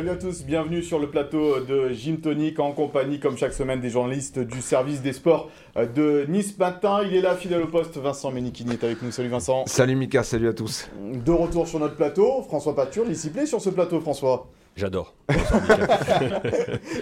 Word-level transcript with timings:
Salut 0.00 0.12
à 0.12 0.16
tous, 0.16 0.44
bienvenue 0.46 0.82
sur 0.82 0.98
le 0.98 1.10
plateau 1.10 1.60
de 1.60 1.90
Gym 1.90 2.22
Tonic 2.22 2.58
en 2.58 2.72
compagnie, 2.72 3.20
comme 3.20 3.36
chaque 3.36 3.52
semaine, 3.52 3.82
des 3.82 3.90
journalistes 3.90 4.38
du 4.38 4.62
service 4.62 5.02
des 5.02 5.12
sports 5.12 5.50
de 5.76 6.24
Nice 6.26 6.56
Matin. 6.56 7.00
Il 7.04 7.14
est 7.14 7.20
là, 7.20 7.36
fidèle 7.36 7.60
au 7.60 7.66
poste, 7.66 7.98
Vincent 7.98 8.30
Ménikini 8.30 8.72
est 8.72 8.82
avec 8.82 9.02
nous. 9.02 9.10
Salut 9.10 9.28
Vincent. 9.28 9.66
Salut 9.66 9.96
Mika, 9.96 10.22
salut 10.22 10.48
à 10.48 10.54
tous. 10.54 10.88
De 11.02 11.32
retour 11.32 11.68
sur 11.68 11.80
notre 11.80 11.96
plateau, 11.96 12.40
François 12.44 12.74
Pature, 12.74 13.04
discipliné 13.04 13.44
sur 13.44 13.60
ce 13.60 13.68
plateau, 13.68 14.00
François. 14.00 14.48
J'adore. 14.80 15.12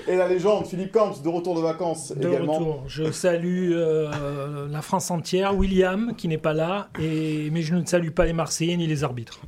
et 0.09 0.17
la 0.17 0.27
légende, 0.27 0.67
Philippe 0.67 0.91
Camps, 0.91 1.23
de 1.23 1.29
retour 1.29 1.55
de 1.55 1.61
vacances 1.61 2.11
de 2.11 2.27
également. 2.27 2.55
Retour. 2.55 2.83
Je 2.89 3.13
salue 3.13 3.71
euh, 3.73 4.67
la 4.69 4.83
France 4.83 5.13
entière, 5.13 5.57
William 5.57 6.15
qui 6.17 6.27
n'est 6.27 6.39
pas 6.39 6.55
là, 6.55 6.89
et... 7.01 7.51
mais 7.53 7.63
je 7.63 7.77
ne 7.77 7.85
salue 7.85 8.11
pas 8.11 8.25
les 8.25 8.33
Marseillais 8.33 8.77
ni 8.77 8.89
les 8.89 9.05
arbitres. 9.05 9.39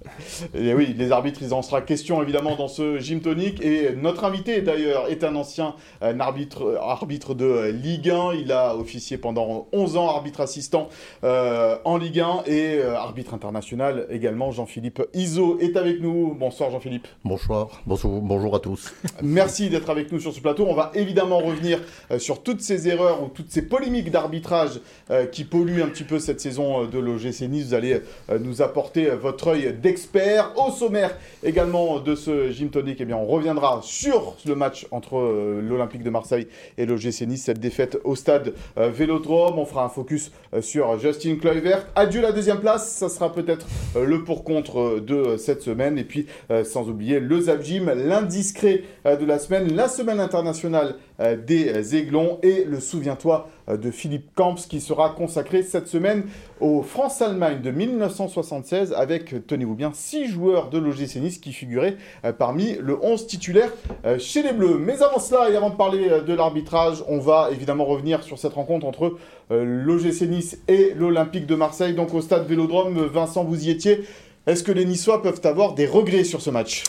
Et 0.55 0.73
oui, 0.75 0.95
les 0.97 1.11
arbitres, 1.11 1.41
il 1.43 1.53
en 1.53 1.62
sera 1.62 1.83
question 1.83 2.23
évidemment 2.23 2.55
dans 2.55 2.69
ce 2.69 3.01
gym 3.01 3.20
tonique. 3.20 3.61
Et 3.65 3.97
notre 3.97 4.23
invité 4.23 4.62
d'ailleurs 4.62 5.11
est 5.11 5.25
un 5.25 5.34
ancien 5.34 5.75
euh, 6.03 6.17
arbitre, 6.20 6.78
arbitre 6.81 7.34
de 7.34 7.73
Ligue 7.73 8.11
1. 8.11 8.34
Il 8.34 8.53
a 8.53 8.77
officié 8.77 9.19
pendant 9.19 9.67
11 9.73 9.97
ans 9.97 10.09
arbitre 10.09 10.41
assistant 10.41 10.89
euh, 11.25 11.78
en 11.84 11.97
Ligue 11.97 12.20
1 12.20 12.45
et 12.47 12.78
euh, 12.78 12.97
arbitre 12.97 13.34
international 13.34 14.06
également. 14.09 14.53
Jean-Philippe 14.53 15.03
Iso 15.15 15.59
est 15.59 15.77
avec 15.77 16.01
nous. 16.01 16.37
Bonsoir 16.39 16.70
Jean-Philippe. 16.70 17.09
Bonsoir, 17.25 17.83
bonjour, 18.22 18.54
à 18.54 18.60
tous. 18.60 18.92
Merci 19.22 19.70
d'être 19.70 19.90
avec 19.90 20.12
nous 20.12 20.20
sur 20.20 20.32
ce 20.32 20.40
plateau. 20.40 20.66
On 20.66 20.74
va 20.74 20.90
évidemment 20.94 21.38
revenir 21.38 21.80
euh, 22.10 22.18
sur 22.18 22.42
toutes 22.42 22.60
ces 22.60 22.88
erreurs 22.88 23.22
ou 23.22 23.28
toutes 23.28 23.50
ces 23.50 23.62
polémiques 23.62 24.10
d'arbitrage 24.10 24.80
euh, 25.10 25.26
qui 25.26 25.44
polluent 25.44 25.82
un 25.82 25.88
petit 25.88 26.04
peu 26.04 26.18
cette 26.18 26.41
saison 26.41 26.84
euh, 26.84 26.86
de 26.86 26.98
l'OGC 26.98 27.42
Nice. 27.42 27.68
Vous 27.68 27.74
allez 27.74 28.00
nous 28.41 28.62
apporter 28.62 29.10
votre 29.10 29.48
œil 29.48 29.74
d'expert. 29.80 30.52
Au 30.56 30.70
sommaire 30.70 31.16
également 31.42 32.00
de 32.00 32.14
ce 32.14 32.50
gym 32.50 32.70
tonic, 32.70 32.98
eh 33.00 33.04
bien, 33.04 33.16
on 33.16 33.26
reviendra 33.26 33.80
sur 33.82 34.36
le 34.46 34.54
match 34.54 34.86
entre 34.91 35.60
l'Olympique 35.62 36.02
de 36.02 36.10
Marseille 36.10 36.46
et 36.78 36.86
l'OGC 36.86 37.26
Nice, 37.26 37.44
cette 37.44 37.60
défaite 37.60 37.98
au 38.04 38.16
stade 38.16 38.54
Vélodrome. 38.76 39.58
On 39.58 39.66
fera 39.66 39.84
un 39.84 39.88
focus 39.88 40.32
sur 40.60 40.98
Justin 40.98 41.36
Kluivert. 41.36 41.86
Adieu 41.94 42.20
la 42.20 42.32
deuxième 42.32 42.60
place, 42.60 42.91
ça 42.91 43.08
sera 43.08 43.32
peut-être 43.32 43.66
le 43.96 44.24
pour-contre 44.24 45.00
de 45.00 45.36
cette 45.36 45.62
semaine. 45.62 45.98
Et 45.98 46.04
puis, 46.04 46.26
sans 46.64 46.88
oublier 46.88 47.20
le 47.20 47.41
Zap 47.41 47.62
Gym, 47.62 47.92
l'indiscret 48.11 48.83
euh, 49.06 49.16
de 49.16 49.25
la 49.25 49.39
semaine, 49.39 49.75
la 49.75 49.89
semaine 49.89 50.20
internationale 50.20 50.97
euh, 51.20 51.36
des 51.36 51.94
Aiglons 51.97 52.39
et 52.42 52.64
le 52.64 52.80
Souviens-toi 52.80 53.48
euh, 53.69 53.77
de 53.77 53.91
Philippe 53.92 54.34
Camps 54.34 54.56
qui 54.69 54.80
sera 54.80 55.11
consacré 55.11 55.62
cette 55.62 55.86
semaine 55.86 56.25
au 56.58 56.83
France-Allemagne 56.83 57.62
de 57.62 57.70
1976 57.70 58.92
avec, 58.92 59.47
tenez-vous 59.47 59.77
bien, 59.77 59.92
six 59.94 60.27
joueurs 60.27 60.70
de 60.70 60.78
l'OGC 60.78 61.16
Nice 61.16 61.38
qui 61.38 61.53
figuraient 61.53 61.97
parmi 62.38 62.77
le 62.81 62.98
11 63.03 63.27
titulaire 63.27 63.70
chez 64.19 64.42
les 64.42 64.53
Bleus. 64.53 64.78
Mais 64.78 65.03
avant 65.03 65.19
cela 65.19 65.48
et 65.48 65.56
avant 65.56 65.70
de 65.70 65.77
parler 65.77 66.08
de 66.27 66.34
l'arbitrage, 66.34 67.03
on 67.08 67.19
va 67.19 67.48
évidemment 67.50 67.84
revenir 67.84 68.22
sur 68.22 68.38
cette 68.38 68.53
rencontre 68.53 68.86
entre 68.86 69.16
l'OGC 69.50 70.22
Nice 70.28 70.58
et 70.69 70.92
l'Olympique 70.94 71.47
de 71.47 71.55
Marseille, 71.55 71.94
donc 71.94 72.12
au 72.12 72.20
stade 72.20 72.47
Vélodrome. 72.47 73.06
Vincent, 73.06 73.44
vous 73.44 73.66
y 73.66 73.70
étiez. 73.70 74.05
Est-ce 74.47 74.62
que 74.62 74.72
les 74.72 74.84
Niçois 74.84 75.22
peuvent 75.22 75.41
avoir 75.44 75.75
des 75.75 75.86
regrets 75.86 76.25
sur 76.25 76.42
ce 76.42 76.50
match? 76.50 76.84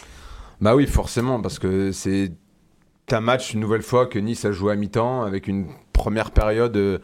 Bah 0.62 0.76
oui, 0.76 0.86
forcément, 0.86 1.42
parce 1.42 1.58
que 1.58 1.92
c'est 1.92 2.34
un 3.12 3.20
match, 3.20 3.56
une 3.56 3.60
nouvelle 3.60 3.82
fois, 3.82 4.06
que 4.06 4.20
Nice 4.20 4.46
a 4.46 4.52
joué 4.52 4.72
à 4.72 4.76
mi-temps, 4.76 5.24
avec 5.24 5.48
une 5.48 5.66
première 5.92 6.30
période 6.30 6.78
euh, 6.78 7.00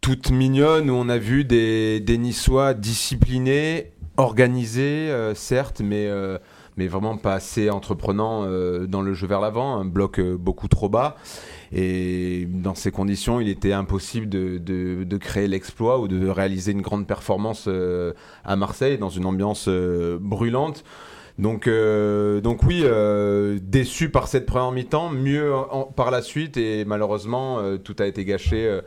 toute 0.00 0.30
mignonne, 0.30 0.88
où 0.88 0.94
on 0.94 1.10
a 1.10 1.18
vu 1.18 1.44
des, 1.44 2.00
des 2.00 2.16
Niçois 2.16 2.72
disciplinés, 2.72 3.92
organisés, 4.16 5.10
euh, 5.10 5.34
certes, 5.34 5.82
mais, 5.84 6.06
euh, 6.06 6.38
mais 6.78 6.86
vraiment 6.86 7.18
pas 7.18 7.34
assez 7.34 7.68
entreprenants 7.68 8.46
dans 8.86 9.02
le 9.02 9.12
jeu 9.12 9.26
vers 9.26 9.42
l'avant, 9.42 9.76
un 9.76 9.84
bloc 9.84 10.18
beaucoup 10.18 10.68
trop 10.68 10.88
bas. 10.88 11.16
Et 11.72 12.48
dans 12.48 12.74
ces 12.74 12.90
conditions, 12.90 13.38
il 13.38 13.50
était 13.50 13.74
impossible 13.74 14.30
de, 14.30 15.16
créer 15.18 15.46
l'exploit 15.46 16.00
ou 16.00 16.08
de 16.08 16.26
réaliser 16.26 16.72
une 16.72 16.80
grande 16.80 17.06
performance 17.06 17.68
à 18.46 18.56
Marseille, 18.56 18.96
dans 18.96 19.10
une 19.10 19.26
ambiance 19.26 19.68
brûlante. 19.68 20.84
Donc, 21.42 21.66
euh, 21.66 22.40
donc 22.40 22.62
oui, 22.62 22.82
euh, 22.84 23.58
déçu 23.60 24.10
par 24.10 24.28
cette 24.28 24.46
première 24.46 24.70
mi-temps, 24.70 25.10
mieux 25.10 25.52
par 25.96 26.12
la 26.12 26.22
suite, 26.22 26.56
et 26.56 26.84
malheureusement, 26.84 27.58
euh, 27.58 27.78
tout 27.78 27.96
a 27.98 28.06
été 28.06 28.24
gâché 28.24 28.80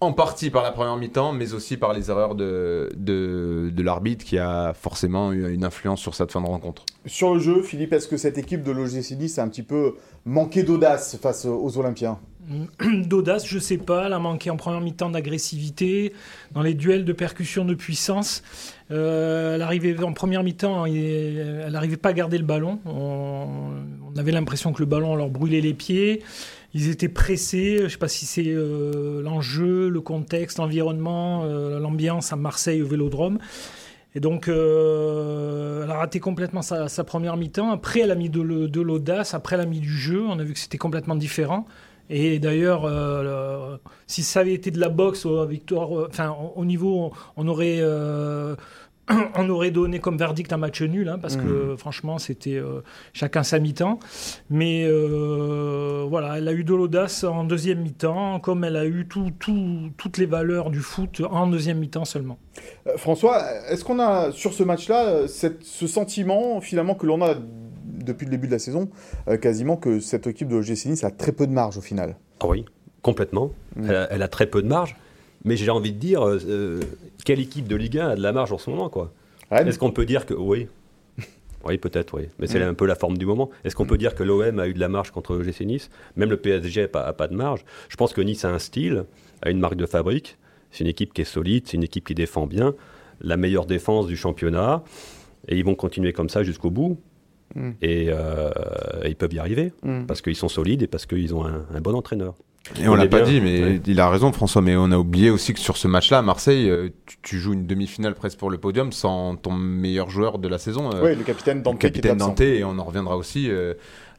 en 0.00 0.14
partie 0.14 0.48
par 0.48 0.62
la 0.62 0.72
première 0.72 0.96
mi-temps, 0.96 1.32
mais 1.32 1.52
aussi 1.52 1.76
par 1.76 1.92
les 1.92 2.10
erreurs 2.10 2.34
de, 2.34 2.88
de, 2.96 3.70
de 3.70 3.82
l'arbitre 3.82 4.24
qui 4.24 4.38
a 4.38 4.72
forcément 4.72 5.30
eu 5.30 5.52
une 5.52 5.62
influence 5.62 6.00
sur 6.00 6.14
cette 6.14 6.32
fin 6.32 6.40
de 6.40 6.46
rencontre. 6.46 6.86
Sur 7.04 7.34
le 7.34 7.40
jeu, 7.40 7.62
Philippe, 7.62 7.92
est-ce 7.92 8.08
que 8.08 8.16
cette 8.16 8.38
équipe 8.38 8.62
de 8.62 8.72
l'OGC 8.72 9.18
Nice 9.18 9.38
a 9.38 9.42
un 9.42 9.48
petit 9.48 9.62
peu 9.62 9.96
manqué 10.24 10.62
d'audace 10.62 11.18
face 11.20 11.44
aux 11.44 11.76
Olympiens? 11.76 12.18
D'audace, 13.06 13.46
je 13.46 13.58
sais 13.58 13.76
pas, 13.76 14.06
elle 14.06 14.12
a 14.12 14.18
manqué 14.18 14.50
en 14.50 14.56
première 14.56 14.80
mi-temps 14.80 15.10
d'agressivité, 15.10 16.12
dans 16.52 16.62
les 16.62 16.74
duels 16.74 17.04
de 17.04 17.12
percussion 17.12 17.64
de 17.64 17.74
puissance. 17.74 18.42
Euh, 18.90 19.54
elle 19.54 19.62
arrivait 19.62 20.02
en 20.02 20.12
première 20.12 20.42
mi-temps, 20.42 20.86
il- 20.86 20.96
elle 20.96 21.72
n'arrivait 21.72 21.96
pas 21.96 22.10
à 22.10 22.12
garder 22.12 22.38
le 22.38 22.44
ballon. 22.44 22.80
On, 22.86 24.18
avait 24.18 24.32
l'impression 24.32 24.72
que 24.72 24.80
le 24.80 24.86
ballon 24.86 25.14
leur 25.14 25.30
brûlait 25.30 25.60
les 25.60 25.72
pieds. 25.74 26.22
Ils 26.74 26.88
étaient 26.90 27.08
pressés. 27.08 27.78
Je 27.84 27.88
sais 27.88 27.96
pas 27.98 28.08
si 28.08 28.26
c'est 28.26 28.48
euh, 28.48 29.22
l'enjeu, 29.22 29.88
le 29.88 30.00
contexte, 30.00 30.58
l'environnement, 30.58 31.42
euh, 31.44 31.78
l'ambiance 31.78 32.32
à 32.32 32.36
Marseille 32.36 32.82
au 32.82 32.86
Vélodrome. 32.86 33.38
Et 34.14 34.20
donc, 34.20 34.48
euh, 34.48 35.84
elle 35.84 35.90
a 35.90 35.98
raté 35.98 36.18
complètement 36.18 36.62
sa, 36.62 37.04
première 37.04 37.36
mi-temps. 37.36 37.70
Après, 37.70 38.00
elle 38.00 38.10
a 38.10 38.16
mis 38.16 38.28
de, 38.28 38.42
de 38.66 38.80
l'audace. 38.80 39.34
Après, 39.34 39.54
elle 39.54 39.62
a 39.62 39.66
mis 39.66 39.80
du 39.80 39.96
jeu. 39.96 40.24
On 40.28 40.38
a 40.38 40.44
vu 40.44 40.52
que 40.52 40.58
c'était 40.58 40.78
complètement 40.78 41.14
différent. 41.14 41.66
Et 42.12 42.38
d'ailleurs, 42.40 42.84
euh, 42.84 43.72
le- 43.74 43.78
si 44.08 44.22
ça 44.24 44.40
avait 44.40 44.52
été 44.54 44.70
de 44.72 44.80
la 44.80 44.88
boxe 44.88 45.24
au, 45.24 45.46
victoire, 45.46 45.96
euh, 45.96 46.08
enfin, 46.10 46.30
au, 46.30 46.60
au 46.60 46.64
niveau, 46.64 47.12
on 47.36 47.46
aurait, 47.46 47.78
euh, 47.80 48.56
on 49.36 49.48
aurait 49.48 49.70
donné 49.70 50.00
comme 50.00 50.16
verdict 50.18 50.52
un 50.52 50.56
match 50.56 50.82
nul, 50.82 51.08
hein, 51.08 51.18
parce 51.20 51.36
que 51.36 51.76
franchement, 51.76 52.18
c'était 52.18 52.56
euh, 52.56 52.80
chacun 53.12 53.42
sa 53.44 53.60
mi-temps. 53.60 54.00
Mais 54.50 54.84
euh, 54.86 56.04
voilà, 56.08 56.38
elle 56.38 56.48
a 56.48 56.52
eu 56.52 56.64
de 56.64 56.74
l'audace 56.74 57.22
en 57.24 57.44
deuxième 57.44 57.80
mi-temps, 57.80 58.40
comme 58.40 58.64
elle 58.64 58.76
a 58.76 58.86
eu 58.86 59.06
tout- 59.08 59.30
tout- 59.38 59.90
toutes 59.96 60.18
les 60.18 60.26
valeurs 60.26 60.70
du 60.70 60.80
foot 60.80 61.22
en 61.30 61.46
deuxième 61.46 61.78
mi-temps 61.78 62.04
seulement. 62.04 62.38
Euh, 62.88 62.96
François, 62.96 63.40
est-ce 63.68 63.84
qu'on 63.84 64.00
a 64.00 64.32
sur 64.32 64.52
ce 64.52 64.62
match-là 64.64 65.06
euh, 65.06 65.26
ce 65.28 65.86
sentiment 65.86 66.60
finalement 66.60 66.94
que 66.94 67.06
l'on 67.06 67.22
a 67.22 67.34
depuis 68.04 68.24
le 68.26 68.30
début 68.30 68.46
de 68.46 68.52
la 68.52 68.58
saison, 68.58 68.88
euh, 69.28 69.36
quasiment 69.36 69.76
que 69.76 70.00
cette 70.00 70.26
équipe 70.26 70.48
de 70.48 70.56
l'OGC 70.56 70.86
Nice 70.86 71.04
a 71.04 71.10
très 71.10 71.32
peu 71.32 71.46
de 71.46 71.52
marge 71.52 71.76
au 71.78 71.80
final 71.80 72.16
Ah 72.40 72.46
oui, 72.48 72.64
complètement. 73.02 73.52
Mm. 73.76 73.84
Elle, 73.88 73.96
a, 73.96 74.12
elle 74.12 74.22
a 74.22 74.28
très 74.28 74.46
peu 74.46 74.62
de 74.62 74.68
marge. 74.68 74.96
Mais 75.44 75.56
j'ai 75.56 75.70
envie 75.70 75.92
de 75.92 75.98
dire, 75.98 76.26
euh, 76.26 76.38
euh, 76.48 76.80
quelle 77.24 77.40
équipe 77.40 77.66
de 77.66 77.74
Ligue 77.76 77.98
1 77.98 78.08
a 78.10 78.14
de 78.16 78.20
la 78.22 78.32
marge 78.32 78.52
en 78.52 78.58
ce 78.58 78.68
moment 78.68 78.90
quoi 78.90 79.12
Est-ce 79.50 79.78
qu'on 79.78 79.90
peut 79.92 80.04
dire 80.06 80.26
que. 80.26 80.34
Oui. 80.34 80.68
Oui, 81.66 81.76
peut-être, 81.76 82.14
oui. 82.18 82.28
Mais 82.38 82.46
c'est 82.46 82.58
Mm. 82.58 82.68
un 82.70 82.74
peu 82.74 82.86
la 82.86 82.94
forme 82.94 83.18
du 83.18 83.26
moment. 83.26 83.50
Est-ce 83.64 83.76
qu'on 83.76 83.84
peut 83.84 83.98
dire 83.98 84.14
que 84.14 84.22
l'OM 84.22 84.58
a 84.58 84.66
eu 84.66 84.72
de 84.72 84.80
la 84.80 84.88
marge 84.88 85.10
contre 85.10 85.34
le 85.36 85.42
GC 85.44 85.66
Nice 85.66 85.90
Même 86.16 86.30
le 86.30 86.38
PSG 86.38 86.80
n'a 86.82 86.88
pas, 86.88 87.02
a 87.02 87.12
pas 87.12 87.28
de 87.28 87.34
marge. 87.34 87.66
Je 87.90 87.96
pense 87.96 88.14
que 88.14 88.22
Nice 88.22 88.46
a 88.46 88.48
un 88.50 88.58
style, 88.58 89.04
a 89.42 89.50
une 89.50 89.58
marque 89.60 89.74
de 89.76 89.84
fabrique. 89.84 90.38
C'est 90.70 90.84
une 90.84 90.90
équipe 90.90 91.12
qui 91.12 91.20
est 91.20 91.24
solide, 91.26 91.64
c'est 91.66 91.76
une 91.76 91.82
équipe 91.84 92.06
qui 92.06 92.14
défend 92.14 92.46
bien. 92.46 92.74
La 93.20 93.36
meilleure 93.36 93.66
défense 93.66 94.06
du 94.06 94.16
championnat. 94.16 94.82
Et 95.48 95.58
ils 95.58 95.64
vont 95.64 95.74
continuer 95.74 96.14
comme 96.14 96.30
ça 96.30 96.42
jusqu'au 96.42 96.70
bout. 96.70 96.98
Mm. 97.54 97.70
Et 97.82 98.06
euh, 98.10 98.50
ils 99.06 99.16
peuvent 99.16 99.32
y 99.32 99.38
arriver. 99.38 99.72
Mm. 99.82 100.04
Parce 100.06 100.22
qu'ils 100.22 100.36
sont 100.36 100.48
solides 100.48 100.82
et 100.82 100.86
parce 100.86 101.06
qu'ils 101.06 101.34
ont 101.34 101.44
un, 101.44 101.64
un 101.74 101.80
bon 101.80 101.94
entraîneur. 101.94 102.34
Et 102.78 102.86
on 102.86 102.92
On 102.92 102.94
l'a 102.94 103.06
pas 103.06 103.22
bien. 103.22 103.30
dit, 103.32 103.40
mais 103.40 103.62
Ouais. 103.64 103.80
il 103.86 103.98
a 104.00 104.10
raison 104.10 104.30
François, 104.32 104.60
mais 104.60 104.76
on 104.76 104.92
a 104.92 104.98
oublié 104.98 105.30
aussi 105.30 105.54
que 105.54 105.58
sur 105.60 105.78
ce 105.78 105.88
match-là, 105.88 106.18
à 106.18 106.22
Marseille, 106.22 106.68
euh, 106.68 106.90
tu, 107.06 107.16
tu 107.22 107.38
joues 107.38 107.54
une 107.54 107.66
demi-finale 107.66 108.14
presque 108.14 108.38
pour 108.38 108.50
le 108.50 108.58
podium 108.58 108.92
sans 108.92 109.34
ton 109.36 109.52
meilleur 109.52 110.10
joueur 110.10 110.38
de 110.38 110.46
la 110.46 110.58
saison. 110.58 110.90
euh, 110.94 111.02
Oui, 111.02 111.16
le 111.16 111.24
capitaine 111.24 111.62
Dante. 111.62 111.74
le 111.74 111.78
qui 111.78 111.86
est 111.86 111.90
capitaine. 111.90 112.18
Dante, 112.18 112.40
et 112.42 112.62
on 112.62 112.78
en 112.78 112.84
reviendra 112.84 113.16
aussi 113.16 113.50
euh, 113.50 113.72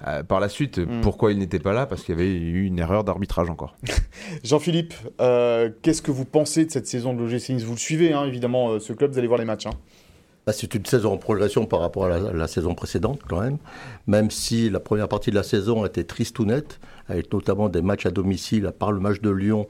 euh, 0.08 0.24
par 0.24 0.40
la 0.40 0.50
suite. 0.50 0.80
Mm. 0.80 1.02
Pourquoi 1.02 1.32
il 1.32 1.38
n'était 1.38 1.60
pas 1.60 1.72
là 1.72 1.86
Parce 1.86 2.02
qu'il 2.04 2.16
y 2.16 2.18
avait 2.18 2.34
eu 2.34 2.66
une 2.66 2.80
erreur 2.80 3.04
d'arbitrage 3.04 3.50
encore. 3.52 3.76
Jean-Philippe, 4.44 4.96
euh, 5.22 5.70
qu'est-ce 5.84 6.02
que 6.02 6.12
vous 6.12 6.26
pensez 6.26 6.66
de 6.66 6.72
cette 6.72 6.88
saison 6.88 7.14
de 7.14 7.20
l'OGC 7.22 7.50
Nice? 7.54 7.64
Vous 7.64 7.74
le 7.74 7.78
suivez, 7.80 8.12
hein, 8.14 8.26
évidemment, 8.26 8.72
euh, 8.72 8.80
ce 8.80 8.92
club, 8.94 9.12
vous 9.12 9.20
allez 9.20 9.28
voir 9.28 9.40
les 9.40 9.46
matchs. 9.46 9.68
hein. 9.68 9.72
Bah, 10.46 10.54
c'est 10.54 10.74
une 10.74 10.86
saison 10.86 11.14
en 11.14 11.18
progression 11.18 11.68
par 11.68 11.82
rapport 11.82 12.06
à 12.06 12.18
la, 12.18 12.48
saison 12.48 12.74
précédente, 12.74 13.20
quand 13.30 13.42
même. 13.42 13.58
Même 14.08 14.32
si 14.32 14.72
la 14.72 14.80
première 14.80 15.08
partie 15.08 15.30
de 15.30 15.36
la 15.36 15.44
saison 15.44 15.86
était 15.86 16.04
triste 16.04 16.40
ou 16.40 16.46
nette, 16.46 16.80
avec 17.08 17.32
notamment 17.32 17.70
des 17.70 17.84
matchs 17.84 18.08
à 18.08 18.12
domicile, 18.12 18.66
à 18.66 18.72
part 18.72 18.92
le 18.92 19.00
match 19.00 19.22
de 19.22 19.30
Lyon 19.30 19.68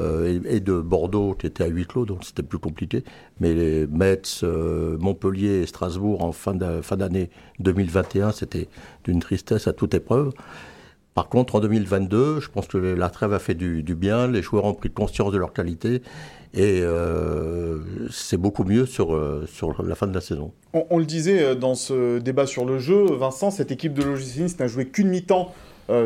euh, 0.00 0.40
et, 0.44 0.58
de 0.58 0.80
Bordeaux 0.80 1.34
qui 1.34 1.46
étaient 1.46 1.62
à 1.62 1.68
huis 1.68 1.86
clos, 1.86 2.04
donc 2.04 2.24
c'était 2.24 2.42
plus 2.42 2.58
compliqué. 2.58 3.04
Mais 3.38 3.54
les 3.54 3.86
Metz, 3.86 4.40
euh, 4.42 4.98
Montpellier 4.98 5.62
et 5.62 5.66
Strasbourg 5.66 6.22
en 6.22 6.32
fin 6.32 6.54
d'année 6.54 7.30
2021, 7.60 8.32
c'était 8.32 8.68
d'une 9.04 9.20
tristesse 9.20 9.68
à 9.68 9.72
toute 9.72 9.94
épreuve. 9.94 10.32
Par 11.14 11.28
contre, 11.28 11.56
en 11.56 11.60
2022, 11.60 12.40
je 12.40 12.48
pense 12.48 12.68
que 12.68 12.78
la 12.78 13.10
trêve 13.10 13.32
a 13.32 13.38
fait 13.38 13.54
du, 13.54 13.82
bien, 13.94 14.28
les 14.28 14.42
joueurs 14.42 14.64
ont 14.64 14.74
pris 14.74 14.90
conscience 14.90 15.32
de 15.32 15.38
leur 15.38 15.52
qualité 15.52 16.02
et 16.54 16.80
euh, 16.82 17.78
c'est 18.10 18.36
beaucoup 18.36 18.64
mieux 18.64 18.86
sur, 18.86 19.20
sur 19.46 19.82
la 19.82 19.94
fin 19.94 20.06
de 20.06 20.14
la 20.14 20.20
saison. 20.20 20.52
On, 20.72 20.98
le 20.98 21.04
disait 21.04 21.56
dans 21.56 21.74
ce 21.74 22.18
débat 22.18 22.46
sur 22.46 22.64
le 22.64 22.78
jeu, 22.78 23.04
Vincent, 23.16 23.50
cette 23.50 23.72
équipe 23.72 23.94
de 23.94 24.02
l'OGC 24.02 24.38
Nice 24.38 24.58
n'a 24.58 24.68
joué 24.68 24.86
qu'une 24.86 25.08
mi-temps 25.08 25.52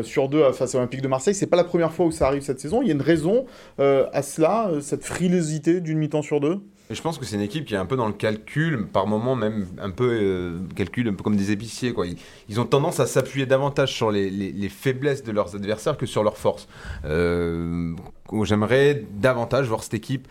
sur 0.01 0.29
deux 0.29 0.51
face 0.51 0.73
à 0.73 0.79
l'Olympique 0.79 1.01
de 1.01 1.07
Marseille. 1.07 1.35
C'est 1.35 1.47
pas 1.47 1.57
la 1.57 1.63
première 1.63 1.93
fois 1.93 2.07
où 2.07 2.11
ça 2.11 2.27
arrive 2.27 2.41
cette 2.41 2.59
saison. 2.59 2.81
Il 2.81 2.87
y 2.87 2.91
a 2.91 2.93
une 2.95 3.01
raison 3.01 3.45
à 3.77 4.21
cela, 4.23 4.71
cette 4.81 5.03
frilosité 5.03 5.79
d'une 5.79 5.99
mi-temps 5.99 6.23
sur 6.23 6.39
deux? 6.39 6.59
Je 6.89 7.01
pense 7.01 7.17
que 7.17 7.25
c'est 7.25 7.35
une 7.35 7.41
équipe 7.41 7.65
qui 7.65 7.73
est 7.73 7.77
un 7.77 7.85
peu 7.85 7.95
dans 7.95 8.07
le 8.07 8.13
calcul, 8.13 8.87
par 8.87 9.07
moments 9.07 9.35
même 9.35 9.67
un 9.81 9.89
peu 9.89 10.09
euh, 10.11 10.59
calcul, 10.75 11.07
un 11.07 11.13
peu 11.13 11.23
comme 11.23 11.35
des 11.35 11.51
épiciers. 11.51 11.93
Quoi. 11.93 12.05
Ils, 12.49 12.59
ont 12.59 12.65
tendance 12.65 12.99
à 12.99 13.07
s'appuyer 13.07 13.45
davantage 13.45 13.93
sur 13.93 14.11
les, 14.11 14.69
faiblesses 14.69 15.23
de 15.23 15.31
leurs 15.31 15.55
adversaires 15.55 15.97
que 15.97 16.05
sur 16.05 16.23
leurs 16.23 16.37
forces. 16.37 16.67
Euh, 17.05 17.95
j'aimerais 18.43 19.05
davantage 19.13 19.67
voir 19.67 19.83
cette 19.83 19.93
équipe 19.93 20.27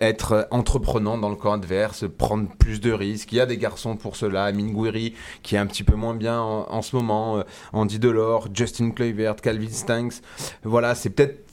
être 0.00 0.48
entreprenant 0.50 1.18
dans 1.18 1.28
le 1.28 1.36
camp 1.36 1.52
adverse, 1.52 2.04
prendre 2.18 2.48
plus 2.58 2.80
de 2.80 2.90
risques. 2.90 3.32
Il 3.32 3.36
y 3.36 3.40
a 3.40 3.46
des 3.46 3.58
garçons 3.58 3.96
pour 3.96 4.16
cela. 4.16 4.44
Amine 4.44 4.72
Gouiri, 4.72 5.14
qui 5.42 5.54
est 5.54 5.58
un 5.58 5.66
petit 5.66 5.84
peu 5.84 5.94
moins 5.94 6.14
bien 6.14 6.40
en, 6.40 6.82
ce 6.82 6.96
moment. 6.96 7.38
Euh, 7.38 7.42
Andy 7.72 7.98
Delors, 7.98 8.48
Justin 8.52 8.90
Kluivert, 8.90 9.36
Calvin 9.36 9.70
Stanks. 9.70 10.14
Voilà, 10.64 10.94
c'est 10.94 11.10
peut-être 11.10 11.43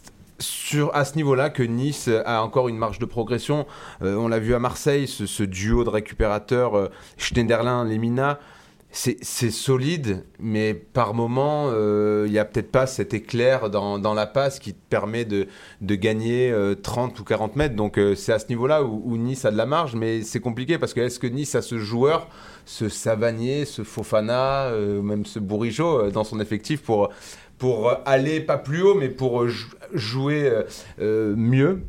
sur, 0.42 0.94
à 0.96 1.06
ce 1.06 1.16
niveau-là 1.16 1.50
que 1.50 1.64
Nice 1.64 2.10
a 2.26 2.44
encore 2.44 2.68
une 2.68 2.78
marge 2.78 3.00
de 3.00 3.06
progression. 3.06 3.66
Euh, 4.02 4.16
on 4.16 4.28
l'a 4.28 4.40
vu 4.40 4.54
à 4.54 4.60
Marseille, 4.60 5.08
ce, 5.08 5.44
duo 5.44 5.84
de 5.84 5.90
récupérateurs 5.90 6.76
euh, 6.76 6.88
Schneiderlin-Lemina. 7.18 8.40
C'est 8.94 9.24
solide, 9.24 10.26
mais 10.38 10.74
par 10.74 11.14
moment, 11.14 11.70
euh, 11.70 12.26
il 12.28 12.34
n'y 12.34 12.40
a 12.40 12.44
peut-être 12.44 12.74
pas 12.74 12.86
cet 12.86 13.14
éclair 13.14 13.70
dans, 13.70 14.14
la 14.14 14.28
passe 14.28 14.60
qui 14.60 14.74
te 14.74 14.90
permet 14.90 15.24
de, 15.24 15.48
gagner 15.82 16.54
30 16.84 17.18
ou 17.18 17.24
40 17.24 17.56
mètres. 17.56 17.78
Donc 17.78 17.98
c'est 18.18 18.34
à 18.34 18.40
ce 18.40 18.50
niveau-là 18.50 18.84
où, 18.84 19.16
Nice 19.16 19.46
a 19.46 19.52
de 19.52 19.56
la 19.56 19.66
marge, 19.66 19.96
mais 19.96 20.24
c'est 20.24 20.42
compliqué 20.42 20.78
parce 20.78 20.94
que 20.94 21.00
est-ce 21.00 21.20
que 21.20 21.28
Nice 21.28 21.56
a 21.56 21.62
ce 21.62 21.78
joueur, 21.78 22.28
ce 22.66 22.90
Savanier, 22.90 23.64
ce 23.64 23.84
Fofana, 23.84 24.72
même 25.02 25.26
ce 25.26 25.40
Bourigeau 25.40 26.12
dans 26.12 26.26
son 26.26 26.42
effectif 26.42 26.82
pour 26.82 27.12
pour 27.62 27.94
aller 28.08 28.40
pas 28.40 28.58
plus 28.58 28.82
haut, 28.82 28.96
mais 28.96 29.08
pour 29.08 29.48
jouer 29.94 30.50
euh, 30.50 30.64
euh, 31.00 31.36
mieux 31.36 31.84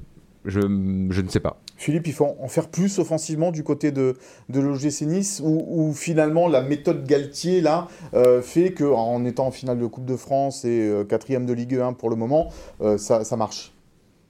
je, 0.44 0.60
je, 0.60 1.20
ne 1.22 1.28
sais 1.30 1.40
pas. 1.40 1.62
Philippe, 1.78 2.06
il 2.08 2.12
faut 2.12 2.26
en 2.26 2.48
faire 2.48 2.68
plus 2.68 2.98
offensivement 2.98 3.52
du 3.52 3.64
côté 3.64 3.90
de, 3.90 4.16
de 4.50 4.60
l'OGC 4.60 5.02
Nice, 5.02 5.40
ou 5.42 5.94
finalement 5.94 6.46
la 6.46 6.60
méthode 6.60 7.06
Galtier 7.06 7.62
là 7.62 7.88
euh, 8.12 8.42
fait 8.42 8.74
qu'en 8.74 9.24
étant 9.24 9.46
en 9.46 9.50
finale 9.50 9.78
de 9.78 9.86
Coupe 9.86 10.04
de 10.04 10.16
France 10.16 10.66
et 10.66 10.92
quatrième 11.08 11.46
de 11.46 11.54
Ligue 11.54 11.76
1 11.76 11.94
pour 11.94 12.10
le 12.10 12.16
moment, 12.16 12.50
ça, 12.98 13.24
ça 13.24 13.36
marche? 13.36 13.72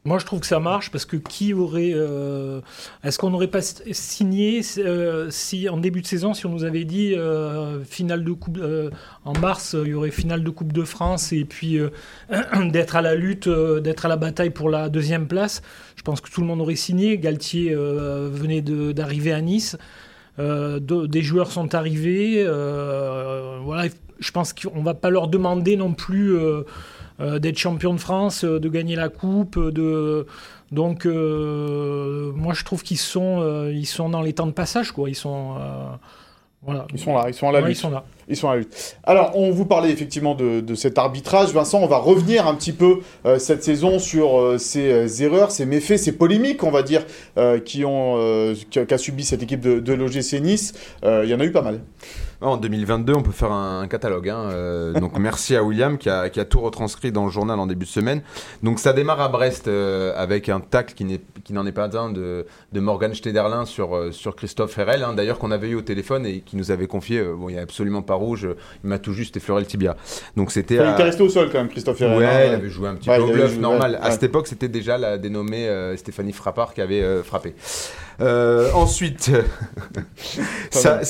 Moi, 0.05 0.19
je 0.19 0.27
trouve 0.27 0.41
que 0.41 0.47
ça 0.47 0.59
marche 0.59 0.91
parce 0.91 1.05
que 1.05 1.17
qui 1.17 1.55
aurait. 1.55 1.93
Euh, 1.95 2.61
est-ce 3.05 3.19
qu'on 3.19 3.31
n'aurait 3.31 3.47
pas 3.47 3.63
signé 3.63 4.61
euh, 4.79 5.29
si 5.31 5.69
en 5.69 5.77
début 5.77 6.03
de 6.03 6.07
saison, 6.09 6.35
si 6.35 6.45
on 6.45 6.51
nous 6.51 6.65
avait 6.65 6.85
dit 6.85 7.15
euh, 7.15 7.85
finale 7.85 8.25
de 8.25 8.33
coupe 8.33 8.59
en 9.25 9.33
mars, 9.39 9.77
il 9.81 9.91
y 9.91 9.95
aurait 9.95 10.11
finale 10.11 10.43
de 10.43 10.51
Coupe 10.51 10.73
de 10.73 10.83
France 10.83 11.33
et 11.33 11.45
puis 11.45 11.79
d'être 12.73 12.97
à 12.97 13.03
la 13.03 13.15
lutte, 13.15 13.49
d'être 13.49 14.05
à 14.05 14.09
la 14.09 14.17
bataille 14.17 14.51
pour 14.51 14.71
la 14.71 14.89
deuxième 14.89 15.29
place, 15.29 15.63
je 15.95 16.03
pense 16.03 16.21
que 16.21 16.29
tout 16.29 16.41
le 16.41 16.49
monde 16.49 16.61
aurait 16.61 16.75
signé. 16.75 17.17
Galtier 17.17 17.73
venait 17.73 18.61
d'arriver 18.61 19.33
à 19.33 19.41
Nice, 19.41 19.77
des 20.39 21.23
joueurs 21.23 21.53
sont 21.53 21.77
arrivés. 21.77 22.45
voilà, 22.45 23.89
je 24.19 24.31
pense 24.33 24.53
qu'on 24.53 24.83
va 24.83 24.95
pas 24.95 25.11
leur 25.11 25.29
demander 25.29 25.77
non 25.77 25.93
plus. 25.93 26.37
Euh, 27.21 27.39
d'être 27.39 27.59
champion 27.59 27.93
de 27.95 28.01
France, 28.01 28.45
euh, 28.45 28.59
de 28.59 28.69
gagner 28.69 28.97
la 28.97 29.09
coupe, 29.09 29.59
de 29.59 30.27
donc 30.71 31.05
euh, 31.05 32.33
moi 32.35 32.55
je 32.55 32.65
trouve 32.65 32.83
qu'ils 32.83 32.99
sont 32.99 33.69
ils 33.71 33.87
sont 33.87 34.09
dans 34.09 34.23
les 34.23 34.33
temps 34.33 34.47
de 34.47 34.53
passage 34.53 34.93
quoi, 34.93 35.11
ils 35.11 35.15
sont 35.15 35.57
voilà. 36.65 36.87
Ils 36.95 37.01
sont 37.01 37.17
là, 37.17 37.25
ils 37.27 37.35
sont 37.35 37.49
à 37.49 37.53
la 37.53 37.61
lutte. 37.61 37.77
Ils 37.77 37.81
sont 37.81 37.91
là. 37.91 38.05
Ils 38.29 38.37
sont 38.37 38.49
à 38.49 38.53
la 38.53 38.61
lutte. 38.61 38.97
Alors, 39.03 39.37
on 39.37 39.51
vous 39.51 39.65
parlait 39.67 39.91
effectivement 39.91 40.37
de, 40.37 40.75
cet 40.77 40.97
arbitrage. 40.97 41.53
Vincent, 41.53 41.81
on 41.81 41.89
va 41.89 41.97
revenir 41.97 42.47
un 42.47 42.55
petit 42.55 42.71
peu 42.71 43.01
cette 43.39 43.65
saison 43.65 43.99
sur 43.99 44.55
ces 44.61 45.25
erreurs, 45.25 45.51
ces 45.51 45.67
méfaits, 45.67 45.97
ces 45.97 46.13
polémiques, 46.13 46.63
on 46.63 46.71
va 46.71 46.85
dire, 46.85 47.05
qui 47.65 47.85
ont 47.85 48.55
qu'a 48.71 48.97
subi 48.97 49.25
cette 49.25 49.43
équipe 49.43 49.59
de, 49.59 49.81
de 49.81 49.93
l'OGC 49.93 50.41
Nice. 50.41 50.73
Il 51.03 51.29
y 51.29 51.35
en 51.35 51.41
a 51.41 51.45
eu 51.45 51.51
pas 51.51 51.63
mal. 51.63 51.81
En 52.43 52.57
2022, 52.57 53.15
on 53.15 53.23
peut 53.23 53.31
faire 53.31 53.53
un, 53.53 53.87
catalogue. 53.87 54.29
Hein. 54.29 54.51
Euh, 54.51 54.93
donc 54.93 55.13
merci 55.19 55.55
à 55.55 55.63
William 55.63 55.97
qui 55.97 56.11
a, 56.11 56.29
tout 56.29 56.61
retranscrit 56.61 57.13
dans 57.13 57.25
le 57.25 57.31
journal 57.31 57.59
en 57.61 57.67
début 57.67 57.85
de 57.85 57.91
semaine. 57.91 58.23
Donc 58.63 58.81
ça 58.81 58.93
démarre 58.93 59.21
à 59.21 59.29
Brest 59.29 59.69
euh, 59.69 60.13
avec 60.17 60.49
un 60.49 60.59
tacle 60.59 60.95
qui, 60.95 61.53
n'en 61.53 61.67
est 61.67 61.73
pas 61.73 61.89
un 61.97 62.11
de, 62.11 62.47
de 62.73 62.81
Morgan 62.81 63.15
Stederlin 63.15 63.65
sur, 63.65 63.95
euh, 63.95 64.11
sur 64.11 64.35
Christophe 64.35 64.77
Herrel, 64.77 65.05
hein, 65.05 65.13
d'ailleurs 65.15 65.39
qu'on 65.39 65.53
avait 65.53 65.69
eu 65.69 65.77
au 65.77 65.83
téléphone 65.83 66.27
et 66.27 66.41
qui 66.41 66.57
nous 66.57 66.73
avait 66.73 66.89
confié, 66.89 67.23
bon 67.23 67.49
il 67.49 67.53
n'y 67.53 67.59
a 67.59 67.63
absolument 67.63 68.03
pas 68.03 68.15
rouge, 68.15 68.49
il 68.83 68.89
m'a 68.89 68.99
tout 68.99 69.13
juste 69.13 69.37
effleuré 69.37 69.61
le 69.61 69.67
tibia. 69.67 69.97
Donc 70.37 70.51
c'était... 70.51 70.77
Il 70.77 70.91
était 70.91 71.03
resté 71.05 71.23
au 71.23 71.29
sol 71.29 71.49
quand 71.53 71.59
même 71.59 71.69
Christophe 71.69 72.01
Herrel. 72.01 72.19
Ouais, 72.19 72.27
hein, 72.27 72.45
il 72.49 72.55
avait 72.55 72.71
joué 72.71 72.89
un 72.89 72.97
petit 72.97 73.09
peu 73.09 73.21
au 73.21 73.29
bluff, 73.29 73.59
normal. 73.59 73.99
À 74.03 74.11
cette 74.11 74.25
époque 74.25 74.49
c'était 74.49 74.69
déjà 74.69 74.99
la 74.99 75.17
dénommée 75.17 75.69
Stéphanie 75.97 76.33
Frappard 76.33 76.75
qui 76.75 76.81
avait 76.81 77.23
frappé. 77.23 77.55
Euh, 78.23 78.71
ensuite, 78.75 79.33
ça, 80.71 81.01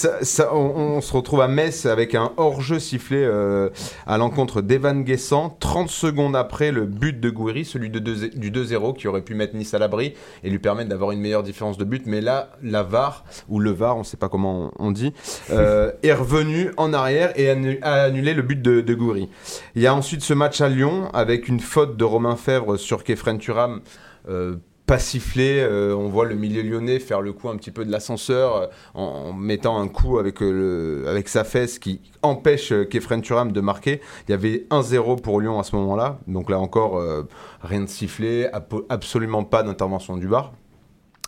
on, 0.55 1.01
se 1.01 1.13
retrouve 1.13 1.43
à 1.43 1.49
Metz 1.49 1.85
avec 1.85 2.15
un 2.15 2.33
hors-jeu 2.39 2.79
sifflé 2.79 3.19
euh, 3.19 3.69
à 4.07 4.17
l'encontre 4.17 4.63
d'Evan 4.63 5.03
Guessant. 5.03 5.55
30 5.61 5.91
secondes 5.91 6.35
après 6.35 6.73
le 6.73 6.87
but 6.87 7.21
de 7.21 7.29
Gouiri, 7.29 7.65
celui 7.65 7.91
de 7.91 7.99
du 7.99 8.51
2-0 8.51 8.97
qui 8.97 9.09
aurait 9.09 9.21
pu 9.21 9.35
mettre 9.35 9.55
Nice 9.55 9.75
à 9.75 9.79
l'abri 9.79 10.15
et 10.43 10.51
lui 10.51 10.59
permettre 10.59 10.89
d'avoir 10.89 11.13
une 11.13 11.21
meilleure 11.21 11.43
différence 11.43 11.77
de 11.77 11.85
but. 11.85 12.05
Mais 12.07 12.21
là, 12.21 12.51
la 12.63 12.83
VAR, 12.83 13.25
ou 13.49 13.61
le 13.61 13.71
VAR, 13.71 13.97
on 13.97 14.01
ne 14.01 14.05
sait 14.05 14.17
pas 14.17 14.29
comment 14.29 14.73
on, 14.79 14.91
dit, 14.91 15.13
euh, 15.51 15.93
est 16.03 16.15
revenu 16.15 16.71
en 16.79 16.93
arrière 16.93 17.33
et 17.39 17.51
a 17.83 18.03
annulé 18.03 18.33
le 18.33 18.43
but 18.43 18.61
de, 18.61 18.81
de 18.81 18.95
Gouiri. 18.95 19.29
Il 19.75 19.83
y 19.83 19.87
a 19.87 19.95
ensuite 19.95 20.23
ce 20.23 20.33
match 20.35 20.61
à 20.61 20.69
Lyon 20.69 21.11
avec 21.13 21.49
une 21.49 21.61
faute 21.61 21.97
de 21.97 22.05
Romain 22.05 22.37
Fèvre 22.37 22.79
sur 22.79 23.05
Kefren 23.05 23.39
Turam 23.39 23.83
pas 24.93 24.99
siffler. 24.99 25.59
Euh, 25.59 25.97
on 25.97 26.09
voit 26.09 26.27
le 26.27 26.35
milieu 26.35 26.61
lyonnais 26.61 26.99
faire 26.99 27.23
le 27.23 27.33
coup 27.33 27.49
un 27.49 27.57
petit 27.57 27.71
peu 27.71 27.87
de 27.87 27.91
l'ascenseur 27.91 28.57
euh, 28.57 28.67
en, 28.93 29.33
mettant 29.33 29.81
un 29.81 29.89
coup 29.89 30.19
avec, 30.19 30.43
euh, 30.43 31.07
avec 31.09 31.29
sa 31.29 31.45
fesse 31.45 31.79
qui 31.79 32.03
empêche 32.21 32.75
Kefren 32.91 33.23
Turam 33.23 33.53
de 33.53 33.61
marquer. 33.63 34.03
Il 34.29 34.33
y 34.33 34.35
avait 34.35 34.67
1-0 34.69 35.23
pour 35.23 35.41
Lyon 35.41 35.59
à 35.59 35.63
ce 35.63 35.75
moment-là. 35.77 36.19
Donc 36.27 36.51
là 36.51 36.59
encore, 36.59 37.03
rien 37.63 37.81
de 37.81 37.87
sifflé, 37.87 38.49
absolument 38.91 39.45
pas 39.45 39.63
d'intervention 39.63 40.19
du 40.19 40.29
bar. 40.29 40.53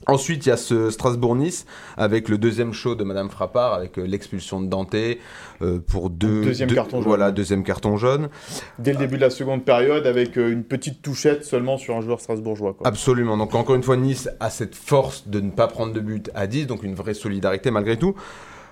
Ensuite, 0.06 0.44
il 0.44 0.50
y 0.50 0.52
a 0.52 0.56
ce 0.56 0.90
Strasbourg-Nice 0.90 1.64
avec 1.96 2.28
le 2.28 2.36
deuxième 2.36 2.72
show 2.72 2.94
de 2.94 3.04
Madame 3.04 3.30
Frappard 3.30 3.72
avec 3.72 3.98
euh, 3.98 4.02
l'expulsion 4.02 4.60
de 4.60 4.66
Dante 4.66 4.94
euh, 4.94 5.78
pour 5.86 6.10
deux 6.10 6.42
deuxième 6.42 6.72
carton 6.72 6.98
jaune. 6.98 7.06
Voilà, 7.06 7.32
deuxième 7.32 7.64
carton 7.64 7.96
jaune. 7.96 8.28
Dès 8.78 8.92
le 8.92 8.98
début 8.98 9.16
de 9.16 9.22
la 9.22 9.30
seconde 9.30 9.64
période 9.64 10.06
avec 10.06 10.36
euh, 10.36 10.52
une 10.52 10.62
petite 10.62 11.00
touchette 11.00 11.44
seulement 11.44 11.78
sur 11.78 11.96
un 11.96 12.02
joueur 12.02 12.20
strasbourgeois. 12.20 12.76
Absolument. 12.84 13.38
Donc 13.38 13.54
encore 13.54 13.76
une 13.76 13.82
fois, 13.82 13.96
Nice 13.96 14.28
a 14.40 14.50
cette 14.50 14.74
force 14.74 15.26
de 15.26 15.40
ne 15.40 15.50
pas 15.50 15.68
prendre 15.68 15.94
de 15.94 16.00
but 16.00 16.30
à 16.34 16.46
10, 16.46 16.66
donc 16.66 16.82
une 16.82 16.94
vraie 16.94 17.14
solidarité 17.14 17.70
malgré 17.70 17.96
tout. 17.96 18.14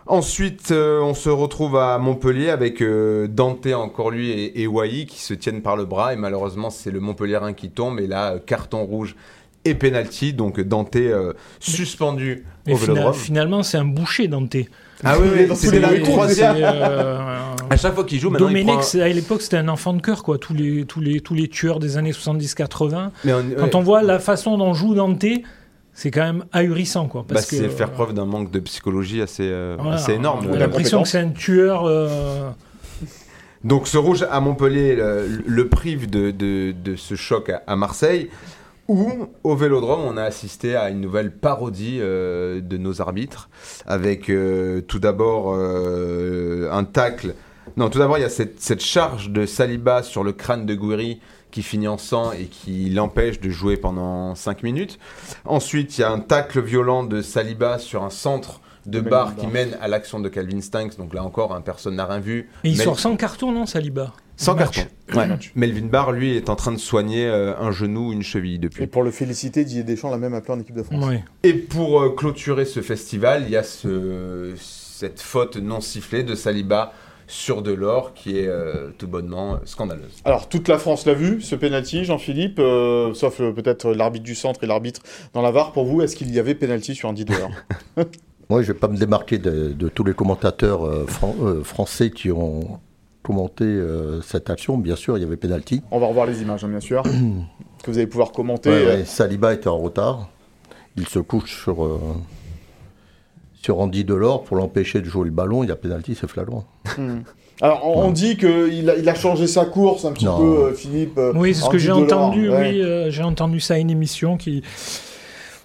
Ensuite, 0.05 0.73
on 0.73 1.15
se 1.15 1.29
retrouve 1.29 1.77
à 1.77 1.97
Montpellier 1.99 2.51
avec 2.51 2.83
Dante, 2.83 3.69
encore 3.69 4.11
lui, 4.11 4.33
et, 4.33 4.65
et 4.65 5.07
qui 5.07 5.21
se 5.21 5.33
tiennent 5.33 5.63
par 5.63 5.77
le 5.77 5.85
bras. 5.85 6.13
Et 6.13 6.17
malheureusement, 6.17 6.71
c'est 6.71 6.91
le 6.91 6.99
Montpellierin 6.99 7.53
qui 7.53 7.71
tombe. 7.71 8.01
Et 8.01 8.09
là, 8.09 8.41
carton 8.45 8.85
rouge 8.85 9.15
et 9.65 9.75
penalty, 9.75 10.33
donc 10.33 10.61
Dante 10.61 10.97
euh, 10.97 11.33
suspendu 11.61 12.45
au 12.69 12.77
Vélodrome. 12.77 13.15
finalement, 13.15 13.63
c'est 13.63 13.79
un 13.79 13.85
boucher 13.85 14.29
Dante. 14.29 14.57
Ah 15.05 15.17
oui, 15.21 15.29
oui 15.33 15.57
c'est 15.57 15.79
le 15.79 16.03
troisième. 16.03 16.57
Euh, 16.59 17.55
à 17.71 17.77
chaque 17.77 17.95
fois 17.95 18.05
qu'il 18.05 18.21
joue, 18.21 18.31
maintenant 18.31 18.49
Domenech, 18.49 18.95
à 18.97 19.09
l'époque, 19.09 19.43
c'était 19.43 19.57
un 19.57 19.69
enfant 19.69 19.93
de 19.95 20.03
cœur, 20.03 20.23
quoi. 20.23 20.39
Tous 20.39 20.55
les, 20.55 20.85
tous 20.85 21.01
les, 21.01 21.21
tous 21.21 21.35
les 21.35 21.49
tueurs 21.49 21.79
des 21.79 21.97
années 21.97 22.13
70-80. 22.13 23.11
Quand 23.59 23.75
on 23.75 23.83
voit 23.83 24.03
la 24.03 24.19
façon 24.19 24.59
dont 24.59 24.75
joue 24.75 24.95
Dante, 24.95 25.25
c'est 25.95 26.11
quand 26.11 26.23
même 26.23 26.45
ahurissant, 26.53 27.07
quoi. 27.07 27.25
Parce 27.27 27.43
bah, 27.43 27.57
c'est 27.59 27.69
faire 27.69 27.91
preuve 27.91 28.15
d'un 28.15 28.25
manque 28.25 28.51
de 28.51 28.61
psychologie 28.61 29.21
assez, 29.23 29.47
euh, 29.47 29.77
assez 29.91 30.15
énorme. 30.15 30.47
On 30.49 30.55
a 30.55 30.59
l'impression 30.59 31.03
que 31.03 31.09
c'est 31.09 31.21
un 31.21 31.31
tueur. 31.31 31.89
Donc 33.65 33.87
ce 33.87 33.97
rouge 33.97 34.27
à 34.29 34.41
Montpellier 34.41 34.97
le, 35.47 35.69
prive 35.69 36.11
de, 36.11 36.33
de, 36.33 36.73
de, 36.73 36.97
ce 36.97 37.15
choc 37.15 37.53
à 37.65 37.77
Marseille. 37.77 38.29
Ou 38.89 39.29
au 39.45 39.55
Vélodrome, 39.55 40.01
on 40.01 40.17
a 40.17 40.25
assisté 40.25 40.75
à 40.75 40.91
une 40.91 41.01
nouvelle 41.01 41.33
parodie 41.33 41.99
euh, 42.01 42.61
de 42.61 42.77
nos 42.77 43.01
arbitres, 43.01 43.49
avec 43.87 44.29
euh, 44.29 44.81
tout 44.81 44.99
d'abord 44.99 45.55
euh, 45.55 46.69
un 46.71 46.85
tacle. 46.85 47.35
Non, 47.77 47.91
tout 47.91 48.01
d'abord, 48.01 48.19
il 48.19 48.23
y 48.23 48.25
a 48.25 48.29
cette, 48.29 48.81
charge 48.81 49.31
de 49.31 49.47
Saliba 49.47 50.03
sur 50.03 50.25
le 50.25 50.33
crâne 50.33 50.67
de 50.67 50.75
Gouiri 50.75 51.21
qui 51.53 51.63
finit 51.63 51.87
en 51.87 51.99
sang 51.99 52.33
et 52.33 52.47
qui 52.47 52.91
l'empêche 52.91 53.41
de 53.41 53.51
jouer 53.51 53.77
pendant 53.77 54.35
5 54.35 54.63
minutes. 54.63 54.99
Ensuite, 55.45 55.97
il 55.97 56.01
y 56.01 56.05
a 56.05 56.11
un 56.11 56.19
tacle 56.19 56.61
violent 56.61 57.05
de 57.05 57.23
Saliba 57.23 57.79
sur 57.79 58.03
un 58.03 58.11
centre 58.11 58.61
de 58.87 59.01
barre 59.01 59.37
qui 59.37 59.47
mène 59.47 59.77
à 59.81 59.87
l'action 59.87 60.19
de 60.19 60.29
Calvin 60.29 60.61
Stanks. 60.61 60.97
Donc 60.97 61.15
là 61.15 61.23
encore, 61.23 61.55
un 61.55 61.61
personne 61.61 61.97
n'a 61.97 62.07
rien 62.07 62.19
vu. 62.19 62.51
Et 62.65 62.71
il 62.71 62.77
sort 62.77 62.99
sans 62.99 63.17
carton, 63.17 63.53
non, 63.53 63.67
Saliba? 63.67 64.13
Sans 64.43 64.55
match. 64.55 64.77
carton. 64.77 64.91
Ouais. 65.33 65.39
Melvin 65.55 65.87
Barr, 65.87 66.13
lui, 66.13 66.37
est 66.37 66.49
en 66.49 66.57
train 66.57 66.73
de 66.73 66.79
soigner 66.79 67.27
euh, 67.27 67.55
un 67.59 67.71
genou, 67.71 68.13
une 68.13 68.23
cheville 68.23 68.55
Et 68.55 68.59
depuis. 68.59 68.87
pour 68.87 69.03
le 69.03 69.11
féliciter, 69.11 69.65
Didier 69.65 69.83
Deschamps 69.83 70.11
l'a 70.11 70.19
même 70.19 70.35
appelé 70.35 70.55
en 70.55 70.61
équipe 70.61 70.75
de 70.77 70.83
France. 70.83 71.05
Ouais. 71.07 71.23
Et 71.43 71.53
pour 71.55 72.01
euh, 72.03 72.11
clôturer 72.11 72.65
ce 72.65 72.81
festival, 72.81 73.45
il 73.47 73.51
y 73.51 73.57
a 73.57 73.63
ce, 73.63 74.53
cette 74.57 75.21
faute 75.21 75.57
non 75.57 75.81
sifflée 75.81 76.23
de 76.23 76.35
Saliba 76.35 76.93
sur 77.29 77.63
Delors 77.63 78.13
qui 78.15 78.39
est 78.39 78.47
euh, 78.49 78.91
tout 78.99 79.07
bonnement 79.09 79.59
scandaleuse. 79.65 80.21
Alors, 80.25 80.49
toute 80.49 80.69
la 80.69 80.79
France 80.79 81.07
l'a 81.07 81.15
vu, 81.15 81.41
ce 81.41 81.55
penalty, 81.55 82.05
Jean-Philippe, 82.05 82.59
euh, 82.59 83.15
sauf 83.15 83.41
euh, 83.41 83.53
peut-être 83.53 83.93
l'arbitre 83.93 84.25
du 84.25 84.35
centre 84.35 84.65
et 84.65 84.67
l'arbitre 84.67 85.01
dans 85.33 85.41
la 85.43 85.51
VAR. 85.51 85.73
Pour 85.73 85.85
vous, 85.85 86.03
est-ce 86.03 86.15
qu'il 86.17 86.31
y 86.35 86.39
avait 86.39 86.55
penalty 86.55 86.95
sur 86.95 87.09
Andy 87.09 87.25
Delors? 87.25 87.51
Moi, 88.51 88.61
je 88.63 88.69
ne 88.69 88.73
vais 88.75 88.79
pas 88.79 88.89
me 88.89 88.97
démarquer 88.99 89.39
de, 89.39 89.73
de 89.73 89.89
tous 89.89 90.05
les 90.05 90.13
commentateurs 90.15 90.85
euh, 90.87 91.07
fran- 91.07 91.37
euh, 91.43 91.63
français 91.65 92.11
qui 92.11 92.31
ont 92.31 92.81
commenté 93.23 93.65
euh, 93.65 94.21
cette 94.23 94.51
action. 94.51 94.77
Bien 94.79 94.97
sûr, 94.97 95.17
il 95.17 95.21
y 95.23 95.25
avait 95.25 95.37
pénalty. 95.37 95.83
On 95.91 95.99
va 95.99 96.07
revoir 96.07 96.27
les 96.27 96.43
images, 96.43 96.65
hein, 96.65 96.69
bien 96.69 96.81
sûr, 96.81 97.03
que 97.83 97.91
vous 97.91 97.99
allez 97.99 98.07
pouvoir 98.07 98.33
commenter. 98.33 98.71
Ouais, 98.71 98.77
Euh, 98.77 98.97
ouais, 98.99 99.05
Saliba 99.05 99.55
était 99.55 99.69
en 99.69 99.79
retard. 99.79 100.29
Il 100.97 101.07
se 101.09 101.19
couche 101.21 101.63
sur, 101.63 101.85
euh, 101.85 101.99
sur 103.55 103.79
Andy 103.81 104.05
Delors 104.05 104.45
pour 104.45 104.57
l'empêcher 104.57 105.01
de 105.01 105.07
jouer 105.07 105.25
le 105.25 105.31
ballon. 105.31 105.63
Il 105.63 105.69
y 105.69 105.73
a 105.73 105.77
pénalty, 105.77 106.15
c'est 106.15 106.29
flagrant. 106.29 106.65
hmm. 106.99 107.21
Alors, 107.61 107.87
on, 107.87 108.11
dit 108.11 108.37
qu'il 108.37 108.91
a, 108.91 108.97
il 108.97 109.09
a 109.09 109.15
changé 109.15 109.47
sa 109.47 109.65
course 109.67 110.05
un 110.05 110.13
petit 110.13 110.25
Non. 110.25 110.37
peu, 110.37 110.65
euh, 110.65 110.73
Philippe. 110.75 111.21
Oui, 111.35 111.55
c'est 111.55 111.63
ce 111.63 111.69
que 111.71 111.79
j'ai 111.79 111.93
entendu. 111.93 112.49
ouais. 112.51 112.71
Oui, 112.73 112.83
euh, 112.83 113.09
j'ai 113.11 113.23
entendu 113.23 113.61
ça 113.61 113.75
à 113.75 113.79
une 113.79 113.91
émission 113.91 114.37
qui 114.37 114.63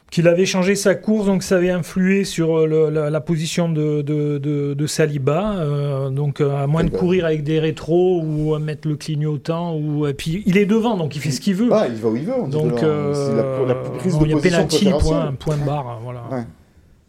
qu'il 0.09 0.27
avait 0.29 0.45
changé 0.45 0.75
sa 0.75 0.95
course, 0.95 1.25
donc 1.25 1.43
ça 1.43 1.57
avait 1.57 1.69
influé 1.69 2.23
sur 2.23 2.59
euh, 2.59 2.65
le- 2.65 2.89
la, 2.89 3.09
la 3.09 3.19
position 3.21 3.67
de, 3.69 4.01
de, 4.01 4.37
de- 4.37 4.73
de 4.73 4.87
Saliba. 4.87 5.55
euh, 5.57 6.09
donc 6.09 6.39
euh, 6.39 6.55
à 6.63 6.65
moins 6.67 6.83
de 6.85 6.89
courir 6.89 7.25
avec 7.25 7.43
des 7.43 7.59
rétros 7.59 8.21
ou 8.25 8.53
à 8.55 8.59
mettre 8.59 8.87
le 8.87 8.95
clignotant, 8.95 9.75
ou 9.75 10.07
et 10.07 10.13
puis 10.13 10.43
il 10.45 10.57
est 10.57 10.65
devant, 10.65 10.95
donc 10.97 11.15
il 11.15 11.21
fait 11.21 11.31
ce 11.31 11.41
qu'il 11.41 11.55
veut. 11.55 11.69
Ah, 11.71 11.87
il 11.89 11.95
va 11.95 12.09
où 12.09 12.15
il 12.15 12.23
veut, 12.23 12.33
donc 12.49 12.81
la, 12.81 12.87
la 12.87 12.93
euh, 12.93 13.73
prise 13.97 14.17
de 14.17 14.25
il 14.25 14.31
y 14.31 14.33
a 14.33 14.37
penalty, 14.37 14.89
point, 14.99 15.33
point 15.37 15.57
barre. 15.57 15.99
Voilà. 16.03 16.23
Ouais. 16.31 16.43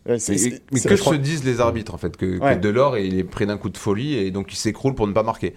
Mais, 0.09 0.81
que 0.81 0.95
crois- 0.95 1.13
se 1.15 1.19
disent 1.19 1.45
les 1.45 1.61
arbitres 1.61 1.93
en 1.95 1.99
fait 1.99 2.17
que, 2.17 2.39
que 2.39 2.43
Ouais. 2.43 2.57
Delors 2.57 2.97
il 2.97 3.19
est 3.19 3.25
pris 3.25 3.47
d'un 3.47 3.59
coup 3.59 3.69
de 3.69 3.77
folie 3.77 4.15
et 4.15 4.31
donc 4.31 4.53
il 4.53 4.57
s'écroule 4.57 4.95
pour 4.95 5.07
ne 5.07 5.13
pas 5.13 5.23
marquer. 5.23 5.55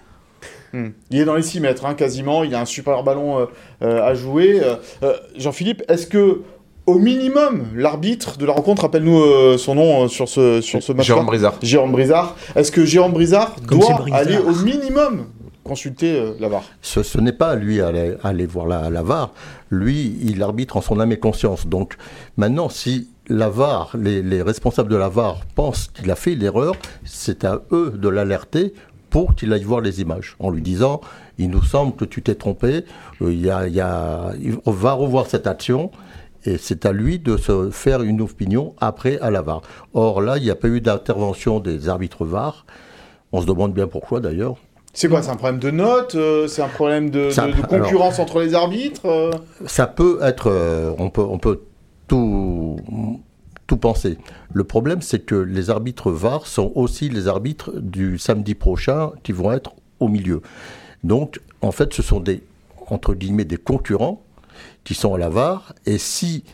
Hmm. 0.74 0.88
Il 1.10 1.20
est 1.20 1.24
dans 1.24 1.34
les 1.36 1.42
6 1.42 1.60
mètres, 1.60 1.84
hein, 1.86 1.94
quasiment. 1.94 2.44
Il 2.44 2.50
y 2.50 2.54
a 2.54 2.60
un 2.60 2.64
super 2.66 3.02
ballon 3.02 3.38
euh, 3.40 3.46
euh, 3.82 4.02
à 4.02 4.14
jouer. 4.14 4.60
Euh, 5.02 5.14
Jean-Philippe, 5.36 5.82
est-ce 5.88 6.06
que, 6.06 6.40
au 6.86 6.98
minimum, 6.98 7.66
l'arbitre 7.76 8.38
de 8.38 8.46
la 8.46 8.52
rencontre, 8.52 8.82
rappelle-nous 8.82 9.20
euh, 9.20 9.58
son 9.58 9.74
nom 9.74 10.04
euh, 10.04 10.08
sur 10.08 10.28
ce, 10.28 10.60
sur 10.60 10.82
ce 10.82 10.92
match 10.92 11.06
Jérôme 11.06 11.26
Brizard. 11.26 11.54
Jérôme 11.62 11.92
Brizard. 11.92 12.36
Est-ce 12.56 12.72
que 12.72 12.84
Jérôme 12.84 13.12
Brizard 13.12 13.54
Comme 13.66 13.78
doit 13.78 13.94
Brizard. 13.94 14.20
aller 14.20 14.38
au 14.38 14.52
minimum 14.52 15.26
consulter 15.62 16.18
euh, 16.18 16.32
la 16.40 16.48
VAR? 16.48 16.64
Ce, 16.80 17.02
ce 17.02 17.18
n'est 17.18 17.32
pas 17.32 17.50
à 17.50 17.54
lui 17.56 17.80
à 17.80 17.88
aller, 17.88 18.14
à 18.22 18.28
aller 18.28 18.46
voir 18.46 18.66
la, 18.66 18.90
la 18.90 19.02
VAR. 19.02 19.32
Lui, 19.70 20.18
il 20.22 20.42
arbitre 20.42 20.76
en 20.76 20.80
son 20.80 20.98
âme 20.98 21.12
et 21.12 21.18
conscience. 21.18 21.66
Donc 21.68 21.94
maintenant, 22.36 22.68
si 22.68 23.08
la 23.28 23.48
VAR, 23.48 23.92
les, 23.96 24.20
les 24.22 24.42
responsables 24.42 24.90
de 24.90 24.96
la 24.96 25.08
VAR 25.08 25.42
pensent 25.54 25.88
qu'il 25.88 26.10
a 26.10 26.16
fait 26.16 26.34
l'erreur, 26.34 26.74
c'est 27.04 27.44
à 27.44 27.60
eux 27.70 27.92
de 27.96 28.08
l'alerter 28.08 28.74
pour 29.08 29.34
qu'il 29.36 29.52
aille 29.52 29.62
voir 29.62 29.82
les 29.82 30.00
images, 30.00 30.36
en 30.40 30.50
lui 30.50 30.62
disant, 30.62 31.00
il 31.38 31.50
nous 31.50 31.62
semble 31.62 31.94
que 31.94 32.04
tu 32.06 32.22
t'es 32.22 32.34
trompé, 32.34 32.84
euh, 33.20 33.32
il 33.32 33.40
y 33.40 33.50
a, 33.50 33.68
il 33.68 33.74
y 33.74 33.80
a, 33.80 34.32
on 34.64 34.70
va 34.72 34.94
revoir 34.94 35.26
cette 35.26 35.46
action. 35.46 35.90
Et 36.44 36.58
c'est 36.58 36.86
à 36.86 36.92
lui 36.92 37.18
de 37.18 37.36
se 37.36 37.70
faire 37.70 38.02
une 38.02 38.20
opinion 38.20 38.74
après 38.80 39.18
à 39.20 39.30
la 39.30 39.42
VAR. 39.42 39.62
Or 39.94 40.20
là, 40.20 40.38
il 40.38 40.42
n'y 40.44 40.50
a 40.50 40.54
pas 40.56 40.68
eu 40.68 40.80
d'intervention 40.80 41.60
des 41.60 41.88
arbitres 41.88 42.24
VAR. 42.24 42.66
On 43.32 43.40
se 43.40 43.46
demande 43.46 43.72
bien 43.72 43.86
pourquoi 43.86 44.20
d'ailleurs. 44.20 44.56
C'est 44.92 45.08
quoi 45.08 45.22
C'est 45.22 45.30
un 45.30 45.36
problème 45.36 45.58
de 45.60 45.70
notes 45.70 46.14
euh, 46.16 46.46
C'est 46.48 46.60
un 46.62 46.68
problème 46.68 47.08
de, 47.10 47.30
Ça- 47.30 47.46
de- 47.46 47.52
de 47.52 47.62
concurrence 47.62 48.18
entre 48.18 48.40
les 48.40 48.54
arbitres 48.54 49.06
euh 49.06 49.30
Ça 49.66 49.86
peut 49.86 50.18
être, 50.22 50.48
euh, 50.50 50.92
on 50.98 51.08
peut, 51.08 51.22
on 51.22 51.38
peut 51.38 51.62
tout, 52.08 52.76
tout 53.66 53.76
penser. 53.78 54.18
Le 54.52 54.64
problème, 54.64 55.00
c'est 55.00 55.20
que 55.20 55.34
les 55.34 55.70
arbitres 55.70 56.10
VAR 56.10 56.46
sont 56.46 56.72
aussi 56.74 57.08
les 57.08 57.26
arbitres 57.28 57.70
du 57.80 58.18
samedi 58.18 58.54
prochain 58.54 59.12
qui 59.22 59.32
vont 59.32 59.50
être 59.52 59.72
au 60.00 60.08
milieu. 60.08 60.42
Donc, 61.04 61.40
en 61.62 61.72
fait, 61.72 61.94
ce 61.94 62.02
sont 62.02 62.20
des, 62.20 62.42
entre 62.88 63.14
guillemets, 63.14 63.44
des 63.46 63.56
concurrents 63.56 64.22
qui 64.84 64.94
sont 64.94 65.14
à 65.14 65.18
la 65.18 65.28
VAR, 65.28 65.74
et 65.86 65.98
si 65.98 66.44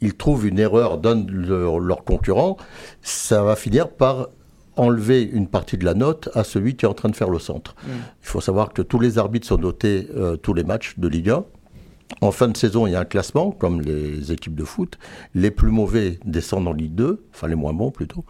ils 0.00 0.14
trouvent 0.14 0.46
une 0.46 0.58
erreur 0.58 0.98
d'un 0.98 1.16
de 1.16 1.32
leurs 1.32 1.78
leurs 1.78 2.04
concurrents, 2.04 2.56
ça 3.02 3.42
va 3.42 3.56
finir 3.56 3.88
par 3.88 4.28
enlever 4.76 5.22
une 5.22 5.48
partie 5.48 5.78
de 5.78 5.84
la 5.84 5.94
note 5.94 6.28
à 6.34 6.44
celui 6.44 6.76
qui 6.76 6.84
est 6.84 6.88
en 6.88 6.94
train 6.94 7.08
de 7.08 7.16
faire 7.16 7.30
le 7.30 7.38
centre. 7.38 7.74
Il 7.86 8.28
faut 8.28 8.42
savoir 8.42 8.72
que 8.72 8.82
tous 8.82 9.00
les 9.00 9.18
arbitres 9.18 9.46
sont 9.46 9.56
notés 9.56 10.08
euh, 10.14 10.36
tous 10.36 10.52
les 10.52 10.64
matchs 10.64 10.98
de 10.98 11.08
Ligue 11.08 11.30
1. 11.30 11.44
En 12.20 12.30
fin 12.30 12.48
de 12.48 12.56
saison, 12.56 12.86
il 12.86 12.92
y 12.92 12.96
a 12.96 13.00
un 13.00 13.04
classement, 13.04 13.50
comme 13.50 13.80
les 13.80 14.32
équipes 14.32 14.54
de 14.54 14.64
foot. 14.64 14.98
Les 15.34 15.50
plus 15.50 15.70
mauvais 15.70 16.18
descendent 16.24 16.68
en 16.68 16.72
Ligue 16.72 16.94
2, 16.94 17.26
enfin 17.34 17.48
les 17.48 17.54
moins 17.56 17.72
bons 17.72 17.90
plutôt. 17.90 18.24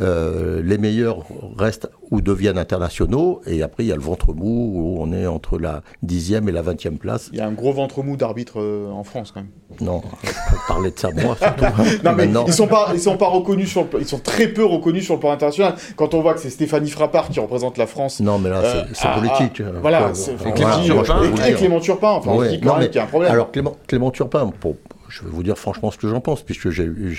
Euh, 0.00 0.62
les 0.62 0.76
meilleurs 0.76 1.24
restent 1.56 1.88
ou 2.10 2.20
deviennent 2.20 2.58
internationaux. 2.58 3.40
Et 3.46 3.62
après, 3.62 3.84
il 3.84 3.86
y 3.86 3.92
a 3.92 3.96
le 3.96 4.02
ventre 4.02 4.34
mou, 4.34 4.72
où 4.74 4.96
on 5.00 5.12
est 5.12 5.26
entre 5.26 5.58
la 5.58 5.82
10e 6.04 6.48
et 6.48 6.52
la 6.52 6.62
20e 6.62 6.98
place. 6.98 7.30
Il 7.32 7.38
y 7.38 7.40
a 7.40 7.46
un 7.46 7.52
gros 7.52 7.72
ventre 7.72 8.02
mou 8.02 8.16
d'arbitres 8.16 8.60
euh, 8.60 8.90
en 8.90 9.04
France, 9.04 9.32
quand 9.32 9.40
même. 9.40 9.50
Non, 9.80 10.02
on 10.04 10.72
parler 10.72 10.90
de 10.90 10.98
ça 10.98 11.10
moi. 11.10 11.36
Non, 12.04 12.12
mais 12.16 12.28
ils 12.46 12.52
sont 12.52 12.66
pas, 12.66 12.90
ils 12.94 13.00
sont 13.00 13.16
pas 13.16 13.28
reconnus 13.28 13.70
sur 13.70 13.82
le, 13.92 14.00
ils 14.00 14.06
sont 14.06 14.18
très 14.18 14.48
peu 14.48 14.64
reconnus 14.64 15.04
sur 15.04 15.14
le 15.14 15.20
plan 15.20 15.32
international. 15.32 15.74
Quand 15.96 16.14
on 16.14 16.20
voit 16.22 16.34
que 16.34 16.40
c'est 16.40 16.50
Stéphanie 16.50 16.90
Frappard 16.90 17.28
qui 17.28 17.40
représente 17.40 17.78
la 17.78 17.86
France. 17.86 18.20
non, 18.20 18.38
mais 18.38 18.50
là, 18.50 18.56
euh, 18.58 18.84
c'est 18.92 19.08
politique. 19.12 19.60
à- 19.60 19.80
voilà, 19.80 20.10
c'est- 20.14 20.36
Clément 20.54 20.82
Turpin, 20.82 21.22
et. 21.48 21.52
Clément 21.54 21.80
Turpin, 21.80 22.08
enfin, 22.10 22.30
on 22.32 22.38
Ouais, 22.38 22.48
dit 22.50 22.58
non, 22.58 22.68
quand 22.68 22.72
même 22.74 22.80
mais 22.82 22.86
qu'il 22.88 22.96
y 22.96 23.00
a 23.00 23.04
un 23.04 23.06
problème. 23.06 23.32
Alors 23.32 23.50
Clément, 23.50 23.76
Clément 23.86 24.10
Turpin, 24.10 24.50
pour- 24.60 24.76
je 25.08 25.22
vais 25.22 25.30
vous 25.30 25.42
dire 25.42 25.58
franchement 25.58 25.90
ce 25.90 25.98
que 25.98 26.08
j'en 26.08 26.20
pense, 26.20 26.42
puisque 26.42 26.68
eu, 26.70 27.18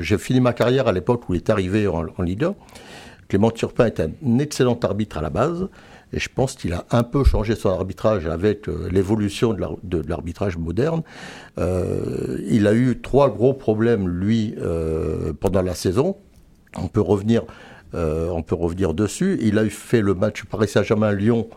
j'ai 0.00 0.18
fini 0.18 0.40
ma 0.40 0.52
carrière 0.52 0.88
à 0.88 0.92
l'époque 0.92 1.28
où 1.28 1.34
il 1.34 1.38
est 1.38 1.50
arrivé 1.50 1.86
en, 1.86 2.04
en 2.16 2.22
Ligue 2.22 2.44
1. 2.44 2.54
Clément 3.28 3.50
Turpin 3.50 3.84
est 3.86 4.00
un 4.00 4.38
excellent 4.38 4.78
arbitre 4.82 5.18
à 5.18 5.20
la 5.22 5.28
base, 5.30 5.68
et 6.12 6.18
je 6.18 6.28
pense 6.34 6.54
qu'il 6.54 6.72
a 6.72 6.84
un 6.90 7.02
peu 7.02 7.24
changé 7.24 7.54
son 7.54 7.70
arbitrage 7.70 8.26
avec 8.26 8.68
euh, 8.68 8.88
l'évolution 8.90 9.52
de 9.52 9.60
l'ar- 9.60 9.76
de 9.82 10.02
de 10.02 10.08
l'arbitrage 10.08 10.56
moderne. 10.56 11.02
Euh, 11.58 12.38
il 12.48 12.66
a 12.66 12.74
eu 12.74 13.00
trois 13.00 13.30
gros 13.30 13.52
problèmes, 13.54 14.08
lui, 14.08 14.54
euh, 14.58 15.32
pendant 15.38 15.62
la 15.62 15.74
saison. 15.74 16.16
On 16.76 16.88
peut 16.88 17.00
revenir, 17.00 17.42
on 17.94 18.42
peut 18.42 18.54
revenir 18.54 18.92
dessus. 18.94 19.38
Il 19.40 19.58
a 19.58 19.64
fait 19.68 20.02
le 20.02 20.14
match 20.14 20.44
Paris 20.44 20.68
Saint-Germain-Lyon, 20.68 21.48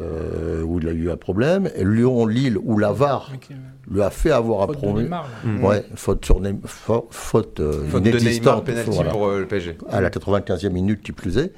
euh, 0.00 0.62
où 0.62 0.78
il 0.78 0.88
a 0.88 0.92
eu 0.92 1.10
un 1.10 1.16
problème. 1.16 1.70
Et 1.76 1.84
Lyon-Lille, 1.84 2.58
où 2.62 2.78
la 2.78 2.92
VAR 2.92 3.30
Ok. 3.34 3.48
lui 3.90 4.02
a 4.02 4.10
fait 4.10 4.30
avoir 4.30 4.62
un 4.62 4.66
Faute 4.66 4.76
de 4.76 4.80
problème. 4.82 5.04
Neymar, 5.04 5.28
là. 5.44 5.66
Ouais, 5.68 5.84
faute, 5.94 6.24
sur 6.24 6.40
Neym- 6.40 6.60
fa- 6.64 7.02
faute, 7.10 7.60
euh, 7.60 7.84
Faute 7.88 8.02
de 8.02 8.08
Neymar, 8.08 8.20
inexistante, 8.22 8.64
penalty 8.66 8.90
voilà, 8.90 9.10
pour 9.10 9.26
euh, 9.26 9.40
le 9.40 9.46
PSG. 9.46 9.76
à 9.90 10.00
la 10.00 10.10
95e 10.10 10.70
minute 10.72 11.02
qui 11.02 11.12
plus 11.12 11.38
est. 11.38 11.52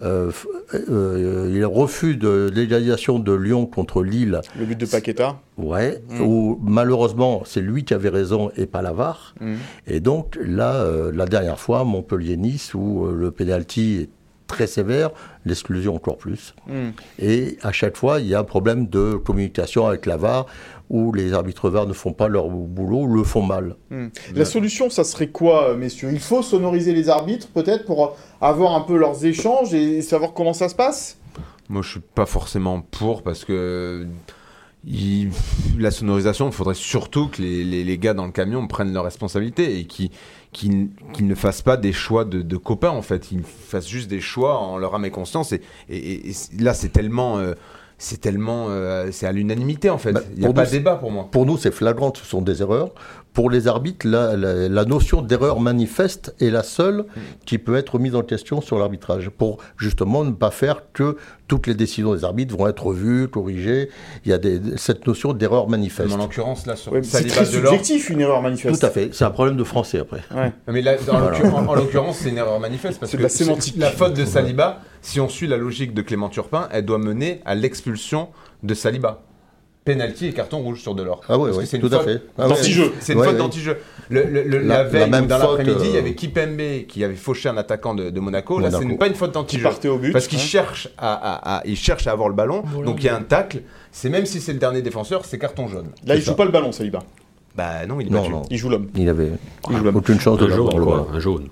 Euh, 0.00 0.30
euh, 0.74 1.50
il 1.52 1.64
refus 1.64 2.14
de 2.16 2.48
l'égalisation 2.54 3.18
de 3.18 3.32
Lyon 3.32 3.66
contre 3.66 4.02
Lille, 4.04 4.40
Le 4.56 4.64
but 4.64 4.78
de 4.78 4.86
Paqueta. 4.86 5.40
ouais, 5.56 6.02
Mm. 6.10 6.20
où 6.20 6.58
malheureusement 6.62 7.42
c'est 7.44 7.60
lui 7.60 7.84
qui 7.84 7.94
avait 7.94 8.08
raison 8.08 8.50
et 8.56 8.66
pas 8.66 8.80
la 8.82 8.92
VAR. 8.92 9.34
Mm. 9.40 9.54
Et 9.88 9.98
donc 10.00 10.38
là, 10.40 10.74
euh, 10.74 11.10
la 11.12 11.26
dernière 11.26 11.58
fois, 11.58 11.82
Montpellier-Nice, 11.84 12.74
où 12.74 13.06
euh, 13.06 13.14
le 13.14 13.30
penalty 13.32 14.02
est 14.02 14.08
très 14.46 14.66
sévère, 14.68 15.10
l'exclusion 15.48 15.94
encore 15.94 16.18
plus. 16.18 16.54
Mm. 16.66 16.88
Et 17.18 17.58
à 17.62 17.72
chaque 17.72 17.96
fois, 17.96 18.20
il 18.20 18.26
y 18.26 18.34
a 18.34 18.40
un 18.40 18.44
problème 18.44 18.86
de 18.86 19.14
communication 19.14 19.86
avec 19.86 20.06
la 20.06 20.16
VAR, 20.16 20.46
où 20.90 21.12
les 21.12 21.32
arbitres 21.32 21.68
VAR 21.68 21.86
ne 21.86 21.92
font 21.92 22.12
pas 22.12 22.28
leur 22.28 22.48
boulot, 22.48 23.06
le 23.06 23.22
font 23.22 23.42
mal. 23.42 23.76
Hmm. 23.90 24.08
La 24.34 24.44
solution, 24.44 24.88
ça 24.90 25.04
serait 25.04 25.28
quoi, 25.28 25.70
euh, 25.70 25.76
messieurs? 25.76 26.10
Il 26.12 26.20
faut 26.20 26.42
sonoriser 26.42 26.92
les 26.92 27.08
arbitres, 27.08 27.48
peut-être, 27.48 27.84
pour 27.84 28.04
euh, 28.04 28.10
avoir 28.40 28.74
un 28.74 28.80
peu 28.80 28.96
leurs 28.96 29.24
échanges 29.24 29.74
et 29.74 30.00
savoir 30.02 30.32
comment 30.32 30.54
ça 30.54 30.68
se 30.68 30.74
passe? 30.74 31.18
Moi, 31.68 31.82
je 31.82 31.90
suis 31.90 32.00
pas 32.00 32.24
forcément 32.24 32.80
pour 32.80 33.22
parce 33.22 33.44
que 33.44 34.06
il- 34.86 35.30
la 35.78 35.90
sonorisation, 35.90 36.46
il 36.46 36.52
faudrait 36.52 36.74
surtout 36.74 37.28
que 37.28 37.42
les, 37.42 37.64
les- 37.64 37.84
les 37.84 37.98
gars 37.98 38.14
dans 38.14 38.26
le 38.26 38.32
camion 38.32 38.66
prennent 38.66 38.92
leurs 38.92 39.04
responsabilités 39.04 39.78
et 39.78 39.84
qui 39.86 40.10
qu'ils 40.50 40.88
ne 41.20 41.34
fassent 41.34 41.60
pas 41.62 41.76
des 41.76 41.92
choix 41.92 42.24
de, 42.24 42.40
de 42.40 42.56
copains 42.56 42.88
en 42.90 43.02
fait, 43.02 43.30
ils 43.32 43.42
fassent 43.42 43.86
juste 43.88 44.08
des 44.08 44.20
choix 44.20 44.58
en 44.58 44.78
leur 44.78 44.94
âme 44.94 45.04
et 45.04 45.10
conscience 45.10 45.52
et, 45.52 45.60
et- 45.90 46.32
là 46.58 46.72
c'est 46.72 46.88
tellement 46.88 47.38
euh, 47.38 47.52
c'est 47.98 48.20
tellement 48.20 48.66
euh, 48.70 49.08
c'est 49.12 49.26
à 49.26 49.32
l'unanimité 49.32 49.90
en 49.90 49.98
fait. 49.98 50.12
Bah, 50.12 50.22
Il 50.34 50.38
n'y 50.40 50.44
a 50.46 50.52
pas 50.52 50.64
de 50.64 50.70
débat 50.70 50.94
pour 50.96 51.10
moi. 51.10 51.28
Pour 51.30 51.44
nous, 51.46 51.58
c'est 51.58 51.72
flagrant, 51.72 52.12
ce 52.16 52.24
sont 52.24 52.40
des 52.40 52.62
erreurs. 52.62 52.92
Pour 53.38 53.50
les 53.50 53.68
arbitres, 53.68 54.04
la, 54.08 54.36
la- 54.36 54.68
la 54.68 54.84
notion 54.84 55.22
d'erreur 55.22 55.60
manifeste 55.60 56.34
est 56.40 56.50
la 56.50 56.64
seule 56.64 57.04
qui 57.46 57.58
peut 57.58 57.76
être 57.76 58.00
mise 58.00 58.16
en 58.16 58.22
question 58.22 58.60
sur 58.60 58.80
l'arbitrage, 58.80 59.28
pour 59.30 59.58
justement 59.76 60.24
ne 60.24 60.32
pas 60.32 60.50
faire 60.50 60.82
que 60.92 61.16
toutes 61.46 61.68
les 61.68 61.74
décisions 61.76 62.12
des 62.16 62.24
arbitres 62.24 62.56
vont 62.56 62.66
être 62.66 62.84
revues, 62.86 63.28
corrigées. 63.28 63.90
Il 64.24 64.30
y 64.30 64.32
a 64.32 64.38
des, 64.38 64.60
cette 64.76 65.06
notion 65.06 65.34
d'erreur 65.34 65.68
manifeste. 65.68 66.08
Mais 66.08 66.14
en 66.16 66.18
l'occurrence, 66.18 66.66
là, 66.66 66.74
sur 66.74 66.90
Ouais, 66.92 66.98
mais 66.98 67.06
c'est 67.06 67.28
très 67.28 67.44
subjectif 67.44 68.10
une 68.10 68.20
erreur 68.22 68.42
manifeste. 68.42 68.80
Tout 68.80 68.84
à 68.86 68.90
fait. 68.90 69.10
C'est 69.14 69.24
un 69.24 69.30
problème 69.30 69.56
de 69.56 69.62
français 69.62 70.00
après. 70.00 70.22
Ouais. 70.34 70.52
Mais 70.66 70.82
là, 70.82 70.96
en, 71.08 71.64
en 71.68 71.74
l'occurrence, 71.76 72.18
c'est 72.18 72.30
une 72.30 72.38
erreur 72.38 72.58
manifeste 72.58 72.98
parce 72.98 73.12
C'est 73.12 73.18
que 73.18 73.22
de 73.22 73.28
la 73.28 73.28
sémantique. 73.28 73.76
la 73.78 73.92
faute 73.92 74.14
de 74.14 74.24
Saliba, 74.24 74.80
si 75.00 75.20
on 75.20 75.28
suit 75.28 75.46
la 75.46 75.58
logique 75.58 75.94
de 75.94 76.02
Clément 76.02 76.28
Turpin, 76.28 76.68
elle 76.72 76.84
doit 76.84 76.98
mener 76.98 77.40
à 77.44 77.54
l'expulsion 77.54 78.30
de 78.64 78.74
Saliba. 78.74 79.22
Penalty 79.92 80.26
et 80.26 80.32
carton 80.32 80.58
rouge 80.58 80.80
sur 80.82 80.94
Delors. 80.94 81.20
Ah 81.28 81.38
oui, 81.38 81.50
oui, 81.54 81.66
c'est 81.66 81.76
une 81.78 81.88
tout 81.88 81.94
à 81.94 81.98
faute- 82.00 82.04
fait. 82.08 82.22
Ah 82.38 82.42
ouais, 82.42 82.48
D'anti-jeu. 82.50 82.92
C'est 83.00 83.12
une 83.14 83.18
Ouais, 83.20 83.24
faute 83.26 83.34
ouais. 83.34 83.38
d'anti-jeu. 83.40 83.78
Le, 84.10 84.22
le- 84.24 84.42
le- 84.42 84.58
La- 84.58 84.64
la, 84.78 84.82
la 84.82 84.84
veille 84.84 85.10
même 85.10 85.24
ou 85.24 85.26
dans 85.26 85.38
l'après-midi, 85.38 85.84
il 85.84 85.90
y 85.90 85.96
euh, 85.96 86.00
avait 86.00 86.14
Kipembe 86.14 86.86
qui 86.88 87.04
avait 87.04 87.14
fauché 87.14 87.48
un 87.48 87.56
attaquant 87.56 87.94
de, 87.94 88.10
de 88.10 88.20
Monaco. 88.20 88.58
Là, 88.58 88.66
Monaco. 88.70 88.82
ce 88.82 88.88
n'est 88.88 88.96
pas 88.96 89.06
une 89.06 89.14
faute 89.14 89.32
d'anti-jeu. 89.32 89.62
partait 89.62 89.88
au 89.88 89.98
but. 89.98 90.12
Parce 90.12 90.26
qu'il 90.28 90.38
hein. 90.38 90.42
cherche 90.42 90.88
à, 90.98 91.12
à- 91.14 91.56
à- 91.58 91.62
il 91.66 91.76
cherche 91.76 92.06
à 92.06 92.12
avoir 92.12 92.28
le 92.28 92.34
ballon, 92.34 92.62
Voilà. 92.64 92.86
donc 92.86 93.02
il 93.02 93.06
y 93.06 93.08
a 93.08 93.16
un 93.16 93.22
tacle. 93.22 93.62
C'est 93.92 94.08
même 94.10 94.26
si 94.26 94.40
c'est 94.40 94.52
le 94.52 94.58
dernier 94.58 94.82
défenseur, 94.82 95.24
c'est 95.24 95.38
carton 95.38 95.66
jaune. 95.68 95.88
Là, 96.06 96.14
il 96.14 96.20
C'est 96.22 96.28
joue 96.30 96.36
pas 96.36 96.44
le 96.44 96.50
ballon, 96.52 96.72
Saliba. 96.72 97.00
Bah 97.56 97.86
non, 97.88 97.98
il 98.00 98.06
est 98.06 98.10
Non, 98.10 98.20
battu. 98.20 98.30
non. 98.32 98.42
Il 98.50 98.56
joue 98.58 98.68
l'homme. 98.68 98.88
Il 98.94 99.08
avait 99.08 99.30
Il 99.70 99.76
joue 99.76 99.84
l'homme. 99.84 99.96
aucune 99.96 100.20
chance 100.20 100.38
de 100.38 100.46
Un 100.46 100.54
jaune, 100.54 100.70
le 100.76 100.84
quoi, 100.84 101.08
un 101.12 101.18
jaune. 101.18 101.48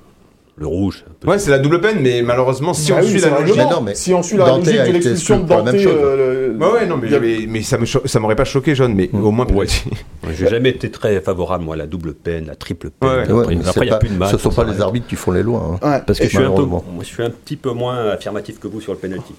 Le 0.59 0.67
rouge. 0.67 1.05
Ouais, 1.27 1.39
c'est 1.39 1.51
la 1.51 1.59
double 1.59 1.83
peine, 1.83 1.99
mais 2.01 2.23
malheureusement, 2.23 2.73
si 2.73 2.91
Ah 2.91 2.97
on 2.99 3.03
oui, 3.05 3.11
suit 3.11 3.21
la 3.21 3.41
logique. 3.41 3.57
non, 3.71 3.83
mais 3.83 3.95
si 3.95 4.15
on 4.15 4.23
suit 4.23 4.39
la 4.39 4.47
Dante 4.47 4.65
logique 4.65 4.81
de 4.87 4.93
l'expulsion 4.93 5.41
de 5.41 5.49
Dante, 5.49 5.69
euh, 5.75 6.49
le- 6.53 6.57
Ouais, 6.57 6.73
ouais, 6.73 6.87
non, 6.87 6.97
mais, 6.97 7.13
a- 7.13 7.21
mais, 7.21 7.41
mais 7.47 7.61
ça 7.63 7.77
me 7.77 7.85
cho- 7.85 8.01
ça 8.07 8.21
m'aurait 8.21 8.37
pas 8.37 8.47
choqué, 8.47 8.75
jaune, 8.75 8.95
mais 8.95 9.11
au 9.13 9.31
moins 9.33 9.47
Ouais. 9.53 9.67
J'ai 10.35 10.49
jamais 10.49 10.71
été 10.71 10.91
très 10.91 11.21
favorable, 11.21 11.63
moi, 11.65 11.75
à 11.75 11.79
la 11.79 11.87
double 11.87 12.15
peine, 12.15 12.47
la 12.47 12.55
triple 12.55 12.89
peine. 12.89 13.09
Ouais. 13.11 13.21
Après, 13.21 13.33
Ouais, 13.35 13.47
mais 13.49 13.57
après, 13.61 13.73
c'est 13.73 13.81
il 13.81 13.83
n'y 13.83 13.89
a 13.91 13.93
pas- 13.93 13.99
plus 13.99 14.09
de 14.09 14.15
mal. 14.15 14.31
ce 14.31 14.37
ne 14.37 14.39
sont 14.41 14.51
pas 14.51 14.65
les 14.65 14.81
arbitres 14.81 15.07
qui 15.07 15.17
font 15.17 15.31
les 15.33 15.43
lois. 15.43 15.79
hein. 15.83 15.91
Ouais. 15.93 16.03
Parce 16.07 16.19
que 16.19 16.25
je 16.25 16.31
suis, 16.31 16.39
un 16.39 16.41
peu, 16.45 16.49
malheureusement. 16.49 16.85
moi, 16.91 17.05
je 17.05 17.09
suis 17.09 17.23
un 17.23 17.29
petit 17.31 17.57
peu 17.57 17.73
moins 17.73 18.09
affirmatif 18.09 18.59
que 18.59 18.67
vous 18.67 18.81
sur 18.81 18.93
le 18.93 18.99
penalty. 18.99 19.35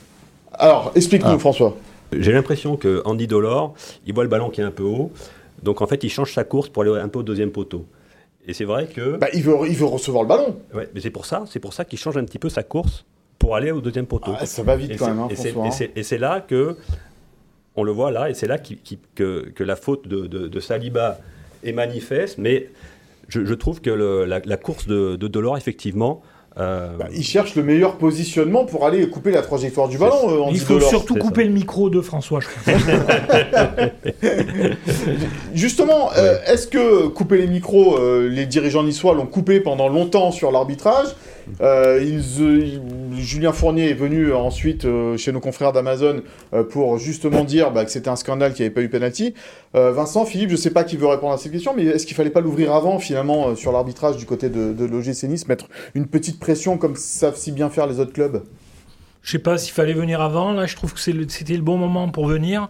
Alors, 0.53 0.91
explique-nous, 0.95 1.31
Ah. 1.33 1.39
François. 1.39 1.75
J'ai 2.15 2.31
l'impression 2.31 2.77
que 2.77 3.01
Andy 3.05 3.25
Dolor, 3.25 3.73
il 4.05 4.13
voit 4.13 4.23
le 4.23 4.29
ballon 4.29 4.49
qui 4.51 4.61
est 4.61 4.63
un 4.63 4.71
peu 4.71 4.83
haut, 4.83 5.11
donc 5.63 5.81
en 5.81 5.87
fait 5.87 6.03
il 6.03 6.09
change 6.09 6.31
sa 6.33 6.43
course 6.43 6.69
pour 6.69 6.83
aller 6.83 6.91
un 7.01 7.07
peu 7.09 7.19
au 7.19 7.23
deuxième 7.23 7.49
poteau. 7.49 7.85
Et 8.47 8.53
c'est 8.53 8.63
vrai 8.65 8.87
que, 8.87 9.17
Bah, 9.17 9.27
il 9.33 9.43
veut, 9.43 9.55
il 9.67 9.75
veut 9.75 9.85
recevoir 9.85 10.23
le 10.23 10.29
ballon. 10.29 10.57
ouais, 10.73 10.89
mais 10.93 11.01
c'est 11.01 11.09
pour 11.11 11.25
ça, 11.25 11.43
c'est 11.47 11.59
pour 11.59 11.73
ça 11.73 11.83
qu'il 11.85 11.99
change 11.99 12.17
un 12.17 12.23
petit 12.23 12.39
peu 12.39 12.49
sa 12.49 12.63
course 12.63 13.05
pour 13.39 13.55
aller 13.55 13.71
au 13.71 13.81
deuxième 13.81 14.05
poteau. 14.07 14.31
Ah, 14.39 14.45
ça 14.45 14.63
va 14.63 14.75
vite 14.77 14.91
Et 14.91 14.95
quand 14.95 15.07
même, 15.07 15.19
hein, 15.19 15.27
et 15.29 15.35
c'est- 15.35 15.55
hein. 15.57 15.69
Et 15.95 16.03
c'est 16.03 16.17
là 16.17 16.41
que 16.41 16.77
on 17.75 17.83
le 17.83 17.91
voit 17.91 18.09
là, 18.11 18.29
et 18.29 18.33
c'est 18.33 18.47
là 18.47 18.57
que, 18.57 19.49
que 19.49 19.63
la 19.63 19.75
faute 19.75 20.07
de, 20.07 20.25
de- 20.27 20.47
de 20.47 20.59
Saliba 20.59 21.19
est 21.63 21.73
manifeste, 21.73 22.37
mais 22.37 22.69
je, 23.27 23.43
je 23.45 23.53
trouve 23.53 23.81
que 23.81 23.89
le- 23.89 24.25
la, 24.25 24.39
la 24.43 24.57
course 24.57 24.87
de, 24.87 25.15
de 25.17 25.27
Delors 25.27 25.57
effectivement. 25.57 26.21
Euh, 26.59 26.89
Bah, 26.97 27.07
il 27.13 27.23
cherche 27.23 27.55
le 27.55 27.63
meilleur 27.63 27.97
positionnement 27.97 28.65
pour 28.65 28.85
aller 28.85 29.07
couper 29.09 29.31
la 29.31 29.41
trajectoire 29.41 29.87
du 29.87 29.97
ballon. 29.97 30.47
euh, 30.47 30.51
Il 30.51 30.59
faut 30.59 30.79
surtout 30.79 31.15
couper 31.15 31.41
ça. 31.41 31.47
le 31.47 31.53
micro 31.53 31.89
de 31.89 32.01
François, 32.01 32.39
je. 32.41 32.47
Justement, 35.53 36.09
euh, 36.17 36.37
est-ce 36.47 36.67
que 36.67 37.07
couper 37.07 37.37
les 37.37 37.47
micros, 37.47 37.97
euh, 37.97 38.27
les 38.29 38.45
dirigeants 38.45 38.83
niçois 38.83 39.13
l'ont 39.13 39.25
coupé 39.25 39.59
pendant 39.59 39.87
longtemps 39.89 40.31
sur 40.31 40.51
l'arbitrage? 40.51 41.07
Euh, 41.61 41.99
euh, 42.39 42.79
Julien 43.15 43.51
Fournier 43.51 43.89
est 43.89 43.93
venu 43.93 44.33
ensuite 44.33 44.85
euh, 44.85 45.17
chez 45.17 45.31
nos 45.31 45.39
confrères 45.39 45.71
d'Amazon 45.71 46.21
pour 46.69 46.97
justement 46.97 47.43
dire 47.43 47.71
bah, 47.71 47.85
que 47.85 47.91
c'était 47.91 48.09
un 48.09 48.15
scandale 48.15 48.53
qu'il 48.53 48.63
n'y 48.63 48.67
avait 48.67 48.75
pas 48.75 48.81
eu 48.81 48.89
penalty. 48.89 49.33
Vincent, 49.73 50.25
Philippe, 50.25 50.49
je 50.49 50.55
ne 50.55 50.59
sais 50.59 50.71
pas 50.71 50.83
qui 50.83 50.97
veut 50.97 51.07
répondre 51.07 51.33
à 51.33 51.37
cette 51.37 51.51
question, 51.51 51.73
mais 51.75 51.85
est-ce 51.85 52.05
qu'il 52.07 52.15
fallait 52.15 52.31
pas 52.31 52.41
l'ouvrir 52.41 52.73
avant 52.73 52.97
finalement 52.99 53.55
sur 53.55 53.71
l'arbitrage 53.71 54.17
du 54.17 54.25
côté 54.25 54.49
de, 54.49 54.73
de 54.73 54.85
l'OGC 54.85 55.47
mettre 55.47 55.67
une 55.93 56.07
petite 56.07 56.39
pression 56.39 56.77
comme 56.77 56.95
savent 56.95 57.35
si 57.35 57.51
bien 57.51 57.69
faire 57.69 57.85
les 57.85 57.99
autres 57.99 58.13
clubs? 58.13 58.41
Je 59.27 59.33
sais 59.33 59.39
pas 59.39 59.57
s'il 59.57 59.73
fallait 59.73 59.91
venir 59.93 60.21
avant. 60.21 60.53
Là, 60.53 60.67
je 60.67 60.75
trouve 60.77 60.93
que 60.93 61.01
c'était 61.01 61.57
le 61.57 61.61
bon 61.61 61.77
moment 61.77 62.07
pour 62.07 62.27
venir. 62.27 62.69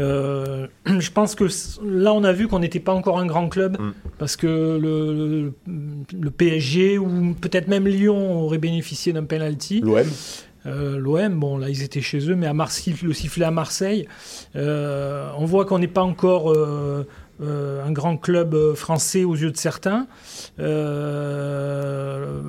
Euh, 0.00 0.66
je 0.86 1.10
pense 1.10 1.34
que 1.34 1.44
là, 1.82 2.12
on 2.12 2.22
a 2.24 2.32
vu 2.34 2.46
qu'on 2.46 2.58
n'était 2.58 2.78
pas 2.78 2.92
encore 2.92 3.18
un 3.18 3.24
grand 3.24 3.48
club 3.48 3.80
Mm. 3.80 3.92
parce 4.18 4.36
que 4.36 4.46
le, 4.46 5.52
le- 5.66 5.80
le 6.20 6.30
PSG 6.30 6.98
ou 6.98 7.34
peut-être 7.40 7.68
même 7.68 7.88
Lyon 7.88 8.42
aurait 8.42 8.58
bénéficié 8.58 9.14
d'un 9.14 9.24
penalty. 9.24 9.80
L'OM 9.80 10.04
Euh, 10.66 10.98
L'OM, 10.98 11.40
bon, 11.40 11.56
là, 11.56 11.70
ils 11.70 11.82
étaient 11.82 12.02
chez 12.02 12.28
eux, 12.30 12.36
mais 12.36 12.46
à 12.46 12.52
Marseille, 12.54 12.94
le 13.02 13.14
sifflet 13.14 13.46
à 13.46 13.50
Marseille, 13.50 14.06
euh, 14.56 15.30
on 15.38 15.46
voit 15.46 15.64
qu'on 15.64 15.78
n'est 15.78 15.88
pas 15.88 16.02
encore 16.02 16.54
un 17.40 17.92
grand 17.92 18.16
club 18.18 18.74
français 18.74 19.24
aux 19.24 19.34
yeux 19.36 19.50
de 19.52 19.56
certains. 19.56 20.06
Euh, 20.60 22.42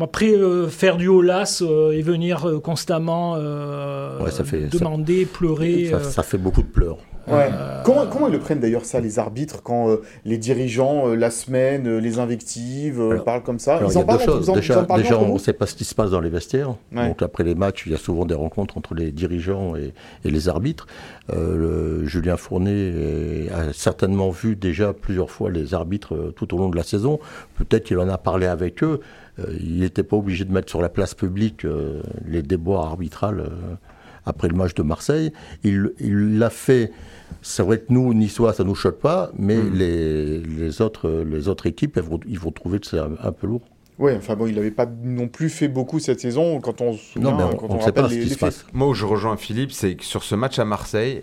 après, 0.00 0.32
euh, 0.32 0.68
faire 0.68 0.96
du 0.96 1.08
holas 1.08 1.62
euh, 1.62 1.92
et 1.92 2.02
venir 2.02 2.48
euh, 2.48 2.58
constamment 2.60 3.34
euh, 3.36 4.18
Ouais, 4.20 4.30
ça 4.30 4.44
fait- 4.44 4.70
ça- 4.72 4.78
demander, 4.78 5.24
pleurer. 5.24 5.88
Ça, 5.90 5.96
euh, 5.96 6.02
ça 6.02 6.22
fait 6.22 6.38
beaucoup 6.38 6.62
de 6.62 6.68
pleurs. 6.68 6.98
Ouais. 7.26 7.48
Euh, 7.54 7.80
Comment, 7.86 8.06
comment 8.06 8.26
ils 8.26 8.34
le 8.34 8.38
prennent 8.38 8.60
d'ailleurs 8.60 8.84
ça, 8.84 9.00
les 9.00 9.18
arbitres, 9.18 9.62
quand 9.62 9.88
euh, 9.88 10.02
les 10.26 10.36
dirigeants, 10.36 11.08
euh, 11.08 11.14
la 11.14 11.30
semaine, 11.30 11.86
euh, 11.86 11.96
les 11.98 12.18
invectives, 12.18 13.00
euh, 13.00 13.12
Alors- 13.12 13.24
parlent 13.24 13.42
comme 13.42 13.58
ça? 13.58 13.76
Alors, 13.76 13.90
Ils 13.90 13.94
il 13.94 13.94
y 13.94 13.98
en 13.98 14.00
a 14.00 14.04
deux 14.04 14.18
parlent 14.18 14.24
choses. 14.28 14.50
en- 14.50 14.54
Déjà, 14.56 14.86
en 14.86 14.96
déjà, 14.98 15.16
entre 15.18 15.30
on 15.30 15.34
ne 15.34 15.38
sait 15.38 15.54
pas 15.54 15.64
ce 15.66 15.74
qui 15.74 15.84
se 15.84 15.94
passe 15.94 16.10
dans 16.10 16.20
les 16.20 16.28
vestiaires. 16.28 16.74
Ouais. 16.94 17.08
Donc 17.08 17.22
après 17.22 17.42
les 17.44 17.54
matchs, 17.54 17.84
il 17.86 17.92
y 17.92 17.94
a 17.94 17.98
souvent 17.98 18.26
des 18.26 18.34
rencontres 18.34 18.76
entre 18.76 18.92
les 18.94 19.10
dirigeants 19.10 19.74
et, 19.74 19.94
et 20.26 20.30
les 20.30 20.48
arbitres. 20.50 20.86
Euh, 21.32 21.56
le- 22.02 22.04
Julien 22.04 22.36
Fournet 22.36 22.92
a 23.54 23.72
certainement 23.72 24.28
vu 24.28 24.54
déjà 24.54 24.92
plusieurs 24.92 25.30
fois 25.30 25.50
les 25.50 25.72
arbitres 25.72 26.14
euh, 26.14 26.34
tout 26.36 26.52
au 26.54 26.58
long 26.58 26.68
de 26.68 26.76
la 26.76 26.82
saison. 26.82 27.20
Peut-être 27.56 27.84
qu'il 27.84 27.98
en 28.00 28.08
a 28.10 28.18
parlé 28.18 28.46
avec 28.46 28.82
eux. 28.82 29.00
Euh, 29.38 29.56
il 29.60 29.80
n'était 29.80 30.02
pas 30.04 30.16
obligé 30.16 30.44
de 30.44 30.52
mettre 30.52 30.68
sur 30.68 30.80
la 30.80 30.88
place 30.88 31.14
publique 31.14 31.64
euh, 31.64 32.02
les 32.26 32.42
déboires 32.42 32.84
arbitrales 32.86 33.40
euh, 33.40 33.74
après 34.26 34.48
le 34.48 34.54
match 34.54 34.74
de 34.74 34.82
Marseille. 34.82 35.32
Il 35.64 35.92
l'a 36.38 36.50
fait. 36.50 36.92
C'est 37.42 37.62
vrai 37.62 37.78
que 37.78 37.86
nous, 37.92 38.14
Niçois, 38.14 38.52
ça 38.52 38.64
nous 38.64 38.74
choque 38.74 39.00
pas, 39.00 39.30
mais 39.36 39.56
Hmm. 39.56 39.74
les, 39.74 40.38
les, 40.40 40.80
autres, 40.82 41.10
les 41.26 41.48
autres 41.48 41.66
équipes, 41.66 41.96
elles 41.96 42.04
vont, 42.04 42.20
ils 42.26 42.38
vont 42.38 42.52
trouver 42.52 42.78
que 42.78 42.86
c'est 42.86 42.98
un, 42.98 43.10
un 43.22 43.32
peu 43.32 43.46
lourd. 43.46 43.62
Ouais, 43.98 44.16
enfin 44.16 44.34
bon, 44.34 44.46
il 44.46 44.54
n'avait 44.56 44.70
pas 44.72 44.86
non 44.86 45.28
plus 45.28 45.48
fait 45.48 45.68
beaucoup 45.68 45.98
cette 46.00 46.20
saison 46.20 46.60
quand 46.60 46.80
on 46.80 46.94
se 46.94 46.98
souvient, 47.12 47.30
Non, 47.30 47.36
mais 47.50 47.56
quand 47.56 47.66
on 47.68 47.72
on, 47.72 47.74
ne 47.76 47.80
sait 47.80 47.86
rappelle 47.86 48.02
pas 48.04 48.08
ce 48.08 48.14
les, 48.14 48.20
qui 48.22 48.28
les 48.28 48.34
se 48.34 48.38
passe. 48.38 48.66
Moi, 48.72 48.88
où 48.88 48.94
je 48.94 49.04
rejoins 49.04 49.36
Philippe, 49.36 49.70
c'est 49.72 49.94
que 49.96 50.04
sur 50.04 50.24
ce 50.24 50.34
match 50.34 50.58
à 50.58 50.64
Marseille, 50.64 51.22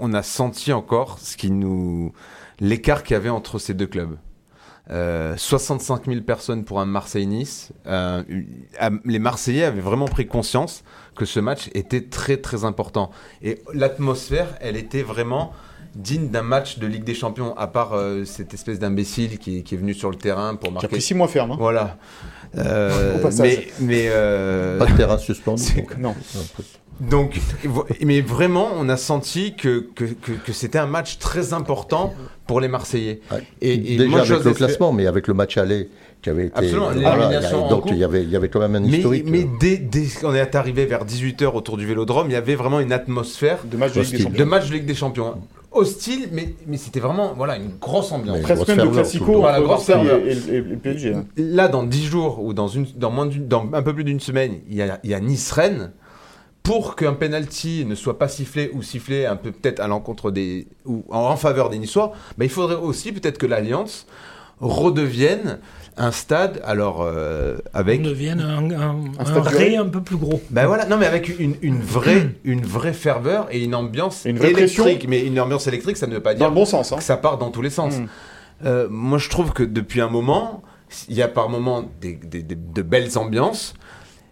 on 0.00 0.12
a 0.12 0.22
senti 0.22 0.72
encore 0.72 1.18
ce 1.18 1.36
qui 1.36 1.50
nous 1.50 2.12
l'écart 2.60 3.02
qu'il 3.04 3.14
y 3.14 3.16
avait 3.16 3.30
entre 3.30 3.58
ces 3.58 3.74
deux 3.74 3.86
clubs. 3.86 4.16
Euh, 4.90 5.34
65 5.38 6.04
000 6.06 6.20
personnes 6.20 6.64
pour 6.64 6.78
un 6.78 6.84
Marseille-Nice. 6.84 7.72
Euh, 7.86 8.22
euh, 8.82 8.90
les 9.06 9.18
Marseillais 9.18 9.64
avaient 9.64 9.80
vraiment 9.80 10.06
pris 10.08 10.26
conscience 10.26 10.84
que 11.16 11.24
ce 11.24 11.40
match 11.40 11.70
était 11.74 12.02
très 12.02 12.36
très 12.36 12.64
important. 12.64 13.10
Et 13.42 13.62
l'atmosphère, 13.72 14.48
elle 14.60 14.76
était 14.76 15.02
vraiment 15.02 15.52
digne 15.94 16.28
d'un 16.28 16.42
match 16.42 16.78
de 16.80 16.86
Ligue 16.86 17.04
des 17.04 17.14
Champions, 17.14 17.56
à 17.56 17.66
part 17.68 17.92
euh, 17.94 18.24
cette 18.24 18.52
espèce 18.52 18.78
d'imbécile 18.78 19.38
qui, 19.38 19.62
qui 19.62 19.74
est 19.74 19.78
venu 19.78 19.94
sur 19.94 20.10
le 20.10 20.16
terrain 20.16 20.54
pour 20.56 20.64
Qui 20.64 20.68
a 20.68 20.72
marquer. 20.74 20.88
pris 20.88 21.00
six 21.00 21.14
mois 21.14 21.28
ferme. 21.28 21.52
hein. 21.52 21.56
Voilà. 21.58 21.96
Euh, 22.58 23.16
mais 23.38 23.68
mais 23.80 24.08
euh, 24.10 24.78
Pas 24.78 24.86
de 24.86 24.96
terrain 24.96 25.18
suspendu. 25.18 25.62
Non. 25.98 26.14
donc, 27.00 27.40
mais 28.02 28.20
vraiment, 28.20 28.68
on 28.74 28.88
a 28.88 28.96
senti 28.96 29.54
que, 29.56 29.88
que, 29.94 30.04
que, 30.04 30.32
que 30.32 30.52
c'était 30.52 30.78
un 30.78 30.86
match 30.86 31.18
très 31.18 31.52
important 31.52 32.12
pour 32.46 32.60
les 32.60 32.68
Marseillais. 32.68 33.20
Ouais. 33.32 33.42
Et, 33.60 33.72
et 33.74 33.96
Déjà 33.96 34.08
moi, 34.10 34.20
avec 34.20 34.44
le 34.44 34.52
classement, 34.52 34.92
mais 34.92 35.06
avec 35.06 35.28
le 35.28 35.34
match 35.34 35.56
aller 35.56 35.88
qui 36.22 36.30
avait 36.30 36.46
été. 36.46 36.56
Absolument, 36.56 36.90
Voilà, 36.92 37.32
y 37.32 37.36
a- 37.36 37.68
donc 37.68 37.84
il 37.90 37.96
y, 37.98 38.04
avait, 38.04 38.22
il 38.22 38.30
y 38.30 38.36
avait 38.36 38.48
quand 38.48 38.60
même 38.60 38.74
un 38.76 38.80
Mais, 38.80 38.96
historique. 38.98 39.24
mais 39.26 39.42
euh, 39.44 39.48
dès, 39.60 39.76
dès 39.76 40.04
qu'on 40.20 40.34
est 40.34 40.54
arrivé 40.54 40.86
vers 40.86 41.04
18h 41.04 41.46
autour 41.54 41.76
du 41.76 41.86
Vélodrome, 41.86 42.28
il 42.30 42.32
y 42.32 42.36
avait 42.36 42.54
vraiment 42.54 42.80
une 42.80 42.92
atmosphère 42.92 43.58
De 43.64 43.76
match 43.76 43.92
de 43.92 44.00
Ligue 44.00 44.32
des 44.32 44.38
de 44.38 44.44
match 44.44 44.68
de 44.68 44.72
Ligue 44.74 44.86
des 44.86 44.94
Champions. 44.94 45.34
Hostile, 45.72 46.28
mais, 46.32 46.54
mais 46.68 46.76
c'était 46.76 47.00
vraiment 47.00 47.34
voilà, 47.36 47.56
une 47.56 47.70
grosse 47.80 48.12
ambiance. 48.12 48.36
Mais- 48.36 48.42
Presque 48.42 48.68
même 48.68 48.78
de 48.78 48.92
classico 48.92 49.24
temps. 49.26 49.40
Voilà, 49.40 49.58
et, 49.58 50.30
et- 50.30 50.54
et 50.54 50.60
le 50.60 50.76
PSG. 50.76 51.14
hein. 51.14 51.24
Là, 51.36 51.66
dans 51.68 51.82
10 51.82 52.04
jours 52.06 52.42
ou 52.44 52.54
dans, 52.54 52.68
une, 52.68 52.86
dans, 52.96 53.10
moins 53.10 53.26
d'une- 53.26 53.48
dans 53.48 53.68
un 53.72 53.82
peu 53.82 53.92
plus 53.92 54.04
d'une 54.04 54.20
semaine, 54.20 54.60
il 54.70 54.76
y 54.76 54.82
a, 54.82 55.00
il 55.02 55.10
y 55.10 55.14
a 55.14 55.20
Nice-Rennes. 55.20 55.90
Pour 56.64 56.96
qu'un 56.96 57.12
penalty 57.12 57.84
ne 57.86 57.94
soit 57.94 58.18
pas 58.18 58.26
sifflé 58.26 58.70
ou 58.72 58.82
sifflé 58.82 59.26
un 59.26 59.36
peu 59.36 59.52
peut-être 59.52 59.80
à 59.80 59.86
l'encontre 59.86 60.30
des 60.30 60.66
ou 60.86 61.04
en, 61.10 61.18
en 61.20 61.36
faveur 61.36 61.68
des 61.70 61.78
Niçois, 61.78 62.12
bah, 62.38 62.44
il 62.46 62.50
faudrait 62.50 62.76
aussi 62.76 63.12
peut-être 63.12 63.36
que 63.38 63.44
l'Alliance 63.46 64.06
redevienne 64.60 65.58
un 65.96 66.10
stade 66.10 66.60
alors 66.64 67.02
euh, 67.02 67.58
avec 67.72 68.02
devienne 68.02 68.40
un, 68.40 68.70
un, 68.70 68.96
un 69.18 69.40
ré 69.42 69.50
duré. 69.50 69.76
un 69.76 69.84
peu 69.86 70.00
plus 70.00 70.16
gros. 70.16 70.40
ben 70.50 70.66
voilà 70.66 70.86
non 70.86 70.96
mais 70.96 71.06
avec 71.06 71.38
une, 71.38 71.54
une 71.62 71.80
vraie 71.80 72.30
une 72.44 72.64
vraie 72.64 72.92
ferveur 72.94 73.46
et 73.52 73.62
une 73.62 73.74
ambiance 73.76 74.24
une 74.24 74.38
vraie 74.38 74.50
électrique 74.50 75.06
mais 75.08 75.20
une 75.24 75.38
ambiance 75.38 75.66
électrique 75.68 75.96
ça 75.96 76.06
ne 76.08 76.14
veut 76.14 76.20
pas 76.22 76.32
Dans 76.32 76.38
dire 76.38 76.48
le 76.48 76.54
bon 76.54 76.64
sens. 76.64 76.92
Hein. 76.92 76.96
que 76.96 77.02
ça 77.04 77.16
part 77.16 77.38
dans 77.38 77.50
tous 77.50 77.62
les 77.62 77.70
sens. 77.70 77.98
Mm. 77.98 78.06
Euh, 78.64 78.86
moi, 78.90 79.18
je 79.18 79.28
trouve 79.28 79.52
que 79.52 79.62
depuis 79.64 80.00
un 80.00 80.08
moment, 80.08 80.62
il 81.08 81.14
y 81.16 81.22
a 81.22 81.28
par 81.28 81.48
moments 81.50 81.84
des, 82.00 82.14
des- 82.14 82.42
des- 82.42 82.54
de 82.56 82.82
belles 82.82 83.18
ambiances, 83.18 83.74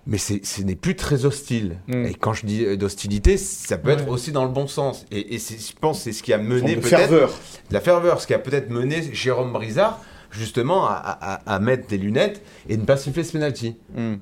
mais 0.06 0.18
c'est- 0.18 0.44
ce 0.44 0.62
n'est 0.62 0.74
plus 0.76 0.96
très 0.96 1.24
hostile. 1.24 1.76
Mm. 1.86 2.06
Et 2.06 2.14
quand 2.14 2.32
je 2.32 2.46
dis 2.46 2.64
euh, 2.64 2.76
d'hostilité, 2.76 3.36
ça 3.36 3.78
peut 3.78 3.90
être 3.90 4.08
aussi 4.08 4.32
dans 4.32 4.44
le 4.44 4.50
bon 4.50 4.66
sens. 4.66 5.06
Et, 5.10 5.34
et 5.34 5.38
c'est- 5.38 5.58
je 5.58 5.72
pense 5.78 5.98
que 5.98 6.04
c'est 6.04 6.12
ce 6.12 6.22
qui 6.22 6.32
a 6.32 6.38
mené 6.38 6.76
peut-être 6.76 6.88
ferveur. 6.88 7.32
la 7.70 7.80
ferveur, 7.80 8.20
ce 8.20 8.26
qui 8.26 8.34
a 8.34 8.38
peut-être 8.38 8.70
mené 8.70 9.02
Jérôme 9.12 9.52
Brizard 9.52 10.00
justement 10.30 10.86
à, 10.86 10.92
à- 10.94 11.34
à- 11.34 11.54
à 11.56 11.58
mettre 11.58 11.86
des 11.88 11.98
lunettes 11.98 12.42
et 12.68 12.76
ne 12.78 12.84
pas 12.84 12.96
siffler 12.96 13.22
ce 13.22 13.32
penalty. 13.32 13.76
Hmm. 13.94 14.14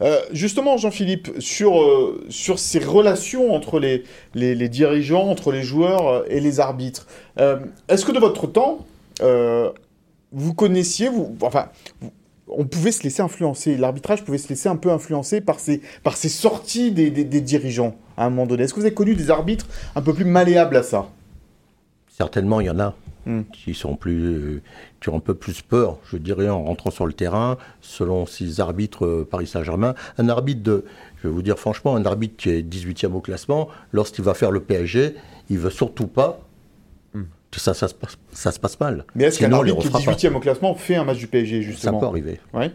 Euh, 0.00 0.20
justement, 0.32 0.76
Jean-Philippe, 0.78 1.32
sur, 1.40 1.82
euh, 1.82 2.24
sur 2.30 2.58
ces 2.58 2.78
relations 2.78 3.52
entre 3.52 3.78
les, 3.80 4.04
les, 4.34 4.54
les 4.54 4.68
dirigeants, 4.68 5.28
entre 5.28 5.50
les 5.52 5.62
joueurs 5.62 6.06
euh, 6.08 6.22
et 6.28 6.40
les 6.40 6.60
arbitres, 6.60 7.06
euh, 7.40 7.58
est-ce 7.88 8.06
que 8.06 8.12
de 8.12 8.18
votre 8.20 8.46
temps, 8.46 8.86
euh, 9.22 9.70
vous 10.32 10.54
connaissiez, 10.54 11.08
vous, 11.08 11.36
enfin, 11.42 11.68
vous- 12.00 12.12
on 12.48 12.64
pouvait 12.64 12.92
se 12.92 13.02
laisser 13.02 13.22
influencer, 13.22 13.76
l'arbitrage 13.76 14.24
pouvait 14.24 14.38
se 14.38 14.48
laisser 14.48 14.68
un 14.68 14.76
peu 14.76 14.90
influencer 14.90 15.40
par 15.40 15.58
ces, 15.60 15.80
par 16.02 16.16
ces 16.16 16.28
sorties 16.28 16.92
des, 16.92 17.10
des- 17.10 17.24
des 17.24 17.40
dirigeants 17.40 17.96
à 18.16 18.26
un 18.26 18.30
moment 18.30 18.46
donné. 18.46 18.62
Est-ce 18.64 18.74
que 18.74 18.80
vous 18.80 18.86
avez 18.86 18.94
connu 18.94 19.14
des 19.14 19.30
arbitres 19.30 19.66
un 19.94 20.02
peu 20.02 20.14
plus 20.14 20.24
malléables 20.24 20.76
à 20.76 20.82
ça? 20.82 21.08
Certainement, 22.08 22.60
il 22.60 22.66
y 22.66 22.70
en 22.70 22.78
a 22.80 22.94
Hmm. 23.28 23.42
qui 23.52 23.74
sont 23.74 23.96
plus, 23.96 24.24
euh, 24.24 24.62
qui 25.00 25.08
ont 25.08 25.16
un 25.16 25.20
peu 25.20 25.34
plus 25.34 25.60
peur, 25.60 25.98
je 26.12 26.16
dirais, 26.16 26.48
en 26.48 26.62
rentrant 26.62 26.92
sur 26.92 27.06
le 27.06 27.12
terrain, 27.12 27.58
selon 27.80 28.24
ces 28.24 28.60
arbitres 28.60 29.04
euh, 29.04 29.26
Paris 29.28 29.48
Saint-Germain. 29.48 29.96
Un 30.16 30.28
arbitre 30.28 30.62
de, 30.62 30.84
je 31.20 31.26
vais 31.26 31.34
vous 31.34 31.42
dire 31.42 31.58
franchement, 31.58 31.96
un 31.96 32.04
arbitre 32.06 32.36
qui 32.36 32.50
est 32.50 32.62
18e 32.62 33.12
au 33.14 33.20
classement, 33.20 33.66
lorsqu'il 33.90 34.22
va 34.24 34.32
faire 34.34 34.52
le 34.52 34.60
PSG, 34.60 35.16
il 35.50 35.58
veut 35.58 35.70
surtout 35.70 36.06
pas 36.06 36.38
ça, 37.60 37.74
ça, 37.74 37.88
se 37.88 37.94
passe, 37.94 38.16
ça 38.32 38.52
se 38.52 38.58
passe 38.60 38.78
mal. 38.80 39.04
Mais 39.14 39.24
est-ce 39.24 39.38
qu'un 39.38 39.52
arbitre 39.52 39.78
qui 39.78 39.86
est 39.86 39.90
refera 39.90 40.12
pas. 40.12 40.16
18e 40.18 40.34
au 40.34 40.40
classement 40.40 40.74
fait 40.74 40.96
un 40.96 41.04
match 41.04 41.18
du 41.18 41.26
PSG, 41.26 41.62
Ça 41.62 41.68
justement 41.70 41.98
peut 41.98 42.06
arriver. 42.06 42.40
Ouais. 42.52 42.70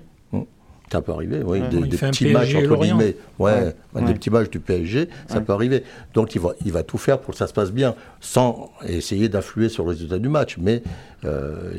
Ça 0.92 1.02
peut 1.02 1.14
arriver, 1.14 1.42
oui. 1.42 1.62
Ouais. 1.62 1.70
des, 1.70 1.98
petits 1.98 2.26
PSG 2.26 2.34
matchs, 2.34 2.56
entre 2.56 2.66
Lorient. 2.68 2.98
guillemets. 2.98 3.16
Ouais, 3.40 3.52
Ouais. 3.54 3.62
ouais, 3.64 3.76
Ouais. 4.02 4.04
Des 4.08 4.14
petits 4.14 4.30
matchs 4.30 4.50
du 4.50 4.60
PSG, 4.60 5.08
ça 5.28 5.40
peut 5.40 5.54
arriver. 5.54 5.84
Donc, 6.14 6.36
il 6.36 6.42
va, 6.42 6.50
il 6.66 6.74
va 6.74 6.84
tout 6.84 6.98
faire 6.98 7.20
pour 7.20 7.32
que 7.32 7.38
ça 7.38 7.48
se 7.48 7.54
passe 7.54 7.72
bien, 7.72 7.96
sans 8.20 8.70
essayer 8.86 9.30
d'influer 9.30 9.70
sur 9.70 9.86
le 9.86 9.92
résultat 9.92 10.20
du 10.20 10.28
match. 10.28 10.58
Mais 10.60 10.84
euh, 11.26 11.74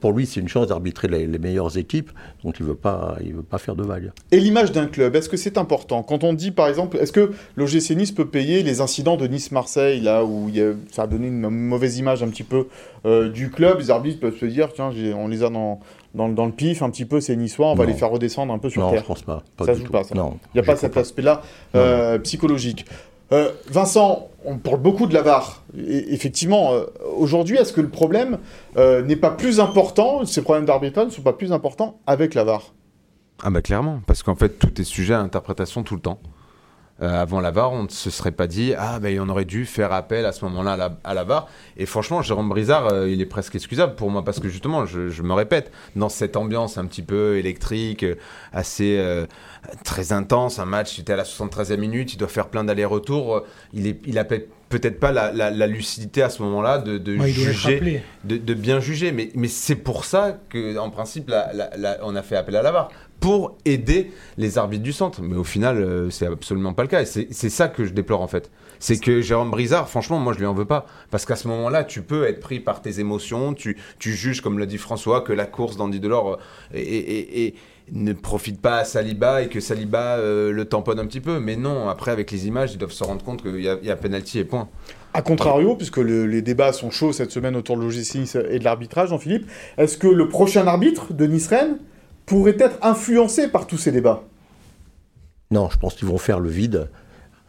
pour 0.00 0.12
lui, 0.12 0.26
c'est 0.26 0.40
une 0.40 0.48
chance 0.48 0.66
d'arbitrer 0.68 1.08
les, 1.08 1.26
les 1.26 1.38
meilleures 1.38 1.76
équipes. 1.78 2.10
Donc, 2.44 2.56
il 2.58 2.64
ne 2.64 2.68
veut, 2.70 2.74
pas- 2.74 3.16
il 3.24 3.34
veut 3.34 3.42
pas 3.42 3.58
faire 3.58 3.76
de 3.76 3.82
vagues. 3.84 4.10
Et 4.32 4.40
l'image 4.40 4.72
d'un 4.72 4.86
club, 4.86 5.14
est-ce 5.16 5.28
que 5.28 5.36
c'est 5.36 5.58
important? 5.58 6.02
Quand 6.02 6.24
on 6.24 6.32
dit 6.32 6.50
par 6.50 6.68
exemple, 6.68 6.96
est-ce 6.98 7.12
que 7.12 7.30
l'OGC 7.56 7.90
Nice 7.96 8.12
peut 8.12 8.26
payer 8.26 8.62
les 8.62 8.80
incidents 8.80 9.16
de 9.16 9.26
Nice-Marseille, 9.26 10.00
là 10.00 10.24
où 10.24 10.48
il 10.48 10.56
y 10.56 10.62
a- 10.62 10.72
ça 10.90 11.02
a 11.02 11.06
donné 11.06 11.28
une 11.28 11.48
mauvaise 11.48 11.98
image 11.98 12.22
un 12.22 12.28
petit 12.28 12.42
peu 12.44 12.66
euh, 13.04 13.28
du 13.28 13.50
club? 13.50 13.78
Les 13.78 13.90
arbitres 13.90 14.20
peuvent 14.20 14.36
se 14.38 14.46
dire, 14.46 14.72
tiens, 14.74 14.90
on 15.16 15.28
les 15.28 15.42
a 15.42 15.50
dans, 15.50 15.80
dans, 16.14 16.28
dans 16.28 16.46
le 16.46 16.52
pif 16.52 16.82
un 16.82 16.90
petit 16.90 17.04
peu, 17.04 17.20
ces 17.20 17.36
Niçois, 17.36 17.66
on 17.68 17.74
va 17.74 17.84
Non. 17.84 17.90
les 17.90 17.96
faire 17.96 18.10
redescendre 18.10 18.52
un 18.52 18.58
peu 18.58 18.70
sur 18.70 18.82
non, 18.82 18.90
terre. 18.90 19.02
je 19.02 19.06
pense 19.06 19.22
pas. 19.22 19.42
pas 19.56 19.64
Ça 19.66 19.72
du 19.74 19.80
joue 19.80 19.86
tout. 19.86 19.92
pas, 19.92 20.02
ça. 20.04 20.14
Non. 20.14 20.38
Il 20.54 20.58
n'y 20.58 20.60
a 20.60 20.64
pas 20.64 20.76
cet 20.76 20.96
aspect-là 20.96 21.42
euh, 21.74 22.18
psychologique. 22.18 22.84
Euh, 23.32 23.50
Vincent, 23.68 24.28
on 24.44 24.58
parle 24.58 24.80
beaucoup 24.80 25.06
de 25.06 25.14
la 25.14 25.22
VAR. 25.22 25.62
Effectivement, 25.76 26.72
euh, 26.72 26.84
aujourd'hui, 27.16 27.56
est-ce 27.56 27.72
que 27.72 27.80
le 27.80 27.88
problème 27.88 28.38
euh, 28.76 29.02
n'est 29.02 29.16
pas 29.16 29.30
plus 29.30 29.58
important, 29.58 30.24
ces 30.24 30.42
problèmes 30.42 30.64
d'arbitrage 30.64 31.06
ne 31.06 31.10
sont 31.10 31.22
pas 31.22 31.32
plus 31.32 31.52
importants 31.52 31.98
avec 32.06 32.34
la 32.34 32.44
VAR 32.44 32.72
Ah 33.42 33.50
bah 33.50 33.62
clairement, 33.62 34.00
parce 34.06 34.22
qu'en 34.22 34.36
fait 34.36 34.58
tout 34.58 34.80
est 34.80 34.84
sujet 34.84 35.14
à 35.14 35.20
interprétation 35.20 35.82
tout 35.82 35.96
le 35.96 36.00
temps. 36.00 36.20
Euh, 37.02 37.20
avant 37.20 37.40
la 37.40 37.50
VAR, 37.50 37.72
on 37.72 37.82
ne 37.82 37.88
se 37.90 38.08
serait 38.08 38.32
pas 38.32 38.46
dit 38.46 38.72
ah 38.78 38.98
ben 39.00 39.20
on 39.20 39.28
aurait 39.28 39.44
dû 39.44 39.66
faire 39.66 39.92
appel 39.92 40.24
à 40.24 40.32
ce 40.32 40.42
moment-là 40.46 40.72
à 40.72 40.76
la, 40.78 40.96
à 41.04 41.12
la 41.12 41.24
VAR. 41.24 41.46
Et 41.76 41.84
franchement, 41.84 42.22
Jérôme 42.22 42.48
Brizard, 42.48 42.86
euh, 42.90 43.10
il 43.10 43.20
est 43.20 43.26
presque 43.26 43.54
excusable 43.54 43.96
pour 43.96 44.10
moi 44.10 44.24
parce 44.24 44.40
que 44.40 44.48
justement, 44.48 44.86
je, 44.86 45.10
je 45.10 45.22
me 45.22 45.34
répète, 45.34 45.70
dans 45.94 46.08
cette 46.08 46.38
ambiance 46.38 46.78
un 46.78 46.86
petit 46.86 47.02
peu 47.02 47.36
électrique, 47.36 48.02
euh, 48.02 48.14
assez 48.54 48.96
euh, 48.98 49.26
très 49.84 50.12
intense, 50.12 50.58
un 50.58 50.64
match, 50.64 50.98
était 50.98 51.12
à 51.12 51.16
la 51.16 51.24
73e 51.24 51.76
minute, 51.76 52.14
il 52.14 52.16
doit 52.16 52.28
faire 52.28 52.48
plein 52.48 52.64
d'allers-retours, 52.64 53.42
il 53.74 53.86
est, 53.88 53.98
il 54.06 54.18
a 54.18 54.24
peut- 54.24 54.46
peut-être 54.70 54.98
pas 54.98 55.12
la, 55.12 55.32
la- 55.32 55.50
la 55.50 55.66
lucidité 55.66 56.22
à 56.22 56.30
ce 56.30 56.42
moment-là 56.42 56.78
de, 56.78 56.96
Ouais, 57.18 57.28
juger 57.28 57.78
de, 58.24 58.36
de 58.38 58.54
bien 58.54 58.80
juger. 58.80 59.12
Mais, 59.12 59.30
mais 59.34 59.48
c'est 59.48 59.76
pour 59.76 60.04
ça 60.06 60.38
que, 60.48 60.78
en 60.78 60.88
principe, 60.90 61.28
la- 61.28 61.50
on 62.02 62.16
a 62.16 62.22
fait 62.22 62.36
appel 62.36 62.56
à 62.56 62.62
la 62.62 62.72
VAR 62.72 62.88
pour 63.20 63.56
aider 63.64 64.10
les 64.36 64.58
arbitres 64.58 64.82
du 64.82 64.92
centre. 64.92 65.22
Mais 65.22 65.36
au 65.36 65.44
final, 65.44 65.78
euh, 65.78 66.10
c'est 66.10 66.26
absolument 66.26 66.74
pas 66.74 66.82
le 66.82 66.88
cas. 66.88 67.02
Et 67.02 67.06
c'est 67.06 67.50
ça 67.50 67.68
que 67.68 67.84
je 67.84 67.92
déplore 67.92 68.20
en 68.22 68.28
fait. 68.28 68.50
C'est 68.78 68.98
que 68.98 69.20
Jérôme 69.22 69.50
Brizard, 69.50 69.88
franchement, 69.88 70.18
moi 70.18 70.32
je 70.34 70.38
lui 70.38 70.46
en 70.46 70.52
veux 70.54 70.66
pas. 70.66 70.86
Parce 71.10 71.24
qu'à 71.24 71.36
ce 71.36 71.48
moment-là, 71.48 71.84
tu 71.84 72.02
peux 72.02 72.24
être 72.24 72.40
pris 72.40 72.60
par 72.60 72.82
tes 72.82 73.00
émotions, 73.00 73.54
tu, 73.54 73.78
tu 73.98 74.12
juges, 74.12 74.40
comme 74.42 74.58
l'a 74.58 74.66
dit 74.66 74.78
François, 74.78 75.22
que 75.22 75.32
la 75.32 75.46
course 75.46 75.76
d'Andy 75.76 75.98
Delors 76.00 76.38
euh, 76.74 76.76
et 76.76 77.54
ne 77.92 78.12
profite 78.12 78.60
pas 78.60 78.78
à 78.78 78.84
Saliba 78.84 79.42
et 79.42 79.48
que 79.48 79.60
Saliba 79.60 80.16
euh, 80.16 80.50
le 80.50 80.64
tamponne 80.64 80.98
un 80.98 81.06
petit 81.06 81.20
peu. 81.20 81.38
Mais 81.40 81.56
non, 81.56 81.88
après, 81.88 82.10
avec 82.10 82.30
les 82.32 82.46
images, 82.48 82.72
ils 82.72 82.78
doivent 82.78 82.90
se 82.92 83.04
rendre 83.04 83.24
compte 83.24 83.42
qu'il 83.42 83.60
y 83.60 83.68
a, 83.68 83.78
y 83.82 83.96
penalty 83.96 84.40
et 84.40 84.44
point. 84.44 84.68
A 85.14 85.22
contrario, 85.22 85.76
puisque 85.76 85.98
le- 85.98 86.26
les 86.26 86.42
débats 86.42 86.72
sont 86.72 86.90
chauds 86.90 87.12
cette 87.12 87.30
semaine 87.30 87.56
autour 87.56 87.76
de 87.78 87.82
l'OGC 87.82 88.36
et 88.50 88.58
de 88.58 88.64
l'arbitrage, 88.64 89.08
Jean-Philippe, 89.10 89.46
est-ce 89.78 89.96
que 89.96 90.08
le 90.08 90.28
prochain 90.28 90.66
arbitre 90.66 91.14
de 91.14 91.26
Nice-Rennes 91.26 91.78
pourrait 92.26 92.56
être 92.58 92.76
influencé 92.82 93.48
par 93.48 93.66
tous 93.66 93.78
ces 93.78 93.92
débats 93.92 94.22
Non, 95.50 95.68
je 95.70 95.78
pense 95.78 95.94
qu'ils 95.94 96.08
vont 96.08 96.18
faire 96.18 96.40
le 96.40 96.50
vide. 96.50 96.88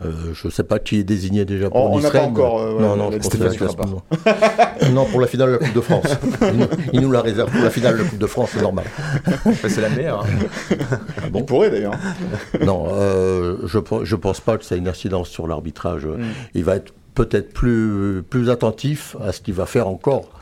Euh, 0.06 0.12
je 0.36 0.48
ne 0.48 0.52
sais 0.52 0.62
pas 0.64 0.78
qui 0.78 1.00
est 1.00 1.04
désigné 1.04 1.44
déjà 1.44 1.72
pour 1.72 1.80
On- 1.92 1.96
on 1.96 2.00
n'a 2.00 2.12
pas 2.12 2.22
encore, 2.22 2.60
euh, 2.60 2.80
non, 2.80 2.92
ouais, 2.92 2.98
non, 2.98 3.10
la 3.10 3.18
je 3.18 3.18
pense 3.18 3.30
que 3.30 3.58
classement. 3.58 4.04
non, 4.94 5.06
pour 5.06 5.20
la 5.20 5.26
finale 5.26 5.48
de 5.48 5.54
la 5.54 5.58
Coupe 5.58 5.74
de 5.74 5.82
France. 5.82 6.06
Il 6.54 6.58
nous, 6.60 6.66
il 6.94 7.02
nous 7.02 7.12
la 7.12 7.22
réserve 7.22 7.50
pour 7.50 7.64
la 7.64 7.72
finale 7.72 7.98
de 7.98 8.04
la 8.04 8.08
Coupe 8.10 8.20
de 8.20 8.28
France, 8.28 8.52
c'est 8.54 8.62
normal. 8.62 8.86
Enfin, 9.48 9.68
c'est 9.70 9.82
la 9.82 9.90
meilleure. 9.90 10.24
hein. 10.24 10.76
Ah 11.18 11.30
bon 11.32 11.40
Il 11.40 11.46
pourrait 11.46 11.72
d'ailleurs. 11.72 11.96
Non, 12.64 12.86
euh, 12.92 13.58
je 13.66 13.80
ne 13.80 14.16
pense 14.22 14.40
pas 14.40 14.60
que 14.60 14.66
ça 14.66 14.76
ait 14.76 14.78
une 14.78 14.88
incidence 14.88 15.30
sur 15.30 15.48
l'arbitrage. 15.48 16.06
Mm. 16.06 16.26
Il 16.54 16.64
va 16.64 16.76
être 16.76 16.94
peut-être 17.16 17.52
plus, 17.52 18.22
plus 18.30 18.52
attentif 18.52 19.16
à 19.26 19.32
ce 19.32 19.42
qu'il 19.42 19.56
va 19.56 19.66
faire 19.66 19.88
encore. 19.88 20.37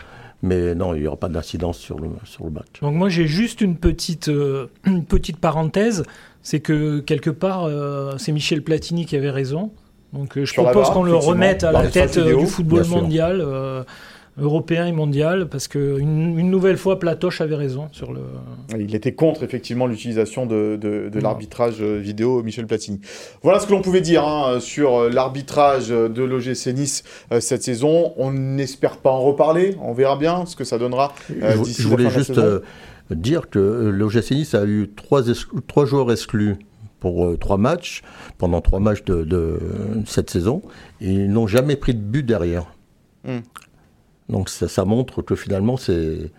Mais 0.46 0.76
non, 0.76 0.94
il 0.94 1.02
n'y 1.02 1.08
aura 1.08 1.18
pas 1.18 1.28
d'incidence 1.28 1.80
sur 1.80 2.00
le, 2.00 2.10
sur 2.24 2.46
le 2.46 2.52
match. 2.52 2.80
Donc 2.82 2.94
moi 2.94 3.10
j'ai 3.10 3.26
juste 3.26 3.62
une 3.62 3.76
petite, 3.76 4.30
euh, 4.30 4.68
une 4.86 5.04
petite 5.04 5.38
parenthèse, 5.38 6.04
c'est 6.44 6.60
que 6.60 7.00
quelque 7.00 7.32
part 7.32 7.64
euh, 7.64 8.14
c'est 8.18 8.32
Michel 8.32 8.62
Platini 8.62 9.08
qui 9.08 9.16
avait 9.16 9.32
raison. 9.32 9.72
Donc 10.14 10.38
euh, 10.38 10.46
je 10.46 10.54
Sur 10.54 10.64
propose 10.64 10.92
qu'on 10.92 11.04
le 11.04 11.16
remette 11.16 11.64
à 11.64 11.72
la 11.72 11.88
tête 11.88 12.18
vidéo, 12.18 12.42
du 12.42 12.46
football 12.46 12.86
mondial, 12.86 13.42
euh, 13.42 13.84
européen 14.38 14.86
et 14.86 14.92
mondial, 14.92 15.48
parce 15.48 15.68
que 15.68 16.00
une, 16.00 16.50
nouvelle 16.50 16.78
fois 16.78 17.00
Platoche 17.00 17.42
avait 17.42 17.56
raison 17.56 17.88
sur 17.92 18.14
le. 18.14 18.22
Il 18.78 18.94
était 18.96 19.14
contre 19.14 19.44
effectivement 19.44 19.88
l'utilisation 19.88 20.46
de, 20.46 20.78
de- 20.80 21.20
l'arbitrage 21.20 21.78
euh, 21.82 21.98
vidéo 21.98 22.44
Michel 22.44 22.68
Platini. 22.68 23.00
Voilà 23.42 23.60
ce 23.60 23.68
que 23.68 23.72
l'on 23.72 23.82
pouvait 23.82 24.02
dire 24.02 24.28
hein, 24.28 24.60
sur 24.60 24.96
euh, 24.96 25.10
l'arbitrage 25.10 25.90
de 25.90 26.24
l'OGC 26.24 26.68
Nice 26.74 27.04
euh, 27.32 27.40
cette 27.40 27.64
saison. 27.64 28.14
On 28.18 28.32
n'espère 28.32 28.98
pas 28.98 29.12
en 29.12 29.22
reparler. 29.22 29.78
On 29.82 29.94
verra 29.94 30.18
bien 30.18 30.46
ce 30.46 30.56
que 30.56 30.64
ça 30.64 30.78
donnera 30.78 31.14
euh, 31.32 31.54
je, 31.58 31.62
d'ici 31.64 31.82
je 31.82 31.88
la 31.88 31.96
voulais 31.96 32.10
fin 32.10 32.10
de 32.10 32.16
la 32.16 32.20
juste 32.20 32.38
euh, 32.38 32.60
dire 33.12 33.50
que 33.50 33.60
euh, 33.60 33.90
l'OGC 33.92 34.32
Nice 34.32 34.54
a 34.54 34.66
eu 34.66 34.90
trois, 34.96 35.22
trois 35.68 35.86
joueurs 35.86 36.12
exclus 36.12 36.56
pour 37.00 37.26
euh, 37.26 37.38
trois 37.38 37.58
matchs, 37.58 38.02
pendant 38.38 38.62
trois 38.62 38.80
matchs 38.80 39.04
de, 39.06 39.24
de 39.24 39.60
cette 40.06 40.30
saison, 40.30 40.62
et 41.02 41.12
ils 41.12 41.32
n'ont 41.32 41.48
jamais 41.48 41.76
pris 41.76 41.94
de 41.94 42.00
but 42.02 42.24
derrière. 42.24 42.66
Hmm. 43.26 43.40
Donc 44.30 44.50
ça, 44.50 44.68
ça 44.68 44.86
montre 44.86 45.22
que 45.22 45.36
finalement, 45.36 45.78
c'est 45.78 46.32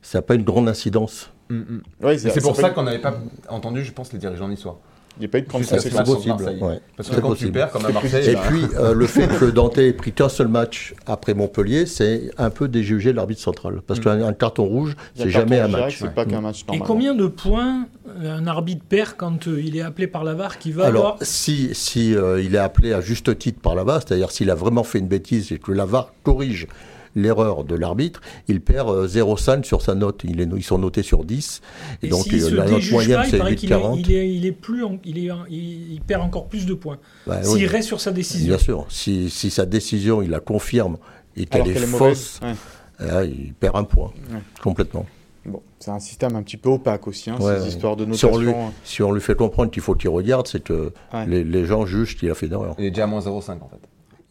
ça 0.00 0.18
n'a 0.18 0.22
pas 0.22 0.34
une 0.34 0.44
grande 0.44 0.68
incidence. 0.68 1.30
Oui, 1.50 2.14
Et 2.14 2.18
C'est 2.18 2.40
pour 2.40 2.56
ça 2.56 2.70
qu'on 2.70 2.82
n'avait 2.84 2.98
pas 2.98 3.14
entendu, 3.48 3.84
je 3.84 3.92
pense, 3.92 4.12
les 4.12 4.18
dirigeants 4.18 4.48
niçois. 4.48 4.80
Il 5.18 5.20
n'y 5.20 5.26
a 5.26 5.28
pas 5.28 5.38
eu 5.38 5.42
de 5.42 5.48
grande 5.48 5.66
conséquence. 5.66 6.08
possible, 6.08 6.42
ouais. 6.62 6.80
Parce 6.96 7.10
que 7.10 7.14
C'est 7.16 7.20
quand 7.20 7.28
tu 7.28 7.34
possible. 7.34 7.52
perds, 7.52 7.70
comme 7.70 7.84
à 7.84 7.90
Marseille, 7.90 8.30
Et 8.30 8.34
bah, 8.34 8.40
puis, 8.48 8.62
euh, 8.78 8.94
le 8.94 9.06
fait 9.06 9.28
que 9.28 9.44
Dante 9.44 9.76
ait 9.76 9.92
pris 9.92 10.12
qu'un 10.12 10.30
seul 10.30 10.48
match 10.48 10.94
après 11.04 11.34
Montpellier, 11.34 11.84
c'est 11.84 12.30
un 12.38 12.48
peu 12.48 12.66
déjugé 12.66 13.12
l'arbitre 13.12 13.42
central. 13.42 13.82
Parce 13.86 14.00
qu'un 14.00 14.22
un 14.22 14.32
carton 14.32 14.64
rouge, 14.64 14.96
c'est 15.14 15.28
jamais 15.28 15.60
un 15.60 15.68
direct, 15.68 15.84
match. 15.84 15.98
C'est 16.00 16.14
pas 16.14 16.24
qu'un 16.24 16.40
match 16.40 16.62
Et 16.62 16.66
normal. 16.68 16.86
combien 16.86 17.14
de 17.14 17.26
points 17.26 17.86
euh, 18.22 18.34
un 18.38 18.46
arbitre 18.46 18.84
perd 18.88 19.12
quand 19.18 19.48
euh, 19.48 19.60
il 19.62 19.76
est 19.76 19.82
appelé 19.82 20.06
par 20.06 20.24
la 20.24 20.32
VAR 20.32 20.58
qui 20.58 20.72
va 20.72 20.86
Alors, 20.86 21.04
avoir 21.04 21.18
si, 21.20 21.74
si 21.74 22.16
euh, 22.16 22.40
il 22.42 22.54
est 22.54 22.58
appelé 22.58 22.94
à 22.94 23.02
juste 23.02 23.36
titre 23.38 23.60
par 23.60 23.74
la 23.74 23.84
VAR, 23.84 24.00
c'est-à-dire 24.00 24.30
s'il 24.30 24.50
a 24.50 24.54
vraiment 24.54 24.82
fait 24.82 24.98
une 24.98 25.08
bêtise 25.08 25.52
et 25.52 25.58
que 25.58 25.72
la 25.72 25.84
VAR 25.84 26.14
corrige 26.22 26.68
l'erreur 27.14 27.64
de 27.64 27.74
l'arbitre, 27.74 28.20
il 28.48 28.60
perd 28.60 28.88
euh, 28.88 29.06
0,5 29.06 29.64
sur 29.64 29.82
sa 29.82 29.94
note. 29.94 30.22
Il 30.24 30.40
est, 30.40 30.48
ils 30.56 30.62
sont 30.64 30.78
notés 30.78 31.02
sur 31.02 31.24
10. 31.24 31.60
Et, 32.02 32.06
Et 32.06 32.08
donc, 32.10 32.26
euh, 32.32 32.50
la 32.54 32.64
note 32.66 32.90
moyenne, 32.90 33.20
c'est 33.28 33.38
paraît 33.38 33.54
qu'il 33.54 33.72
est, 33.72 33.76
8,40. 33.76 33.98
il 34.00 34.12
est, 34.12 34.34
il 34.34 34.46
est 34.46 34.52
plus, 34.52 34.84
en- 34.84 34.98
il 35.04 35.18
est, 35.18 35.30
il, 35.50 35.92
il 35.94 36.00
perd 36.00 36.22
encore 36.22 36.46
plus 36.48 36.66
de 36.66 36.74
points. 36.74 36.98
Bah, 37.26 37.42
S'il 37.42 37.54
oui, 37.58 37.66
reste 37.66 37.88
sur 37.88 38.00
sa 38.00 38.12
décision. 38.12 38.48
bien 38.48 38.58
sûr. 38.58 38.86
Si, 38.88 39.28
si 39.30 39.50
sa 39.50 39.66
décision, 39.66 40.22
il 40.22 40.30
la 40.30 40.40
confirme 40.40 40.96
et 41.36 41.46
qu'elle 41.46 41.68
est, 41.68 41.74
fausse, 41.74 42.40
Ouais. 42.42 43.06
là, 43.06 43.24
il 43.24 43.52
perd 43.54 43.76
un 43.76 43.84
point. 43.84 44.12
Ouais. 44.32 44.38
Complètement. 44.62 45.06
Bon, 45.44 45.60
c'est 45.80 45.90
un 45.90 45.98
système 45.98 46.36
un 46.36 46.42
petit 46.44 46.56
peu 46.56 46.68
opaque 46.70 47.08
aussi, 47.08 47.28
hein, 47.28 47.36
Ouais, 47.40 47.58
ces 47.60 47.66
histoires 47.68 47.96
de 47.96 48.04
Si 48.14 48.24
on, 48.26 48.30
notation. 48.30 48.38
lui, 48.38 48.52
si 48.84 49.02
on 49.02 49.10
lui 49.10 49.20
fait 49.20 49.34
comprendre 49.34 49.72
qu'il 49.72 49.82
faut 49.82 49.94
qu'il 49.96 50.08
regarde, 50.10 50.46
c'est 50.46 50.62
que 50.62 50.92
Ouais. 51.12 51.26
les, 51.26 51.42
les 51.42 51.64
gens 51.66 51.84
jugent 51.84 52.16
qu'il 52.16 52.30
a 52.30 52.34
fait 52.34 52.46
une 52.46 52.52
erreur. 52.52 52.76
il 52.78 52.84
est 52.84 52.90
déjà 52.90 53.04
à 53.04 53.06
moins 53.08 53.18
0,5 53.20 53.60
en 53.60 53.68
fait. 53.68 53.80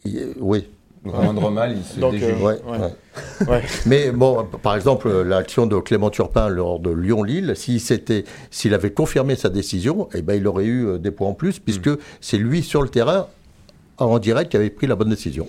Il- 0.06 0.36
oui, 0.40 0.70
moindre 1.04 1.50
mal, 1.50 1.76
il 1.78 1.84
se 1.84 2.00
Donc, 2.00 2.12
déjuge. 2.12 2.30
euh, 2.40 2.46
Ouais, 2.46 2.60
Ouais. 2.68 2.78
ouais. 2.80 3.48
Ouais. 3.48 3.62
Mais 3.86 4.12
bon, 4.12 4.46
par 4.62 4.76
exemple, 4.76 5.10
l'action 5.24 5.66
de 5.66 5.78
Clément 5.80 6.10
Turpin 6.10 6.48
lors 6.50 6.80
de 6.80 6.92
Lyon-Lille, 6.92 7.54
s'il 7.56 8.74
avait 8.74 8.92
confirmé 8.92 9.36
sa 9.36 9.50
décision, 9.50 10.08
eh 10.14 10.22
ben, 10.22 10.36
il 10.36 10.48
aurait 10.48 10.66
eu 10.66 10.86
euh, 10.88 10.98
des 10.98 11.12
points 11.12 11.30
en 11.30 11.34
plus, 11.34 11.60
puisque 11.60 11.90
c'est 12.20 12.38
lui 12.38 12.62
sur 12.64 12.82
le 12.82 12.90
terrain, 12.90 13.28
en 13.98 14.20
direct, 14.20 14.52
qui 14.52 14.58
avait 14.58 14.70
pris 14.70 14.88
la 14.88 14.96
bonne 14.96 15.10
décision. 15.10 15.48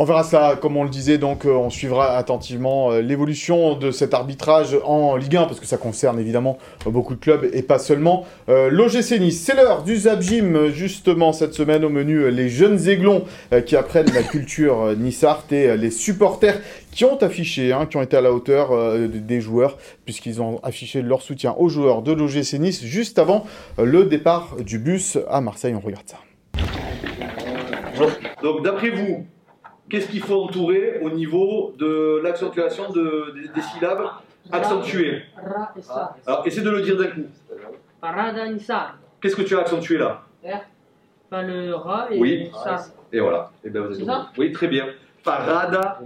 On 0.00 0.04
verra 0.04 0.22
ça, 0.22 0.56
comme 0.62 0.76
on 0.76 0.84
le 0.84 0.90
disait, 0.90 1.18
donc 1.18 1.44
euh, 1.44 1.50
on 1.50 1.70
suivra 1.70 2.16
attentivement 2.16 2.92
euh, 2.92 3.00
l'évolution 3.00 3.74
de 3.74 3.90
cet 3.90 4.14
arbitrage 4.14 4.78
en 4.84 5.16
Ligue 5.16 5.36
1, 5.36 5.46
parce 5.46 5.58
que 5.58 5.66
ça 5.66 5.76
concerne 5.76 6.20
évidemment 6.20 6.56
beaucoup 6.86 7.16
de 7.16 7.20
clubs 7.20 7.50
et 7.52 7.62
pas 7.62 7.80
seulement 7.80 8.24
euh, 8.48 8.70
l'OGC 8.70 9.18
Nice. 9.18 9.42
C'est 9.42 9.56
l'heure 9.56 9.82
du 9.82 9.98
euh, 10.06 10.70
justement, 10.70 11.32
cette 11.32 11.52
semaine 11.52 11.84
au 11.84 11.88
menu, 11.88 12.30
les 12.30 12.48
jeunes 12.48 12.88
aiglons 12.88 13.24
qui 13.66 13.74
apprennent 13.74 14.12
la 14.14 14.22
culture 14.22 14.96
nissarte 14.96 15.50
et 15.52 15.76
les 15.76 15.90
supporters 15.90 16.60
qui 16.92 17.04
ont 17.04 17.16
affiché, 17.16 17.72
hein, 17.72 17.86
qui 17.86 17.96
ont 17.96 18.02
été 18.02 18.16
à 18.16 18.20
la 18.20 18.32
hauteur 18.32 18.70
des 19.08 19.40
joueurs, 19.40 19.78
puisqu'ils 20.04 20.40
ont 20.40 20.60
affiché 20.62 21.02
leur 21.02 21.22
soutien 21.22 21.56
aux 21.58 21.68
joueurs 21.68 22.02
de 22.02 22.12
l'OGC 22.12 22.60
Nice 22.60 22.84
juste 22.84 23.18
avant 23.18 23.44
le 23.76 24.04
départ 24.04 24.54
du 24.60 24.78
bus 24.78 25.18
à 25.28 25.40
Marseille. 25.40 25.74
On 25.74 25.84
regarde 25.84 26.06
ça. 26.06 26.18
Donc, 28.42 28.62
d'après 28.62 28.90
vous, 28.90 29.26
qu'est-ce 29.88 30.08
qu'il 30.08 30.20
faut 30.20 30.42
entourer 30.42 31.00
au 31.02 31.10
niveau 31.10 31.74
de 31.78 32.20
l'accentuation 32.22 32.90
de- 32.90 33.34
des, 33.34 33.48
des 33.48 33.62
syllabes 33.62 34.04
accentuées 34.50 35.22
Ra 35.36 35.72
sa. 35.80 36.16
Alors, 36.26 36.46
essaie 36.46 36.62
de 36.62 36.70
le 36.70 36.82
dire 36.82 36.96
d'un 36.96 37.06
coup. 37.08 37.26
Qu'est-ce 39.20 39.36
que 39.36 39.42
tu 39.42 39.56
as 39.56 39.60
accentué 39.60 39.98
là? 39.98 40.22
Pas 41.30 41.42
le 41.42 41.74
ra 41.74 42.08
et 42.10 42.18
Oui. 42.18 42.50
sa. 42.64 42.76
Et 43.12 43.20
voilà. 43.20 43.50
Eh 43.64 43.70
ben, 43.70 43.82
vous 43.82 43.98
êtes 43.98 44.06
ça? 44.06 44.28
Oui, 44.38 44.52
très 44.52 44.68
bien. 44.68 44.86
Parada 45.24 45.98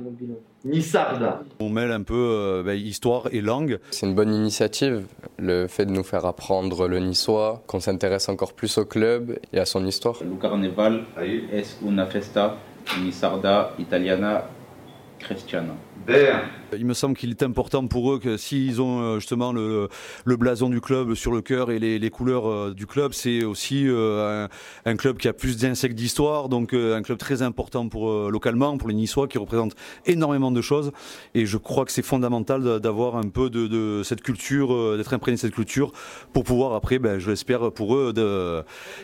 Nissarda. 0.64 1.42
On 1.60 1.68
mêle 1.68 1.90
un 1.90 2.02
peu 2.02 2.14
euh, 2.14 2.62
ben, 2.64 2.74
histoire 2.78 3.28
et 3.32 3.40
langue. 3.40 3.78
C'est 3.90 4.06
une 4.06 4.14
bonne 4.14 4.32
initiative, 4.32 5.06
le 5.38 5.66
fait 5.66 5.86
de 5.86 5.90
nous 5.90 6.04
faire 6.04 6.24
apprendre 6.24 6.86
le 6.86 6.98
niçois, 7.00 7.62
qu'on 7.66 7.80
s'intéresse 7.80 8.28
encore 8.28 8.52
plus 8.52 8.78
au 8.78 8.84
club 8.84 9.38
et 9.52 9.58
à 9.58 9.64
son 9.66 9.84
histoire. 9.84 10.16
Le 10.22 10.36
carnaval 10.40 11.02
es 11.20 11.64
una 11.84 12.06
festa 12.06 12.56
sarda 13.12 13.72
italiana 13.78 14.44
cristiana. 15.18 15.74
Bien. 16.04 16.42
Il 16.76 16.84
me 16.84 16.94
semble 16.94 17.16
qu'il 17.16 17.30
est 17.30 17.44
important 17.44 17.86
pour 17.86 18.12
eux 18.12 18.18
que 18.18 18.36
s'ils 18.36 18.82
ont 18.82 19.00
euh, 19.00 19.18
justement 19.20 19.52
le, 19.52 19.88
le 20.24 20.36
blason 20.36 20.68
du 20.68 20.80
club 20.80 21.14
sur 21.14 21.30
le 21.30 21.42
cœur 21.42 21.70
et 21.70 21.78
les, 21.78 22.00
les 22.00 22.10
couleurs 22.10 22.48
euh, 22.48 22.74
du 22.74 22.88
club, 22.88 23.12
c'est 23.12 23.44
aussi 23.44 23.86
euh, 23.86 24.48
un, 24.84 24.90
un 24.90 24.96
club 24.96 25.18
qui 25.18 25.28
a 25.28 25.32
plus 25.32 25.58
d'insectes 25.58 25.94
d'histoire, 25.94 26.48
donc 26.48 26.74
un 26.74 27.02
club 27.02 27.18
très 27.18 27.42
important 27.42 27.88
pour 27.88 28.10
localement, 28.30 28.76
pour 28.78 28.88
les 28.88 28.94
Niçois, 28.94 29.28
qui 29.28 29.38
représente 29.38 29.76
énormément 30.06 30.50
de 30.50 30.60
choses. 30.60 30.90
Et 31.34 31.46
je 31.46 31.56
crois 31.56 31.84
que 31.84 31.92
c'est 31.92 32.02
fondamental 32.02 32.80
d'avoir 32.80 33.14
un 33.16 33.28
peu 33.28 33.48
de, 33.48 33.68
de 33.68 34.02
cette 34.02 34.22
culture, 34.22 34.96
d'être 34.96 35.14
imprégné 35.14 35.36
de 35.36 35.40
cette 35.40 35.54
culture, 35.54 35.92
pour 36.32 36.42
pouvoir 36.42 36.74
après, 36.74 36.98
ben, 36.98 37.20
je 37.20 37.30
l'espère 37.30 37.70
pour 37.70 37.94
eux, 37.94 38.12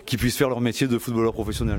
qu'ils 0.04 0.18
puissent 0.18 0.36
faire 0.36 0.48
leur 0.48 0.60
métier 0.60 0.88
de 0.88 0.98
footballeur 0.98 1.32
professionnel. 1.32 1.78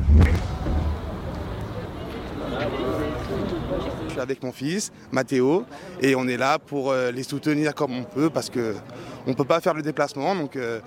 Avec 4.19 4.43
mon 4.43 4.51
fils, 4.51 4.91
Mathéo, 5.11 5.63
et 6.01 6.15
on 6.15 6.27
est 6.27 6.37
là 6.37 6.59
pour 6.59 6.91
euh, 6.91 7.11
les 7.11 7.23
soutenir 7.23 7.73
comme 7.73 7.91
on 7.97 8.03
peut 8.03 8.29
parce 8.29 8.49
que 8.49 8.75
on 9.27 9.33
peut 9.33 9.45
pas 9.45 9.59
faire 9.61 9.73
le 9.73 9.81
déplacement. 9.81 10.35
Donc 10.35 10.55
euh, 10.55 10.79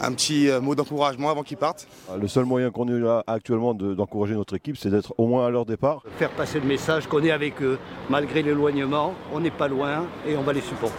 un 0.00 0.12
petit 0.12 0.48
euh, 0.48 0.60
mot 0.60 0.74
d'encouragement 0.74 1.30
avant 1.30 1.42
qu'ils 1.42 1.56
partent. 1.56 1.86
Le 2.20 2.28
seul 2.28 2.44
moyen 2.44 2.70
qu'on 2.70 2.88
ait 2.88 2.98
là 3.00 3.24
actuellement 3.26 3.74
de- 3.74 3.94
d'encourager 3.94 4.34
notre 4.34 4.54
équipe, 4.54 4.76
c'est 4.76 4.90
d'être 4.90 5.12
au 5.18 5.26
moins 5.26 5.46
à 5.46 5.50
leur 5.50 5.66
départ. 5.66 6.02
Faire 6.18 6.30
passer 6.30 6.60
le 6.60 6.66
message 6.66 7.06
qu'on 7.06 7.22
est 7.22 7.30
avec 7.32 7.60
eux, 7.62 7.78
malgré 8.08 8.42
l'éloignement, 8.42 9.14
on 9.32 9.40
n'est 9.40 9.50
pas 9.50 9.68
loin 9.68 10.06
et 10.26 10.36
on 10.36 10.42
va 10.42 10.52
les 10.52 10.60
supporter. 10.60 10.96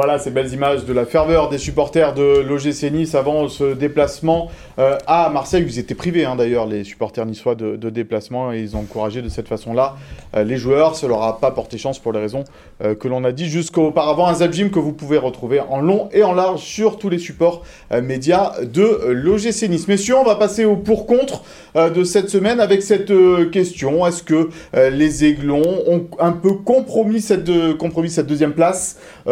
Voilà 0.00 0.20
ces 0.20 0.30
belles 0.30 0.52
images 0.52 0.84
de 0.84 0.92
la 0.92 1.04
ferveur 1.06 1.48
des 1.48 1.58
supporters 1.58 2.14
de 2.14 2.38
l'OGC 2.38 2.92
Nice 2.92 3.16
avant 3.16 3.48
ce 3.48 3.74
déplacement 3.74 4.48
euh, 4.78 4.96
à 5.06 5.28
Marseille. 5.30 5.64
Ils 5.66 5.78
étaient 5.78 5.94
privés 5.94 6.24
hein, 6.24 6.36
d'ailleurs, 6.36 6.66
les 6.66 6.84
supporters 6.84 7.26
niçois, 7.26 7.54
de, 7.54 7.76
de 7.76 7.90
déplacement 7.90 8.52
et 8.52 8.60
ils 8.60 8.76
ont 8.76 8.80
encouragé 8.80 9.22
de 9.22 9.28
cette 9.28 9.48
façon-là 9.48 9.96
euh, 10.36 10.44
les 10.44 10.56
joueurs. 10.56 10.94
Ça 10.94 11.08
leur 11.08 11.22
a 11.22 11.40
pas 11.40 11.50
porté 11.50 11.78
chance 11.78 11.98
pour 11.98 12.12
les 12.12 12.20
raisons 12.20 12.44
euh, 12.82 12.94
que 12.94 13.08
l'on 13.08 13.24
a 13.24 13.32
dit 13.32 13.48
jusqu'auparavant. 13.48 14.26
Un 14.26 14.34
Zap 14.34 14.52
Gym 14.52 14.70
que 14.70 14.78
vous 14.78 14.92
pouvez 14.92 15.18
retrouver 15.18 15.60
en 15.60 15.80
long 15.80 16.08
et 16.12 16.22
en 16.22 16.32
large 16.32 16.60
sur 16.60 16.98
tous 16.98 17.08
les 17.08 17.18
supports 17.18 17.62
euh, 17.92 18.02
médias 18.02 18.52
de 18.62 18.82
euh, 18.82 19.12
l'OGC 19.12 19.68
Nice. 19.68 19.88
Messieurs, 19.88 20.16
on 20.16 20.24
va 20.24 20.36
passer 20.36 20.64
au 20.64 20.76
pour-contre 20.76 21.42
euh, 21.76 21.90
de 21.90 22.04
cette 22.04 22.28
semaine 22.28 22.60
avec 22.60 22.82
cette 22.82 23.12
question. 23.50 24.06
Est-ce 24.06 24.22
que 24.22 24.50
les 24.74 25.24
Aiglons 25.24 25.82
ont 25.86 26.06
un 26.18 26.32
peu 26.32 26.52
compromis 26.52 27.20
cette, 27.20 27.50
compromis 27.78 28.10
cette 28.10 28.26
deuxième 28.26 28.52
place 28.52 28.98
au, 29.26 29.30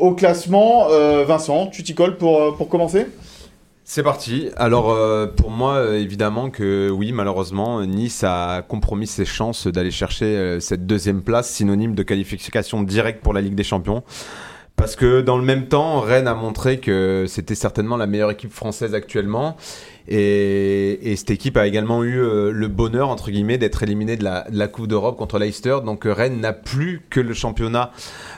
au 0.00 0.14
classement? 0.14 0.88
Vincent, 1.26 1.66
tu 1.66 1.82
t'y 1.82 1.94
colles 1.94 2.16
pour, 2.16 2.56
pour 2.56 2.68
commencer? 2.68 3.06
C'est 3.94 4.02
parti. 4.02 4.48
Alors 4.56 4.90
euh, 4.90 5.26
pour 5.26 5.50
moi, 5.50 5.74
euh, 5.74 6.00
évidemment 6.00 6.48
que 6.48 6.88
oui, 6.88 7.12
malheureusement, 7.12 7.84
Nice 7.84 8.24
a 8.24 8.62
compromis 8.62 9.06
ses 9.06 9.26
chances 9.26 9.66
d'aller 9.66 9.90
chercher 9.90 10.24
euh, 10.24 10.60
cette 10.60 10.86
deuxième 10.86 11.20
place, 11.20 11.50
synonyme 11.50 11.94
de 11.94 12.02
qualification 12.02 12.82
directe 12.84 13.22
pour 13.22 13.34
la 13.34 13.42
Ligue 13.42 13.54
des 13.54 13.64
Champions. 13.64 14.02
Parce 14.76 14.96
que 14.96 15.20
dans 15.20 15.36
le 15.36 15.44
même 15.44 15.68
temps, 15.68 16.00
Rennes 16.00 16.26
a 16.26 16.32
montré 16.32 16.80
que 16.80 17.26
c'était 17.28 17.54
certainement 17.54 17.98
la 17.98 18.06
meilleure 18.06 18.30
équipe 18.30 18.50
française 18.50 18.94
actuellement. 18.94 19.58
Et, 20.08 21.12
et 21.12 21.16
cette 21.16 21.30
équipe 21.30 21.56
a 21.56 21.66
également 21.66 22.02
eu 22.02 22.20
euh, 22.20 22.50
le 22.52 22.68
bonheur, 22.68 23.08
entre 23.08 23.30
guillemets, 23.30 23.58
d'être 23.58 23.82
éliminée 23.82 24.16
de 24.16 24.24
la, 24.24 24.68
Coupe 24.68 24.86
d'Europe 24.86 25.16
contre 25.16 25.38
Leicester. 25.38 25.78
Donc 25.84 26.06
euh, 26.06 26.12
Rennes 26.12 26.40
n'a 26.40 26.52
plus 26.52 27.02
que 27.10 27.20
le 27.20 27.34
championnat 27.34 27.90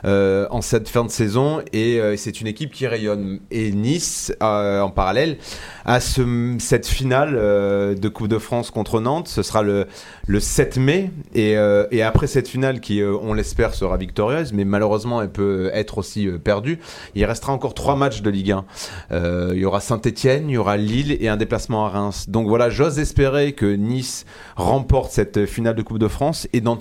euh, 0.04 0.46
en 0.50 0.60
cette 0.60 0.88
fin 0.88 1.04
de 1.04 1.10
saison. 1.10 1.62
Et 1.72 2.00
c'est 2.16 2.40
une 2.40 2.46
équipe 2.46 2.72
qui 2.72 2.86
rayonne. 2.86 3.40
Et 3.50 3.72
Nice, 3.72 4.34
en 4.40 4.90
parallèle, 4.90 5.38
a 5.84 6.00
ce, 6.00 6.56
cette 6.58 6.86
finale 6.86 7.34
de 7.34 8.08
Coupe 8.08 8.28
de 8.28 8.38
France 8.38 8.70
contre 8.70 9.00
Nantes. 9.00 9.28
Ce 9.28 9.42
sera 9.42 9.62
le, 9.62 9.86
le 10.26 10.40
7 10.40 10.78
mai. 10.78 11.10
Et, 11.34 11.56
et 11.90 12.02
après 12.02 12.26
cette 12.26 12.48
finale, 12.48 12.80
qui, 12.80 13.02
on 13.02 13.34
l'espère, 13.34 13.74
sera 13.74 13.96
victorieuse, 13.96 14.52
mais 14.52 14.64
malheureusement, 14.64 15.22
elle 15.22 15.30
peut 15.30 15.70
être 15.72 15.98
aussi 15.98 16.28
perdue, 16.42 16.78
il 17.14 17.24
restera 17.24 17.52
encore 17.52 17.74
trois 17.74 17.96
matchs 17.96 18.22
de 18.22 18.30
Ligue 18.30 18.52
1. 18.52 18.64
Euh, 19.12 19.52
il 19.54 19.60
y 19.60 19.64
aura 19.64 19.80
Saint-Etienne, 19.80 20.48
il 20.48 20.54
y 20.54 20.56
aura 20.56 20.76
Lille 20.76 21.16
et 21.20 21.28
un 21.28 21.36
déplacement 21.36 21.53
à 21.54 21.88
Reims. 21.88 22.28
Donc 22.28 22.48
voilà, 22.48 22.70
j'ose 22.70 22.98
espérer 22.98 23.52
que 23.52 23.66
Nice 23.66 24.24
remporte 24.56 25.12
cette 25.12 25.46
finale 25.46 25.74
de 25.74 25.82
Coupe 25.82 25.98
de 25.98 26.08
France. 26.08 26.48
Et 26.52 26.60
dans 26.60 26.78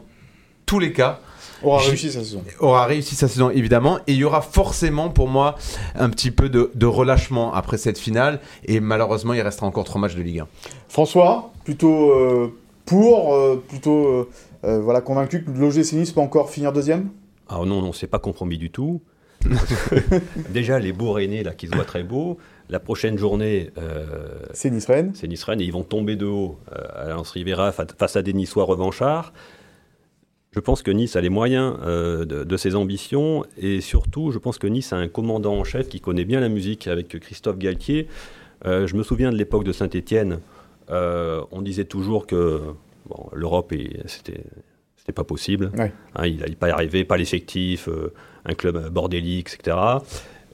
tous 0.66 0.80
les 0.80 0.94
cas, 0.94 1.20
Aura 1.64 1.80
réussi 1.82 2.12
sa 2.12 2.20
saison. 2.20 2.44
aura 2.60 2.86
réussi 2.86 3.16
sa 3.16 3.30
saison 3.30 3.50
évidemment 3.50 4.00
et 4.00 4.12
il 4.12 4.18
y 4.18 4.26
aura 4.26 4.42
forcément 4.42 5.10
pour 5.10 5.30
moi 5.30 5.56
un 5.96 6.10
petit 6.10 6.30
peu 6.30 6.50
de, 6.50 6.70
de 6.76 6.86
relâchement 6.86 7.54
après 7.54 7.78
cette 7.78 7.98
finale 7.98 8.42
et 8.66 8.82
malheureusement 8.82 9.34
il 9.34 9.40
restera 9.40 9.66
encore 9.66 9.86
trois 9.86 10.02
matchs 10.02 10.16
de 10.16 10.22
Ligue 10.22 10.40
1. 10.42 10.48
François, 10.90 11.54
plutôt 11.64 12.12
euh, 12.12 12.54
pour, 12.86 13.34
euh, 13.34 13.64
plutôt 13.68 14.08
euh, 14.08 14.30
euh, 14.66 14.82
voilà, 14.82 15.02
convaincu 15.02 15.44
que 15.44 15.52
l'OGC 15.52 15.94
Nice 15.94 16.12
peut 16.12 16.22
encore 16.22 16.50
finir 16.50 16.74
deuxième? 16.74 17.10
Alors 17.48 17.66
non, 17.66 17.82
non, 17.82 17.94
c'est 17.94 18.08
pas 18.08 18.20
compromis 18.20 18.58
du 18.58 18.72
tout. 18.72 19.02
Déjà, 20.50 20.80
les 20.80 20.94
beaux 20.94 21.12
Rennais, 21.14 21.44
là, 21.44 21.54
qui 21.54 21.68
se 21.68 21.76
voient 21.76 21.86
très 21.86 22.04
beaux, 22.04 22.38
La 22.70 22.80
prochaine 22.80 23.18
journée, 23.18 23.72
euh, 23.78 24.06
c'est 24.54 24.70
Nice-Rennes. 24.72 25.12
C'est 25.16 25.28
Nice-Rennes 25.28 25.62
et 25.62 25.66
ils 25.66 25.72
vont 25.72 25.84
tomber 25.84 26.16
de 26.16 26.26
haut 26.26 26.58
euh, 26.72 26.82
à 26.96 27.10
Lens 27.10 27.30
Rivera 27.32 27.72
fa- 27.72 27.86
face 27.98 28.16
à 28.16 28.22
des 28.22 28.34
Niçois 28.34 28.64
revanchards. 28.64 29.34
Je 30.52 30.60
pense 30.60 30.84
que 30.84 30.92
Nice 30.92 31.16
a 31.16 31.22
les 31.22 31.30
moyens 31.30 31.76
euh, 31.84 32.26
de, 32.26 32.44
de 32.44 32.58
ses 32.58 32.76
ambitions 32.76 33.44
et 33.58 33.82
surtout, 33.82 34.32
je 34.32 34.38
pense 34.38 34.58
que 34.60 34.68
Nice 34.68 34.94
a 34.94 34.98
un 34.98 35.08
commandant 35.08 35.56
en 35.56 35.64
chef 35.64 35.90
qui 35.90 36.00
connaît 36.00 36.26
bien 36.26 36.40
la 36.40 36.50
musique 36.50 36.88
avec 36.88 37.20
Christophe 37.20 37.58
Galtier. 37.58 38.08
Euh, 38.66 38.86
je 38.88 38.96
me 38.96 39.04
souviens 39.04 39.32
de 39.32 39.38
l'époque 39.38 39.64
de 39.64 39.72
Saint-Étienne. 39.72 40.40
on 40.90 41.62
disait 41.62 41.86
toujours 41.86 42.28
que 42.28 42.62
bon, 43.08 43.30
l'Europe, 43.34 43.74
c'était 44.06 44.44
c'était 44.96 45.12
pas 45.12 45.26
possible. 45.26 45.70
Ouais. 45.78 45.92
Hein, 46.16 46.28
il 46.28 46.38
n'allait 46.38 46.56
pas 46.56 46.70
y 46.70 46.72
arriver, 46.72 47.04
pas 47.04 47.18
l'effectif, 47.18 47.90
euh, 47.90 48.14
un 48.46 48.54
club 48.54 48.90
bordélique, 48.90 49.50
etc. 49.54 49.78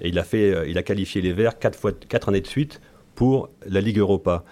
Et 0.01 0.09
il 0.09 0.19
a, 0.19 0.23
fait, 0.23 0.53
euh, 0.53 0.67
il 0.67 0.77
a 0.77 0.83
qualifié 0.83 1.21
les 1.21 1.33
Verts 1.33 1.59
quatre, 1.59 1.77
fois, 1.77 1.91
quatre 1.91 2.29
années 2.29 2.41
de 2.41 2.47
suite 2.47 2.81
pour 3.15 3.49
la 3.67 3.81
Ligue 3.81 3.97
Europa. 3.97 4.43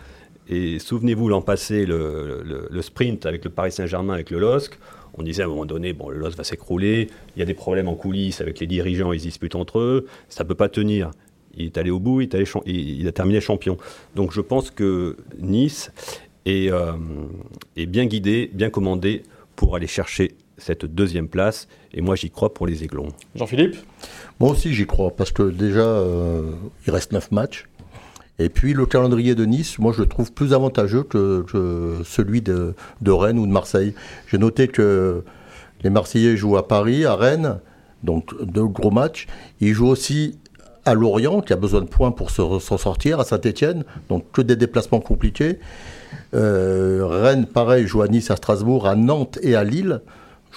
Et 0.50 0.80
souvenez-vous 0.80 1.28
l'an 1.30 1.42
passé, 1.42 1.86
le, 1.86 2.70
sprint 2.82 3.26
avec 3.26 3.44
le 3.44 3.52
Paris 3.52 3.72
Saint-Germain, 3.72 4.14
avec 4.14 4.30
le 4.30 4.40
LOSC, 4.40 4.78
on 5.18 5.24
disait 5.24 5.42
à 5.42 5.46
un 5.46 5.50
moment 5.50 5.66
donné, 5.66 5.94
bon, 5.94 6.10
le 6.10 6.18
LOSC 6.18 6.38
va 6.38 6.44
s'écrouler, 6.44 7.08
il 7.36 7.40
y 7.40 7.42
a 7.42 7.46
des 7.46 7.54
problèmes 7.54 7.88
en 7.88 7.96
coulisses 7.96 8.40
avec 8.40 8.60
les 8.60 8.68
dirigeants, 8.68 9.12
ils 9.12 9.20
se 9.20 9.26
disputent 9.26 9.56
entre 9.56 9.80
eux, 9.80 10.06
ça 10.30 10.44
ne 10.44 10.48
peut 10.48 10.56
pas 10.56 10.70
tenir. 10.70 11.12
Il 11.56 11.66
est 11.66 11.78
allé 11.78 11.90
au 11.90 12.00
bout, 12.00 12.22
il, 12.22 12.26
est 12.26 12.36
allé 12.36 12.46
il- 12.66 13.08
a 13.08 13.12
terminé 13.12 13.42
champion. 13.42 13.78
Donc 14.16 14.32
je 14.32 14.42
pense 14.42 14.70
que 14.70 15.18
Nice 15.40 15.92
euh, 16.48 16.94
est 17.76 17.86
bien 17.88 18.06
guidé, 18.06 18.50
bien 18.54 18.70
commandé 18.70 19.24
pour 19.56 19.76
aller 19.76 19.88
chercher 19.88 20.34
cette 20.58 20.86
deuxième 20.86 21.28
place. 21.28 21.68
Et 21.98 22.02
moi, 22.02 22.16
j'y 22.16 22.30
crois 22.30 22.54
pour 22.54 22.68
les 22.68 22.84
Aiglons. 22.84 23.08
Jean-Philippe 23.36 23.76
Moi 24.40 24.52
aussi, 24.52 24.72
j'y 24.74 24.86
crois, 24.86 25.10
parce 25.16 25.32
que 25.32 25.44
déjà, 25.50 25.80
euh, 25.82 26.44
il 26.86 26.92
reste 26.94 27.12
9 27.12 27.32
matchs. 27.32 27.66
Et 28.40 28.50
puis, 28.50 28.74
le 28.74 28.86
calendrier 28.86 29.34
de 29.34 29.46
Nice, 29.46 29.80
moi, 29.80 29.92
je 29.94 30.02
le 30.04 30.08
trouve 30.08 30.32
plus 30.32 30.54
avantageux 30.54 31.02
que, 31.02 31.42
que 31.52 31.96
celui 32.06 32.42
de, 32.42 32.76
de 33.02 33.12
Rennes 33.12 33.40
ou 33.40 33.48
de 33.48 33.52
Marseille. 33.52 33.96
J'ai 34.28 34.38
noté 34.38 34.68
que 34.68 35.24
les 35.84 35.90
Marseillais 35.90 36.38
jouent 36.38 36.56
à 36.58 36.68
Paris, 36.68 37.04
à 37.04 37.16
Rennes, 37.16 37.58
donc 38.04 38.30
deux 38.44 38.68
gros 38.68 38.92
matchs. 38.92 39.26
Ils 39.60 39.74
jouent 39.74 39.88
aussi 39.90 40.38
à 40.86 40.94
Lorient, 40.94 41.42
qui 41.42 41.52
a 41.52 41.56
besoin 41.56 41.82
de 41.82 41.88
points 41.88 42.12
pour 42.12 42.30
se- 42.30 42.60
s'en 42.60 42.78
sortir, 42.78 43.20
à 43.20 43.24
Saint-Etienne, 43.26 43.86
donc 44.08 44.32
que 44.32 44.42
des 44.44 44.56
déplacements 44.56 45.00
compliqués. 45.02 45.58
Euh, 46.36 47.02
Rennes, 47.08 47.48
pareil, 47.48 47.88
joue 47.88 48.04
à 48.04 48.08
Nice, 48.08 48.30
à 48.30 48.36
Strasbourg, 48.36 48.88
à 48.88 48.96
Nantes 48.96 49.40
et 49.42 49.56
à 49.56 49.64
Lille. 49.64 50.02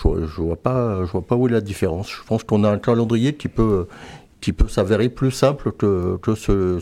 Je, 0.05 0.41
vois 0.41 0.57
pas, 0.57 1.05
je 1.05 1.11
vois 1.13 1.23
pas 1.27 1.37
où 1.37 1.47
est 1.49 1.51
la 1.51 1.61
différence. 1.61 2.11
Je 2.11 2.23
pense 2.27 2.45
qu'on 2.45 2.65
a 2.65 2.71
un 2.71 2.79
calendrier 2.79 3.35
qui 3.35 3.49
peut, 3.49 3.87
qui 4.41 4.53
peut 4.53 4.69
s'avérer 4.69 5.09
plus 5.11 5.31
simple 5.31 5.73
que, 5.73 6.17
que 6.23 6.35
ce- 6.35 6.81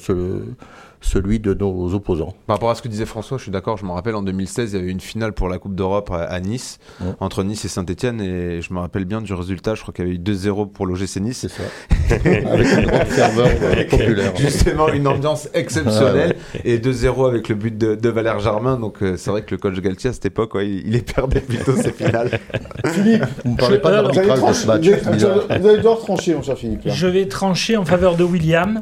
celui 1.01 1.39
de 1.41 1.55
nos 1.55 1.95
opposants. 1.95 2.35
Par 2.47 2.57
rapport 2.57 2.71
à 2.71 2.75
ce 2.75 2.83
que 2.83 2.89
disait 2.89 3.07
François, 3.07 3.39
je 3.39 3.43
suis 3.45 3.53
d'accord. 3.53 3.77
Je 3.77 3.85
me 3.85 3.91
rappelle 3.93 4.15
en 4.17 4.23
2016, 4.23 4.73
il 4.73 4.77
y 4.79 4.83
avait 4.83 4.91
une 4.91 5.01
finale 5.01 5.33
pour 5.33 5.49
la 5.49 5.59
Coupe 5.59 5.75
d'Europe 5.75 6.11
à, 6.13 6.41
Nice, 6.41 6.79
Ouais. 7.01 7.07
entre 7.21 7.45
Nice 7.45 7.65
et 7.65 7.69
Saint-Etienne. 7.69 8.21
Et 8.21 8.61
je 8.63 8.73
me 8.75 8.81
rappelle 8.81 9.05
bien 9.05 9.21
du 9.21 9.33
résultat. 9.35 9.75
Je 9.75 9.83
crois 9.83 9.95
qu'il 9.95 10.05
y 10.07 10.09
avait 10.09 10.17
eu 10.17 10.21
2-0 10.21 10.67
pour 10.73 10.87
l'OGC 10.87 11.21
Nice. 11.21 11.39
C'est 11.39 11.49
ça. 11.49 11.63
Avec 12.51 12.73
une 12.73 12.87
grande 12.87 13.07
ferveur 13.07 13.49
euh, 13.63 13.85
populaire. 13.89 14.33
Justement, 14.37 14.89
une 14.89 15.07
ambiance 15.07 15.49
exceptionnelle. 15.55 16.37
Et 16.65 16.79
2-0 16.79 17.29
avec 17.29 17.49
le 17.49 17.55
but 17.55 17.77
de, 17.77 17.95
de 17.95 18.09
Valère 18.09 18.41
Germain. 18.41 18.77
Donc 18.79 19.03
euh, 19.03 19.17
c'est 19.17 19.31
vrai 19.31 19.43
que 19.43 19.53
le 19.55 19.59
coach 19.59 19.79
Galtier 19.81 20.11
à 20.11 20.13
cette 20.13 20.27
époque, 20.27 20.55
ouais, 20.55 20.69
il, 20.69 20.87
il 20.87 20.93
les 20.93 21.03
perdait 21.03 21.41
plutôt 21.41 21.77
ces 21.77 21.93
finales. 21.93 22.39
Philippe, 22.87 23.25
Vous 23.45 23.53
ne 23.53 23.57
parlez 23.57 23.79
pas 23.79 23.91
d'arbitrage 23.91 24.43
de 24.43 24.53
ce 24.53 24.67
match. 24.67 24.83
vous 24.87 24.93
allez- 24.93 25.17
bizarre. 25.17 25.39
vous 25.61 25.67
allez 25.69 25.77
devoir 25.77 25.99
trancher, 25.99 26.35
mon 26.35 26.43
cher 26.43 26.57
Philippe. 26.59 26.85
là. 26.85 26.93
Je 26.93 27.07
vais 27.07 27.27
trancher 27.29 27.77
en 27.77 27.85
faveur 27.85 28.17
de 28.17 28.25
William. 28.25 28.81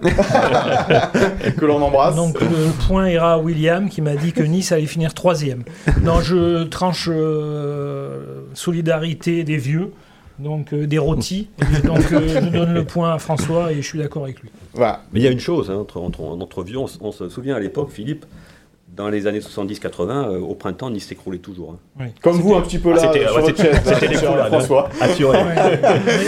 Que 1.59 1.64
l'on 1.64 1.83
embrasse. 1.83 2.05
Donc 2.12 2.40
le 2.40 2.86
point 2.86 3.08
ira 3.08 3.34
à 3.34 3.38
William 3.38 3.88
qui 3.88 4.02
m'a 4.02 4.16
dit 4.16 4.32
que 4.32 4.42
Nice 4.42 4.72
allait 4.72 4.86
finir 4.86 5.14
troisième. 5.14 5.64
Non, 6.02 6.20
je 6.20 6.64
tranche 6.64 7.08
euh, 7.12 8.42
solidarité 8.54 9.44
des 9.44 9.56
vieux, 9.56 9.92
donc 10.38 10.72
euh, 10.72 10.86
des 10.86 10.98
rôtis. 10.98 11.48
Donc 11.84 12.12
euh, 12.12 12.40
je 12.42 12.48
donne 12.50 12.74
le 12.74 12.84
point 12.84 13.14
à 13.14 13.18
François 13.18 13.72
et 13.72 13.76
je 13.76 13.86
suis 13.86 13.98
d'accord 13.98 14.24
avec 14.24 14.40
lui. 14.40 14.50
Voilà. 14.74 15.02
Mais 15.12 15.20
il 15.20 15.24
y 15.24 15.28
a 15.28 15.32
une 15.32 15.40
chose, 15.40 15.70
hein, 15.70 15.76
entre, 15.76 15.98
entre, 15.98 16.20
entre 16.20 16.62
vieux, 16.62 16.78
on 16.78 17.12
se 17.12 17.28
souvient 17.28 17.56
à 17.56 17.60
l'époque, 17.60 17.90
Philippe, 17.90 18.26
dans 18.96 19.09
les 19.11 19.26
années 19.26 19.40
70-80, 19.40 20.11
euh, 20.30 20.38
au 20.40 20.54
printemps, 20.54 20.88
Nice 20.90 21.06
s'écroulait 21.06 21.38
toujours. 21.38 21.76
hein. 22.00 22.06
Comme 22.22 22.37
vous, 22.40 22.54
un 22.54 22.62
petit 22.62 22.78
peu 22.78 22.92
Ah, 22.92 22.96
là, 22.96 23.00
c'était- 23.12 23.26
sur 23.26 23.37
ouais, 23.37 23.42
votre 23.42 23.56
c'était- 23.59 23.72
chaise, 23.74 23.80
c'était 23.85 24.09
des 24.09 24.14
cher 24.16 24.30
coulades, 24.30 24.48
François. 24.48 24.88
Assuré. 25.00 25.38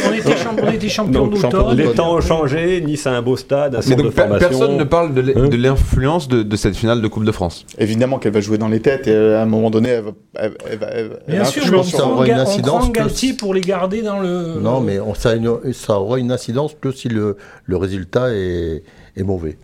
on, 0.09 0.13
était 0.13 0.37
champ- 0.37 0.57
on 0.63 0.71
était 0.73 0.89
champion 0.89 1.27
Donc, 1.27 1.37
champion- 1.41 1.59
d'automne. 1.63 1.77
les 1.79 1.93
temps 1.95 2.15
ont 2.15 2.21
changé, 2.21 2.81
Nice 2.83 3.07
a 3.07 3.13
un 3.13 3.23
beau 3.23 3.37
stade, 3.37 3.75
un 3.75 3.79
Mais 3.79 3.83
centre 3.83 3.97
de 3.97 4.03
donc 4.03 4.13
per- 4.13 4.23
formation. 4.23 4.49
personne 4.49 4.77
ne 4.77 4.85
parle 4.85 5.15
de 5.15 5.21
Hein 5.37 5.49
de 5.49 5.57
l'influence 5.57 6.29
de, 6.29 6.43
de 6.43 6.57
cette 6.57 6.77
finale 6.77 7.01
de 7.01 7.09
Coupe 7.09 7.25
de 7.25 7.33
France. 7.33 7.65
Évidemment 7.79 8.19
qu'elle 8.19 8.33
va 8.33 8.41
jouer 8.41 8.59
dans 8.59 8.69
les 8.69 8.81
têtes 8.81 9.07
et 9.09 9.13
euh, 9.13 9.39
à 9.39 9.43
un 9.43 9.47
moment 9.47 9.71
donné, 9.71 9.89
elle 9.91 10.05
va, 10.05 10.11
elle, 10.35 10.53
elle 10.71 10.79
va- 10.79 10.87
elle 10.89 11.11
Bien 11.27 11.45
sûr, 11.45 11.63
influencer 11.63 11.97
ça 11.97 12.03
prend, 12.03 12.13
aura 12.13 12.27
une 12.27 12.35
on 12.35 12.39
incidence 12.41 12.79
prend 12.85 12.89
que- 12.93 12.99
Galtier 12.99 13.33
pour 13.33 13.55
les 13.55 13.61
garder 13.63 14.03
dans 14.03 14.21
le. 14.21 14.59
Non, 14.61 14.81
mais 14.81 15.01
on- 15.01 15.15
ça, 15.15 15.31
a 15.31 15.35
une- 15.37 15.73
ça 15.73 15.99
aura 15.99 16.19
une 16.19 16.31
incidence 16.33 16.77
que 16.81 16.93
si 16.93 17.09
le, 17.09 17.37
le 17.65 17.77
résultat 17.77 18.35
est, 18.35 18.83
est 19.17 19.23
mauvais. 19.23 19.57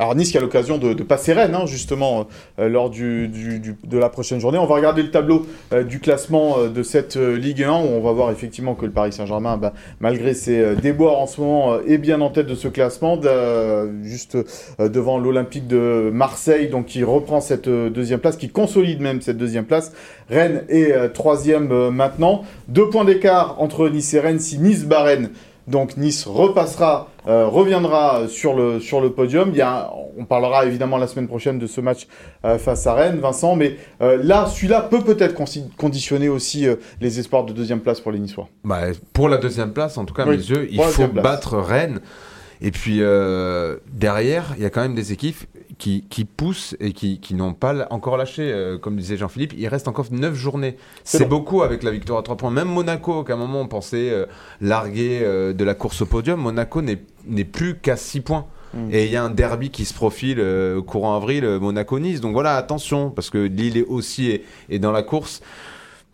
Alors 0.00 0.14
Nice 0.14 0.30
qui 0.30 0.38
a 0.38 0.40
l'occasion 0.40 0.78
de, 0.78 0.94
passer 1.02 1.32
Rennes, 1.32 1.56
hein, 1.56 1.66
justement, 1.66 2.28
euh, 2.60 2.68
lors 2.68 2.88
de 2.88 3.98
la 3.98 4.08
prochaine 4.08 4.38
journée. 4.38 4.56
On 4.56 4.66
va 4.66 4.76
regarder 4.76 5.02
le 5.02 5.10
tableau 5.10 5.44
euh, 5.72 5.82
du 5.82 5.98
classement 5.98 6.56
euh, 6.56 6.68
de 6.68 6.84
cette 6.84 7.16
Ligue 7.16 7.64
1, 7.64 7.72
où 7.72 7.88
on 7.88 8.00
va 8.00 8.12
voir 8.12 8.30
effectivement 8.30 8.76
que 8.76 8.86
le 8.86 8.92
Paris 8.92 9.12
Saint-Germain, 9.12 9.56
bah, 9.56 9.72
malgré 9.98 10.34
ses 10.34 10.76
déboires 10.76 11.18
en 11.18 11.26
ce 11.26 11.40
moment, 11.40 11.80
est 11.80 11.98
bien 11.98 12.20
en 12.20 12.30
tête 12.30 12.46
de 12.46 12.54
ce 12.54 12.68
classement, 12.68 13.18
juste 14.02 14.38
devant 14.78 15.18
l'Olympique 15.18 15.66
de 15.66 16.10
Marseille, 16.12 16.68
donc 16.68 16.86
qui 16.86 17.02
reprend 17.02 17.40
cette 17.40 17.68
deuxième 17.68 18.20
place, 18.20 18.36
qui 18.36 18.50
consolide 18.50 19.00
même 19.00 19.20
cette 19.20 19.36
deuxième 19.36 19.64
place. 19.64 19.92
Rennes 20.30 20.62
est 20.68 21.12
troisième 21.12 21.88
maintenant. 21.90 22.44
Deux 22.68 22.88
points 22.88 23.04
d'écart 23.04 23.56
entre 23.60 23.88
Nice 23.88 24.14
et 24.14 24.20
Rennes. 24.20 24.38
Si 24.38 24.58
Nice 24.58 24.84
bat 24.84 25.02
donc 25.68 25.96
Nice 25.96 26.26
repassera, 26.26 27.08
euh, 27.26 27.46
reviendra 27.46 28.26
sur 28.28 28.54
le, 28.54 28.80
sur 28.80 29.00
le 29.00 29.10
podium. 29.12 29.50
Il 29.50 29.56
y 29.56 29.60
a, 29.60 29.90
on 30.18 30.24
parlera 30.24 30.64
évidemment 30.66 30.96
la 30.96 31.06
semaine 31.06 31.28
prochaine 31.28 31.58
de 31.58 31.66
ce 31.66 31.80
match 31.80 32.06
euh, 32.44 32.58
face 32.58 32.86
à 32.86 32.94
Rennes, 32.94 33.20
Vincent, 33.20 33.54
mais 33.54 33.76
euh, 34.00 34.18
là, 34.22 34.46
celui-là 34.46 34.82
peut 34.82 35.02
peut-être 35.02 35.34
conditionner 35.76 36.28
aussi 36.28 36.66
euh, 36.66 36.76
les 37.00 37.20
espoirs 37.20 37.44
de 37.44 37.52
deuxième 37.52 37.80
place 37.80 38.00
pour 38.00 38.12
les 38.12 38.18
Niçois. 38.18 38.48
Bah, 38.64 38.80
pour 39.12 39.28
la 39.28 39.36
deuxième 39.36 39.72
place, 39.72 39.98
en 39.98 40.04
tout 40.04 40.14
cas, 40.14 40.22
à 40.24 40.26
Oui, 40.26 40.36
mes 40.38 40.42
yeux, 40.42 40.68
il 40.70 40.80
faut 40.80 41.06
place. 41.08 41.22
battre 41.22 41.58
Rennes. 41.58 42.00
Et 42.60 42.70
puis 42.70 42.98
euh, 43.00 43.76
derrière, 43.92 44.54
il 44.56 44.62
y 44.62 44.66
a 44.66 44.70
quand 44.70 44.80
même 44.80 44.94
des 44.94 45.12
équipes 45.12 45.44
qui, 45.78 46.04
qui 46.08 46.24
poussent 46.24 46.76
et 46.80 46.92
qui, 46.92 47.20
qui 47.20 47.34
n'ont 47.34 47.54
pas 47.54 47.86
encore 47.90 48.16
lâché. 48.16 48.50
euh, 48.52 48.78
comme 48.78 48.96
disait 48.96 49.16
Jean-Philippe, 49.16 49.54
il 49.56 49.68
reste 49.68 49.86
encore 49.86 50.06
9 50.10 50.34
journées. 50.34 50.76
C'est 51.04 51.28
beaucoup 51.28 51.62
avec 51.62 51.82
la 51.82 51.90
victoire 51.90 52.18
à 52.18 52.22
3 52.22 52.36
points. 52.36 52.50
Même 52.50 52.68
Monaco, 52.68 53.22
qu'à 53.22 53.34
un 53.34 53.36
moment 53.36 53.60
on 53.60 53.68
pensait 53.68 54.10
euh, 54.10 54.26
larguer 54.60 55.20
de 55.20 55.64
la 55.64 55.74
course 55.74 56.02
au 56.02 56.06
podium, 56.06 56.40
Monaco 56.40 56.82
n'est 56.82 57.02
n'est 57.26 57.44
plus 57.44 57.76
qu'à 57.76 57.96
6 57.96 58.20
points. 58.22 58.46
Mm. 58.74 58.88
Et 58.92 59.04
il 59.06 59.10
y 59.12 59.16
a 59.16 59.22
un 59.22 59.30
derby 59.30 59.70
qui 59.70 59.84
se 59.84 59.94
profile 59.94 60.44
courant 60.86 61.16
avril, 61.16 61.44
Monaco-Nice. 61.60 62.20
Donc 62.20 62.32
voilà, 62.32 62.56
attention, 62.56 63.10
parce 63.10 63.30
que 63.30 63.38
Lille 63.38 63.76
est 63.76 63.86
aussi 63.86 64.30
est, 64.30 64.44
est 64.68 64.78
dans 64.78 64.92
la 64.92 65.02
course. 65.02 65.42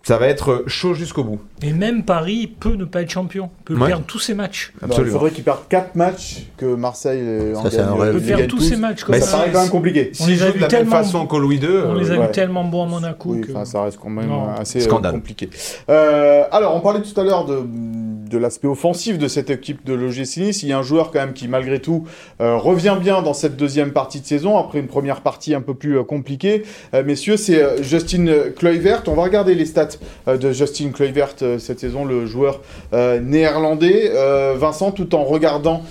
Ça 0.07 0.19
va 0.19 0.27
être 0.29 0.65
chaud 0.67 0.93
jusqu'au 0.93 1.25
bout. 1.25 1.41
Et 1.63 1.73
même 1.73 2.03
Paris 2.05 2.47
peut 2.47 2.75
ne 2.75 2.85
pas 2.85 3.01
être 3.01 3.09
champion, 3.11 3.49
peut 3.65 3.75
Ouais. 3.75 3.87
perdre 3.89 4.05
tous 4.07 4.19
ses 4.19 4.35
matchs. 4.35 4.71
Bah, 4.75 4.81
il 4.83 4.91
Absolument. 4.91 5.13
faudrait 5.15 5.31
qu'ils 5.31 5.45
perdent 5.45 5.67
4 5.71 5.95
matchs, 5.95 6.43
que 6.59 6.67
Marseille 6.67 7.21
euh, 7.23 7.55
en 7.55 7.63
Ça, 7.63 7.71
c'est 7.71 7.77
gagne, 7.79 7.87
un 7.87 7.91
euh, 7.93 7.95
rêve. 7.95 8.15
les 8.15 8.21
Peut 8.21 8.27
perdre 8.27 8.47
tous 8.49 8.61
ses 8.61 8.77
matchs 8.77 9.03
comme 9.05 9.15
Mais 9.15 9.21
ça. 9.23 9.27
ça 9.29 9.37
paraît 9.39 9.51
quand 9.53 9.63
même 9.63 9.71
compliqué. 9.71 10.13
On 10.21 10.27
les 10.27 10.43
a 10.43 10.47
de 10.51 10.55
la 10.57 10.61
même 10.61 10.69
tellement- 10.69 10.91
façon 10.91 11.27
qu'au 11.27 11.39
Louis 11.39 11.57
II, 11.57 11.69
On 11.87 11.95
les 11.95 12.11
a 12.11 12.15
euh, 12.15 12.19
ouais. 12.19 12.27
vus 12.27 12.33
tellement 12.33 12.65
bons 12.65 12.85
à 12.85 12.87
Monaco. 12.87 13.31
Oui, 13.31 13.41
que- 13.41 13.51
enfin, 13.53 13.65
ça 13.65 13.83
reste 13.83 13.97
quand 13.99 14.11
même 14.11 14.29
Non. 14.29 14.45
euh, 14.51 14.61
assez 14.61 14.81
euh, 14.81 14.85
Scandale. 14.85 15.13
compliqué. 15.15 15.49
Euh, 15.89 16.43
alors, 16.53 16.77
on 16.77 16.81
parlait 16.81 17.01
tout 17.01 17.19
à 17.19 17.25
l'heure 17.25 17.47
de, 17.47 17.61
de 17.65 18.37
l'aspect 18.39 18.69
offensif 18.69 19.17
de 19.17 19.27
cette 19.29 19.49
équipe 19.49 19.87
de 19.87 19.95
l'OGC 19.95 20.37
Nice. 20.43 20.63
Il 20.63 20.69
y 20.69 20.73
a 20.75 20.79
un 20.79 20.83
joueur 20.83 21.13
quand 21.13 21.21
même 21.21 21.33
qui, 21.33 21.49
malgré 21.49 21.81
tout, 21.81 22.05
euh, 22.43 22.57
revient 22.59 22.97
bien 23.01 23.23
dans 23.23 23.33
cette 23.35 23.57
deuxième 23.57 23.93
partie 23.93 24.21
de 24.21 24.27
saison, 24.27 24.59
après 24.59 24.81
une 24.81 24.87
première 24.89 25.23
partie 25.23 25.55
un 25.55 25.63
peu 25.63 25.73
plus 25.73 25.97
euh, 25.99 26.03
compliquée. 26.05 26.65
Euh, 26.93 27.03
messieurs, 27.05 27.39
c'est 27.39 27.63
euh, 27.63 27.83
Justin 27.83 28.27
Kluivert. 28.55 29.03
On 29.07 29.15
va 29.15 29.23
regarder 29.23 29.55
les 29.55 29.65
stats 29.65 29.89
euh, 30.29 30.37
de 30.37 30.53
Justin 30.53 30.91
Kluivert 30.91 31.35
euh, 31.43 31.59
cette 31.59 31.81
saison, 31.81 32.05
le 32.05 32.27
joueur 32.27 32.61
euh, 32.93 33.21
néerlandais. 33.21 34.13
Vincent, 34.57 34.91
tout 34.93 35.15
en 35.15 35.25
regardant 35.25 35.83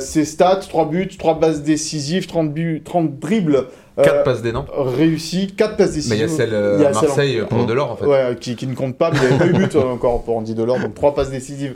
ses 0.00 0.24
stats, 0.24 0.56
3 0.68 0.86
buts, 0.88 1.08
3 1.18 1.38
passes 1.40 1.62
décisives, 1.62 2.26
30, 2.26 2.52
buts, 2.52 2.82
30 2.84 3.18
dribbles. 3.18 3.66
euh, 3.98 4.02
4 4.02 4.24
passes 4.24 4.42
des 4.42 4.52
non 4.52 4.64
réussi, 4.76 5.48
4 5.56 5.76
passes 5.76 5.92
décisives. 5.92 6.10
Mais 6.10 6.16
il 6.18 6.20
y 6.20 6.24
a 6.24 6.28
celle 6.28 6.54
a 6.54 6.74
à 6.74 6.78
celle 6.78 6.86
en- 6.86 6.92
Marseille 7.06 7.42
pour. 7.48 7.66
Delors 7.66 7.92
en 7.92 7.96
fait. 7.96 8.06
Ouais, 8.06 8.36
qui, 8.40 8.54
qui 8.56 8.66
ne 8.66 8.74
compte 8.74 8.96
pas, 8.96 9.10
mais 9.10 9.18
il 9.22 9.26
n'y 9.28 9.34
avait 9.34 9.38
pas 9.38 9.46
eu 9.46 9.62
but 9.62 9.76
encore 9.76 10.22
pour 10.22 10.36
Andy 10.36 10.54
Delors, 10.54 10.78
donc 10.80 10.94
trois 10.94 11.14
passes 11.14 11.30
décisives 11.30 11.74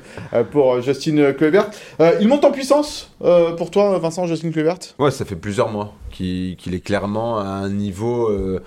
pour 0.53 0.81
Justin 0.83 1.33
Kluivert. 1.33 1.71
Euh, 2.01 2.13
il 2.21 2.29
monte 2.29 2.45
en 2.45 2.51
puissance 2.53 3.11
euh, 3.25 3.53
pour 3.53 3.71
toi, 3.71 3.99
Vincent, 3.99 4.27
Justin 4.27 4.51
Kluivert? 4.51 4.77
Ouais, 4.99 5.11
ça 5.11 5.25
fait 5.25 5.37
plusieurs 5.37 5.69
mois 5.71 5.95
qu'il 6.11 6.57
est 6.75 6.85
clairement 6.85 7.39
à 7.39 7.45
un 7.45 7.69
niveau 7.71 8.29
euh, 8.29 8.61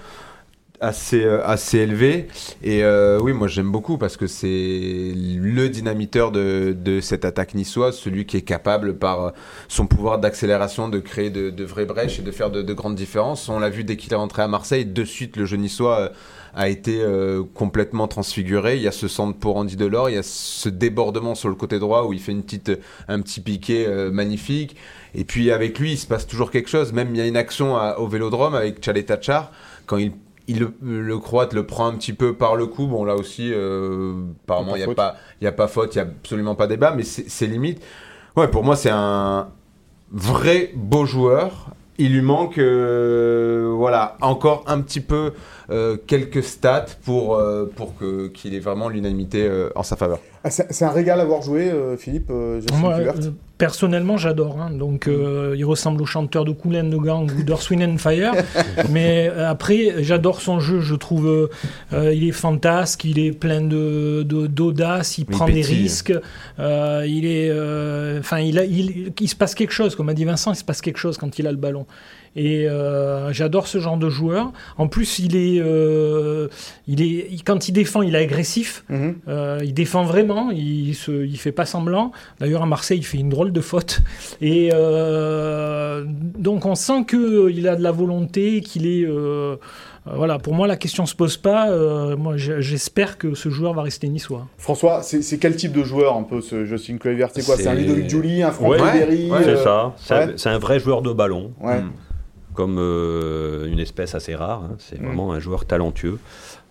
assez, 0.84 1.24
euh, 1.24 1.46
assez 1.46 1.80
élevé. 1.80 2.28
Et 2.62 2.84
euh, 2.84 3.20
oui, 3.22 3.34
moi 3.34 3.48
j'aime 3.48 3.72
beaucoup 3.72 3.98
parce 3.98 4.18
que 4.18 4.28
c'est 4.28 5.14
le 5.16 5.68
dynamiteur 5.70 6.32
de, 6.32 7.00
cette 7.02 7.26
attaque 7.26 7.56
niçoise, 7.56 7.98
celui 7.98 8.26
qui 8.26 8.38
est 8.38 8.42
capable 8.42 8.98
par 8.98 9.26
euh, 9.26 9.32
son 9.68 9.88
pouvoir 9.88 10.20
d'accélération 10.20 10.90
de 10.90 11.00
créer 11.00 11.30
de, 11.30 11.64
vraies 11.64 11.86
brèches 11.86 12.20
et 12.20 12.22
de 12.22 12.32
faire 12.32 12.52
de, 12.52 12.62
de 12.62 12.74
grandes 12.74 12.96
différences. 12.96 13.50
On 13.50 13.60
l'a 13.60 13.70
vu 13.70 13.84
dès 13.84 13.98
qu'il 13.98 14.12
est 14.14 14.18
rentré 14.18 14.42
à 14.42 14.48
Marseille, 14.48 14.86
de 14.86 15.06
suite 15.06 15.38
le 15.38 15.46
jeu 15.46 15.58
niçois 15.58 16.12
a 16.56 16.70
été 16.70 17.04
complètement 17.56 18.08
transfiguré. 18.08 18.76
Il 18.76 18.84
y 18.84 18.88
a 18.88 18.92
ce 18.92 19.08
centre 19.08 19.40
pour 19.40 19.58
Andy 19.58 19.76
Delors, 19.76 20.12
il 20.12 20.16
y 20.16 20.20
a 20.20 20.24
ce 20.24 20.70
débordement 20.70 21.34
sur 21.34 21.50
le 21.50 21.56
côté 21.56 21.80
droit 21.80 22.04
où 22.04 22.14
il 22.14 22.20
fait 22.20 22.32
une 22.32 22.44
petite, 22.44 22.72
un 23.08 23.22
petit 23.22 23.42
piqué 23.42 23.88
magnifique. 24.12 24.76
Et 25.16 25.24
puis 25.24 25.52
avec 25.52 25.80
lui, 25.80 25.94
il 25.94 25.98
se 25.98 26.06
passe 26.06 26.28
toujours 26.28 26.52
quelque 26.52 26.70
chose. 26.70 26.94
Même 26.94 27.10
il 27.12 27.18
y 27.18 27.22
a 27.22 27.26
une 27.26 27.38
action 27.38 27.76
au 27.98 28.08
Vélodrome 28.08 28.54
avec 28.54 28.84
Chalet 28.86 29.06
Tachar 29.06 29.52
quand 29.88 29.98
il 29.98 30.12
il 30.48 30.60
le, 30.60 30.74
le 30.82 31.18
croate 31.20 31.54
le 31.54 31.66
prend 31.66 31.88
un 31.88 31.94
petit 31.96 32.14
peu 32.14 32.34
par 32.34 32.56
le 32.56 32.66
cou. 32.68 32.88
Bon, 32.88 33.04
là 33.06 33.16
aussi, 33.16 33.52
euh, 33.54 34.14
apparemment, 34.46 34.76
il 34.76 34.80
n'y 34.80 34.84
a, 34.84 34.86
faute. 34.88 34.96
pas- 34.96 35.16
il 35.42 35.46
y 35.46 35.48
a 35.48 35.52
pas 35.52 35.68
faute, 35.68 35.96
il 35.96 36.00
n'y 36.00 36.08
a 36.08 36.08
absolument 36.10 36.56
pas 36.56 36.68
débat, 36.68 36.94
mais 36.96 37.04
c'est 37.04 37.48
limite. 37.48 37.82
Ouais, 38.36 38.48
pour 38.48 38.64
moi, 38.64 38.76
c'est 38.76 38.90
un 38.92 39.50
vrai 40.12 40.72
beau 40.76 41.06
joueur. 41.06 41.68
Il 42.00 42.14
lui 42.14 42.22
manque, 42.24 42.58
euh, 42.58 43.72
voilà, 43.76 44.18
encore 44.22 44.64
un 44.68 44.82
petit 44.82 45.00
peu 45.00 45.34
euh, 45.70 45.96
quelques 46.08 46.44
stats 46.44 46.88
pour, 47.06 47.36
euh, 47.36 47.66
pour 47.76 47.96
que- 47.96 48.28
qu'il 48.28 48.56
ait 48.56 48.60
vraiment 48.60 48.90
l'unanimité 48.90 49.46
euh, 49.48 49.70
en 49.76 49.84
sa 49.84 49.96
faveur. 49.96 50.18
Ah, 50.44 50.50
c'est 50.50 50.84
un 50.84 50.90
régal 50.90 51.20
à 51.20 51.26
voir 51.26 51.42
jouer, 51.44 51.70
euh, 51.70 51.96
Philippe, 51.96 52.30
euh, 52.32 52.60
Justin 52.60 52.84
euh, 52.92 53.32
personnellement, 53.68 54.18
j'adore. 54.18 54.60
hein. 54.62 54.72
Donc, 54.72 55.08
euh, 55.08 55.56
il 55.58 55.64
ressemble 55.64 56.02
au 56.02 56.06
chanteur 56.06 56.44
de 56.44 56.52
Cool 56.52 56.76
and 56.76 56.90
the 56.90 56.98
Gang 57.08 57.32
ou 57.32 57.44
Wind 57.70 57.84
and 57.94 57.98
Fire. 57.98 58.34
Mais 58.90 59.30
euh, 59.32 59.50
après, 59.50 60.04
j'adore 60.04 60.42
son 60.42 60.60
jeu. 60.60 60.82
Je 60.82 60.96
trouve, 60.96 61.28
euh, 61.28 61.48
euh, 61.94 62.14
il 62.14 62.28
est 62.28 62.34
fantasque, 62.34 63.06
il 63.06 63.20
est 63.20 63.32
plein 63.32 63.62
de 63.62 64.24
de- 64.24 64.48
d'audace, 64.48 65.18
il 65.18 65.26
prend 65.26 65.46
des 65.48 65.62
risques. 65.62 66.14
euh, 66.60 67.06
il 67.08 67.26
est, 67.26 67.50
enfin, 68.20 68.40
il, 68.40 68.56
il, 68.70 69.14
il 69.20 69.28
se 69.30 69.36
passe 69.36 69.56
quelque 69.56 69.72
chose. 69.74 69.96
Comme 69.96 70.10
a 70.10 70.14
dit 70.14 70.26
Vincent, 70.26 70.52
il 70.52 70.58
se 70.58 70.64
passe 70.66 70.82
quelque 70.82 70.98
chose 71.00 71.18
quand 71.18 71.40
il 71.40 71.48
a 71.48 71.52
le 71.52 71.58
ballon. 71.58 71.86
Et 72.36 72.68
euh, 72.68 73.32
j'adore 73.32 73.68
ce 73.68 73.78
genre 73.80 73.98
de 73.98 74.10
joueur. 74.10 74.52
En 74.78 74.88
plus, 74.88 75.20
il 75.20 75.36
est, 75.36 75.60
euh, 75.62 76.48
il 76.88 77.02
est, 77.02 77.28
il- 77.32 77.44
quand 77.44 77.68
il 77.68 77.74
défend, 77.74 78.02
il 78.02 78.16
est 78.16 78.20
agressif. 78.20 78.84
Mhm. 78.90 79.16
Euh, 79.28 79.60
il 79.64 79.74
défend 79.74 80.04
vraiment. 80.04 80.50
Il 80.52 80.96
se, 80.96 81.12
il 81.26 81.38
fait 81.38 81.52
pas 81.52 81.66
semblant. 81.66 82.12
D'ailleurs, 82.40 82.64
à 82.64 82.66
Marseille, 82.66 82.98
il 83.00 83.04
fait 83.06 83.20
une 83.20 83.30
drôle 83.30 83.52
de 83.52 83.62
faute. 83.62 84.02
Et 84.42 84.72
euh, 84.74 86.04
donc, 86.08 86.66
on 86.66 86.76
sent 86.76 87.04
que 87.06 87.50
il 87.52 87.68
a 87.68 87.76
de 87.76 87.84
la 87.84 87.92
volonté, 87.92 88.62
qu'il 88.62 88.88
est. 88.88 89.08
voilà, 90.06 90.38
pour 90.40 90.54
moi, 90.54 90.68
la 90.68 90.76
question 90.76 91.06
se 91.06 91.16
pose 91.16 91.38
pas. 91.38 91.70
Euh, 91.70 92.18
moi, 92.18 92.36
j'espère 92.38 93.18
que 93.18 93.36
ce 93.36 93.50
joueur 93.50 93.74
va 93.74 93.84
rester 93.84 94.08
niçois. 94.10 94.48
François, 94.58 95.02
c'est 95.04 95.38
quel 95.38 95.56
type 95.56 95.72
de 95.72 95.84
joueur 95.84 96.18
un 96.18 96.24
peu 96.24 96.42
ce 96.42 96.66
Justin 96.66 96.98
Kluivert? 96.98 97.30
C'est 97.34 97.46
quoi? 97.46 97.56
C'est 97.58 97.68
un 97.68 97.74
Ludovic 97.76 98.10
Julie, 98.10 98.44
un 98.44 98.52
Franck 98.52 98.72
Ouais, 98.72 98.82
Ribéry 98.82 99.30
C'est 99.44 99.50
euh, 99.50 99.64
ça. 99.64 99.94
C'est 99.98 100.14
un- 100.14 100.28
ouais. 100.28 100.34
c'est 100.36 100.50
un, 100.50 100.58
vrai 100.60 100.80
joueur 100.80 101.02
de 101.02 101.14
ballon. 101.14 101.52
Ouais. 101.62 101.82
Mm. 102.54 102.56
Comme 102.56 102.78
euh, 102.80 103.66
une 103.68 103.80
espèce 103.80 104.16
assez 104.16 104.36
rare. 104.36 104.64
hein. 104.64 104.76
C'est 104.80 105.02
vraiment 105.02 105.34
un 105.34 105.40
joueur 105.40 105.66
talentueux. 105.66 106.20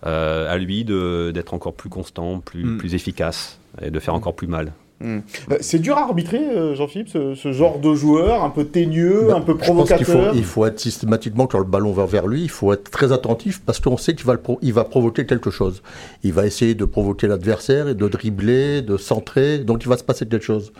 Euh, 0.05 0.51
à 0.51 0.57
lui 0.57 0.83
de- 0.83 1.31
d'être 1.33 1.53
encore 1.53 1.73
plus 1.73 1.89
constant, 1.89 2.39
plus, 2.39 2.63
Mm. 2.65 2.77
plus 2.77 2.93
efficace 2.95 3.59
et 3.81 3.89
de 3.91 3.99
faire 3.99 4.13
encore 4.15 4.35
plus 4.35 4.47
mal. 4.47 4.73
Hmm. 5.03 5.19
Euh, 5.51 5.57
C'est 5.61 5.79
dur 5.79 5.97
à 5.97 6.03
arbitrer, 6.03 6.39
euh, 6.39 6.75
Jean-Philippe, 6.75 7.09
ce, 7.09 7.35
ce 7.35 7.51
genre 7.51 7.79
de 7.79 7.93
joueur 7.93 8.43
un 8.43 8.49
peu 8.49 8.63
teigneux, 8.65 9.25
Bah, 9.27 9.35
un 9.37 9.41
peu 9.41 9.51
je 9.53 9.57
pense 9.57 9.67
qu'il 9.91 10.05
faut, 10.05 10.13
provocateur 10.13 10.35
il 10.35 10.43
faut 10.45 10.65
être 10.65 10.79
systématiquement, 10.79 11.45
quand 11.45 11.59
le 11.59 11.65
ballon 11.65 11.91
va 11.91 12.05
vers 12.05 12.25
lui, 12.25 12.41
il 12.41 12.49
faut 12.49 12.71
être 12.73 12.89
très 12.89 13.11
attentif 13.11 13.61
parce 13.65 13.79
qu'on 13.79 13.97
sait 13.97 14.15
qu'il 14.15 14.25
va, 14.25 14.37
il 14.61 14.73
provoquer 14.85 15.25
quelque 15.25 15.51
chose. 15.51 15.83
Il 16.23 16.31
va 16.33 16.45
essayer 16.45 16.73
de 16.73 16.85
provoquer 16.85 17.27
l'adversaire 17.27 17.89
et 17.89 17.95
de 17.95 18.07
dribbler, 18.07 18.81
de 18.81 18.97
centrer, 18.97 19.59
donc 19.59 19.83
il 19.83 19.89
va 19.89 19.97
se 19.97 20.03
passer 20.05 20.25
quelque 20.25 20.43
chose. 20.45 20.71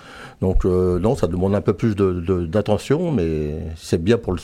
Donc 0.42 0.66
euh, 0.66 1.00
non, 1.00 1.16
ça 1.16 1.28
demande 1.28 1.54
un 1.56 1.62
peu 1.62 1.74
plus 1.74 1.96
de- 1.96 2.14
de- 2.14 2.46
d'attention, 2.46 3.12
mais 3.12 3.56
c'est 3.76 4.02
bien 4.02 4.18
pour 4.18 4.34
le, 4.34 4.40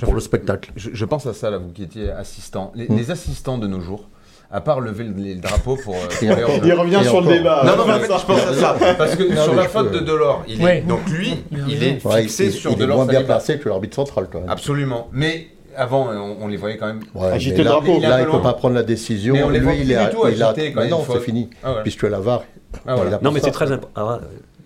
pour 0.00 0.14
le 0.14 0.20
spectacle. 0.20 0.72
Je, 0.76 0.90
je 0.92 1.04
pense 1.04 1.26
à 1.26 1.32
ça, 1.32 1.50
là, 1.50 1.58
vous 1.58 1.70
qui 1.72 1.84
étiez 1.84 2.10
assistant. 2.10 2.72
Les, 2.74 2.86
Mm. 2.88 2.96
les 2.96 3.10
assistants 3.10 3.58
de 3.58 3.66
nos 3.66 3.80
jours, 3.80 4.08
à 4.50 4.60
part 4.60 4.80
lever 4.80 5.04
le, 5.04 5.12
le 5.12 5.34
drapeau 5.40 5.76
pour. 5.76 5.94
euh, 5.94 5.98
les. 6.20 6.26
Il 6.66 6.72
revient 6.74 7.00
sur 7.02 7.16
encore. 7.16 7.20
le 7.30 7.38
débat. 7.38 7.62
Non, 7.64 7.76
non, 7.76 7.86
mais 7.86 7.92
en 7.94 7.98
fait, 8.00 8.12
je 8.20 8.26
pense 8.26 8.46
à 8.46 8.54
ça. 8.54 8.76
Parce 8.96 9.16
que 9.16 9.22
Non, 9.34 9.42
sur 9.44 9.54
la 9.54 9.68
faute 9.68 9.92
de 9.92 9.98
Delors, 10.00 10.44
il 10.48 10.60
est, 10.60 10.64
Ouais. 10.64 10.80
donc 10.86 11.08
lui, 11.08 11.34
Il 11.68 11.82
est 11.82 12.04
Ouais, 12.06 12.22
fixé 12.22 12.46
il, 12.46 12.52
sur 12.52 12.70
il 12.70 12.74
est 12.74 12.76
Delors. 12.80 12.96
moins 12.98 13.06
bien 13.06 13.22
placé 13.24 13.58
que 13.58 13.68
l'arbitre 13.68 13.96
central 13.96 14.28
quand 14.30 14.40
même. 14.40 14.48
Absolument. 14.50 15.08
Mais 15.12 15.48
avant, 15.76 16.08
on, 16.10 16.36
on 16.42 16.48
les 16.48 16.56
voyait 16.56 16.76
quand 16.76 16.86
même. 16.86 17.00
Ouais, 17.14 17.28
Agiter 17.28 17.58
le 17.58 17.64
drapeau. 17.64 18.00
Là, 18.00 18.20
Il 18.20 18.26
peu 18.26 18.32
peut 18.32 18.40
pas 18.42 18.54
prendre 18.54 18.74
la 18.74 18.82
décision. 18.82 19.34
Mais 19.34 19.42
on 19.42 19.50
les 19.50 19.58
Lui, 19.58 19.64
voit 19.66 19.74
il 19.74 19.90
est, 19.92 20.04
du 20.06 20.10
tout 20.10 20.26
il 20.28 20.42
a- 20.42 20.48
agiter 20.50 20.72
quand 20.72 20.80
il 20.82 20.84
y 20.84 20.86
a 20.86 20.90
non, 20.90 21.04
c'est 21.10 21.20
fini. 21.20 21.50
Ah 21.62 21.74
ouais. 21.74 21.82
Puisque 21.82 22.02
la 22.04 22.20
VAR. 22.20 22.42
Ah, 22.86 22.96
Non, 23.22 23.30
mais 23.32 23.40
c'est 23.40 23.50
très 23.50 23.70
important. 23.72 24.20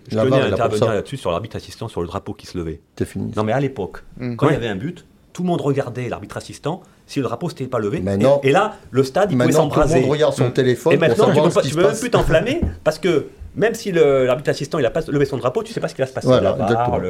Je 0.09 0.15
La 0.15 0.23
tenais 0.23 0.37
VAR, 0.37 0.45
à 0.45 0.51
intervenir 0.53 0.93
là-dessus 0.93 1.17
sur 1.17 1.31
l'arbitre 1.31 1.55
assistant, 1.55 1.87
sur 1.87 2.01
le 2.01 2.07
drapeau 2.07 2.33
qui 2.33 2.45
se 2.45 2.57
levait. 2.57 2.81
C'est 2.97 3.05
fini. 3.05 3.31
Non, 3.35 3.43
mais 3.43 3.51
à 3.53 3.59
l'époque, 3.59 3.99
Mm. 4.17 4.35
quand 4.35 4.47
il 4.49 4.53
y 4.53 4.55
avait 4.55 4.67
un 4.67 4.75
but, 4.75 5.05
tout 5.33 5.43
le 5.43 5.47
monde 5.47 5.61
regardait 5.61 6.09
l'arbitre 6.09 6.35
assistant 6.37 6.81
si 7.11 7.19
le 7.19 7.25
drapeau 7.25 7.49
s'était 7.49 7.65
pas 7.67 7.79
levé. 7.79 8.01
Mais 8.03 8.17
Et- 8.43 8.51
là, 8.51 8.73
le 8.89 9.03
stade, 9.03 9.31
il 9.31 9.37
pouvait 9.37 9.47
Maintenant, 9.47 9.67
tout 9.67 9.75
le 9.75 9.81
s'embraser. 9.81 10.01
monde 10.01 10.09
regarde 10.11 10.33
son 10.33 10.47
Mm. 10.47 10.53
téléphone 10.53 10.93
Et 10.93 10.97
pour 10.97 11.07
maintenant, 11.07 11.25
tu 11.25 11.29
savoir 11.31 11.47
peux, 11.49 11.53
pas- 11.53 11.61
tu 11.61 11.69
se 11.69 11.75
peux 11.75 11.83
même 11.83 11.97
plus 11.99 12.09
t'enflammer 12.09 12.61
parce 12.83 12.97
que 12.99 13.25
même 13.53 13.73
si 13.73 13.91
l'arbitre 13.91 14.49
assistant 14.49 14.79
il 14.79 14.85
a 14.85 14.89
pas 14.91 15.01
levé 15.09 15.25
son 15.25 15.35
drapeau, 15.35 15.61
tu 15.61 15.73
sais 15.73 15.81
pas 15.81 15.89
ce 15.89 15.95
qui 15.95 15.99
va 16.01 16.07
se 16.07 16.13
passer. 16.13 16.25
Voilà, 16.27 16.55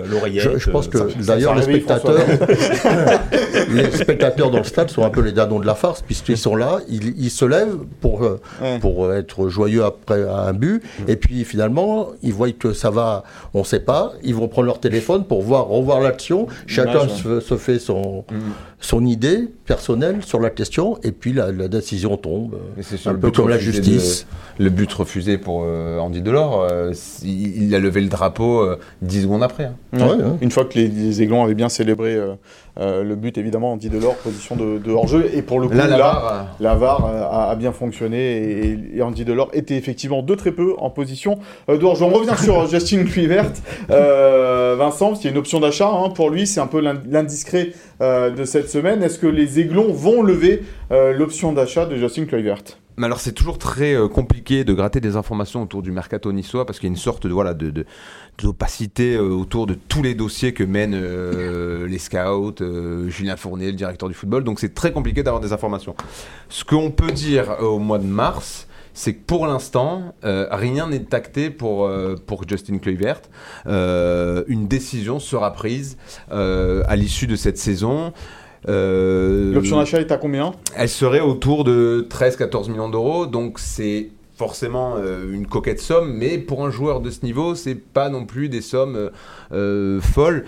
l'oreillette. 0.09 0.53
Je, 0.53 0.57
je 0.57 0.69
pense 0.71 0.87
que 0.87 0.97
euh, 0.97 1.09
d'ailleurs 1.19 1.53
les 1.53 1.61
spectateurs, 1.61 2.15
les 3.69 3.91
spectateurs 3.91 4.49
dans 4.51 4.57
le 4.57 4.63
stade 4.63 4.89
sont 4.89 5.03
un 5.03 5.09
peu 5.11 5.21
les 5.21 5.31
dadons 5.31 5.59
de 5.59 5.65
la 5.67 5.75
farce 5.75 6.01
puisqu'ils 6.01 6.37
sont 6.37 6.55
là, 6.55 6.79
ils, 6.89 7.13
ils 7.23 7.29
se 7.29 7.45
lèvent 7.45 7.77
pour 7.99 8.23
euh, 8.23 8.39
Ouais. 8.61 8.79
pour 8.79 9.13
être 9.13 9.49
joyeux 9.49 9.83
après 9.83 10.23
un 10.27 10.53
but 10.53 10.81
et 11.07 11.15
puis 11.15 11.43
finalement 11.43 12.07
ils 12.23 12.33
voient 12.33 12.51
que 12.51 12.73
ça 12.73 12.89
va, 12.89 13.23
on 13.53 13.63
sait 13.63 13.79
pas, 13.79 14.13
ils 14.23 14.33
vont 14.35 14.47
prendre 14.47 14.65
leur 14.67 14.79
téléphone 14.79 15.25
pour 15.25 15.41
voir 15.43 15.67
revoir 15.67 15.99
l'action. 16.01 16.47
Chacun 16.67 17.07
se 17.07 17.55
fait 17.57 17.77
son 17.79 18.25
Mm. 18.31 18.35
Son 18.83 19.05
idée 19.05 19.47
personnelle 19.65 20.23
sur 20.25 20.39
la 20.39 20.49
question 20.49 20.97
et 21.03 21.11
puis 21.11 21.33
la, 21.33 21.51
la 21.51 21.67
décision 21.67 22.17
tombe. 22.17 22.55
Et 22.77 22.83
c'est 22.83 22.97
sur 22.97 23.11
Un 23.11 23.15
peu 23.15 23.29
comme 23.31 23.47
la 23.47 23.59
justice. 23.59 24.25
de- 24.57 24.63
le 24.63 24.69
but 24.71 24.91
refusé 24.91 25.37
pour 25.37 25.63
euh, 25.65 25.99
Andy 25.99 26.21
Delors, 26.21 26.61
euh, 26.69 26.91
il, 27.23 27.63
il 27.63 27.75
a 27.75 27.79
levé 27.79 28.01
le 28.01 28.09
drapeau 28.09 28.59
euh, 28.61 28.77
10 29.03 29.21
secondes 29.23 29.43
après. 29.43 29.65
hein. 29.65 29.75
Ouais. 29.93 30.01
Ouais, 30.03 30.15
ouais. 30.15 30.23
Une 30.41 30.51
fois 30.51 30.65
que 30.65 30.77
les, 30.79 30.87
les 30.87 31.21
Aiglons 31.21 31.43
avaient 31.43 31.53
bien 31.53 31.69
célébré 31.69 32.19
euh, 32.79 33.03
le 33.03 33.15
but, 33.15 33.37
évidemment, 33.37 33.73
Andy 33.73 33.89
Delors, 33.89 34.15
position 34.15 34.55
de, 34.55 34.77
de 34.77 34.91
hors-jeu. 34.91 35.29
Et 35.33 35.41
pour 35.41 35.59
le 35.59 35.67
coup, 35.67 35.73
Là, 35.73 35.87
la 35.87 35.97
VAR, 35.97 36.33
euh, 36.33 36.41
la 36.59 36.75
VAR, 36.75 37.05
euh, 37.05 37.21
a, 37.23 37.49
a 37.51 37.55
bien 37.55 37.71
fonctionné 37.71 38.17
et, 38.17 38.97
et 38.97 39.01
Andy 39.01 39.25
Delors 39.25 39.49
était 39.53 39.75
effectivement 39.75 40.21
de 40.23 40.35
très 40.35 40.51
peu 40.51 40.73
en 40.77 40.89
position 40.89 41.39
de 41.67 41.83
hors-jeu. 41.83 42.05
On 42.05 42.09
revient 42.09 42.35
sur 42.41 42.67
Justin 42.67 43.03
Kluivert. 43.05 43.51
Euh, 43.89 44.75
Vincent, 44.77 45.07
parce 45.09 45.19
qu'il 45.19 45.29
y 45.29 45.31
a 45.31 45.33
une 45.33 45.39
option 45.39 45.59
d'achat 45.59 45.89
hein, 45.91 46.09
pour 46.09 46.29
lui, 46.29 46.47
c'est 46.47 46.59
un 46.61 46.67
peu 46.67 46.79
l'in- 46.79 47.01
l'indiscret 47.09 47.71
euh, 48.01 48.29
de 48.29 48.45
cette 48.45 48.69
semaine. 48.69 49.03
Est-ce 49.03 49.19
que 49.19 49.27
les 49.27 49.59
Aiglons 49.59 49.91
vont 49.91 50.21
lever 50.23 50.63
l'option 50.89 51.53
d'achat 51.53 51.85
de 51.85 51.95
Justin 51.95 52.25
Kluivert 52.25 52.61
Mais 52.97 53.05
alors 53.05 53.19
c'est 53.21 53.31
toujours 53.31 53.57
très 53.57 53.95
compliqué 54.13 54.65
de 54.65 54.73
gratter 54.73 54.99
des 54.99 55.15
informations 55.15 55.63
autour 55.63 55.81
du 55.81 55.91
mercato 55.91 56.33
niçois 56.33 56.65
parce 56.65 56.79
qu'il 56.79 56.87
y 56.89 56.91
a 56.91 56.93
une 56.93 56.97
sorte 56.99 57.25
de 57.27 57.31
voilà 57.33 57.53
de 57.53 57.69
de- 57.69 57.85
d'opacité 58.41 59.15
euh, 59.15 59.29
autour 59.29 59.67
de 59.67 59.73
tous 59.73 60.01
les 60.01 60.15
dossiers 60.15 60.53
que 60.53 60.63
mènent 60.63 60.95
euh, 60.95 61.87
les 61.87 61.99
scouts, 61.99 62.55
euh, 62.61 63.09
Julien 63.09 63.37
Fournier, 63.37 63.67
le 63.67 63.77
directeur 63.77 64.09
du 64.09 64.15
football. 64.15 64.43
Donc 64.43 64.59
c'est 64.59 64.73
très 64.73 64.91
compliqué 64.91 65.23
d'avoir 65.23 65.41
des 65.41 65.53
informations. 65.53 65.95
Ce 66.49 66.63
qu'on 66.63 66.91
peut 66.91 67.11
dire 67.11 67.51
euh, 67.51 67.63
au 67.63 67.79
mois 67.79 67.99
de 67.99 68.05
mars, 68.05 68.67
c'est 68.93 69.13
que 69.13 69.23
pour 69.25 69.47
l'instant, 69.47 70.13
rien 70.21 70.89
n'est 70.89 71.15
acté 71.15 71.49
pour, 71.49 71.89
pour 72.25 72.45
Justin 72.45 72.77
Kluivert. 72.77 73.21
Une 73.65 74.67
décision 74.67 75.21
sera 75.21 75.53
prise 75.53 75.95
à 76.29 76.95
l'issue 76.97 77.25
de 77.25 77.37
cette 77.37 77.57
saison. 77.57 78.11
L'option 78.67 79.77
d'achat 79.77 80.01
est 80.01 80.11
à 80.11 80.17
combien? 80.17 80.51
Elle 80.75 80.89
serait 80.89 81.21
autour 81.21 81.63
de 81.63 82.05
13-14 82.09 82.69
millions 82.69 82.89
d'euros, 82.89 83.27
donc 83.27 83.59
c'est 83.59 84.09
forcément 84.45 84.95
euh, 84.97 85.31
une 85.31 85.45
coquette 85.45 85.79
somme, 85.79 86.13
mais 86.17 86.39
pour 86.39 86.65
un 86.65 86.71
joueur 86.71 86.99
de 86.99 87.11
ce 87.11 87.23
niveau, 87.23 87.53
c'est 87.53 87.75
pas 87.75 88.09
non 88.09 88.25
plus 88.25 88.49
des 88.49 88.61
sommes 88.61 88.95
euh, 88.95 89.09
euh, 89.53 90.01
folles. 90.01 90.45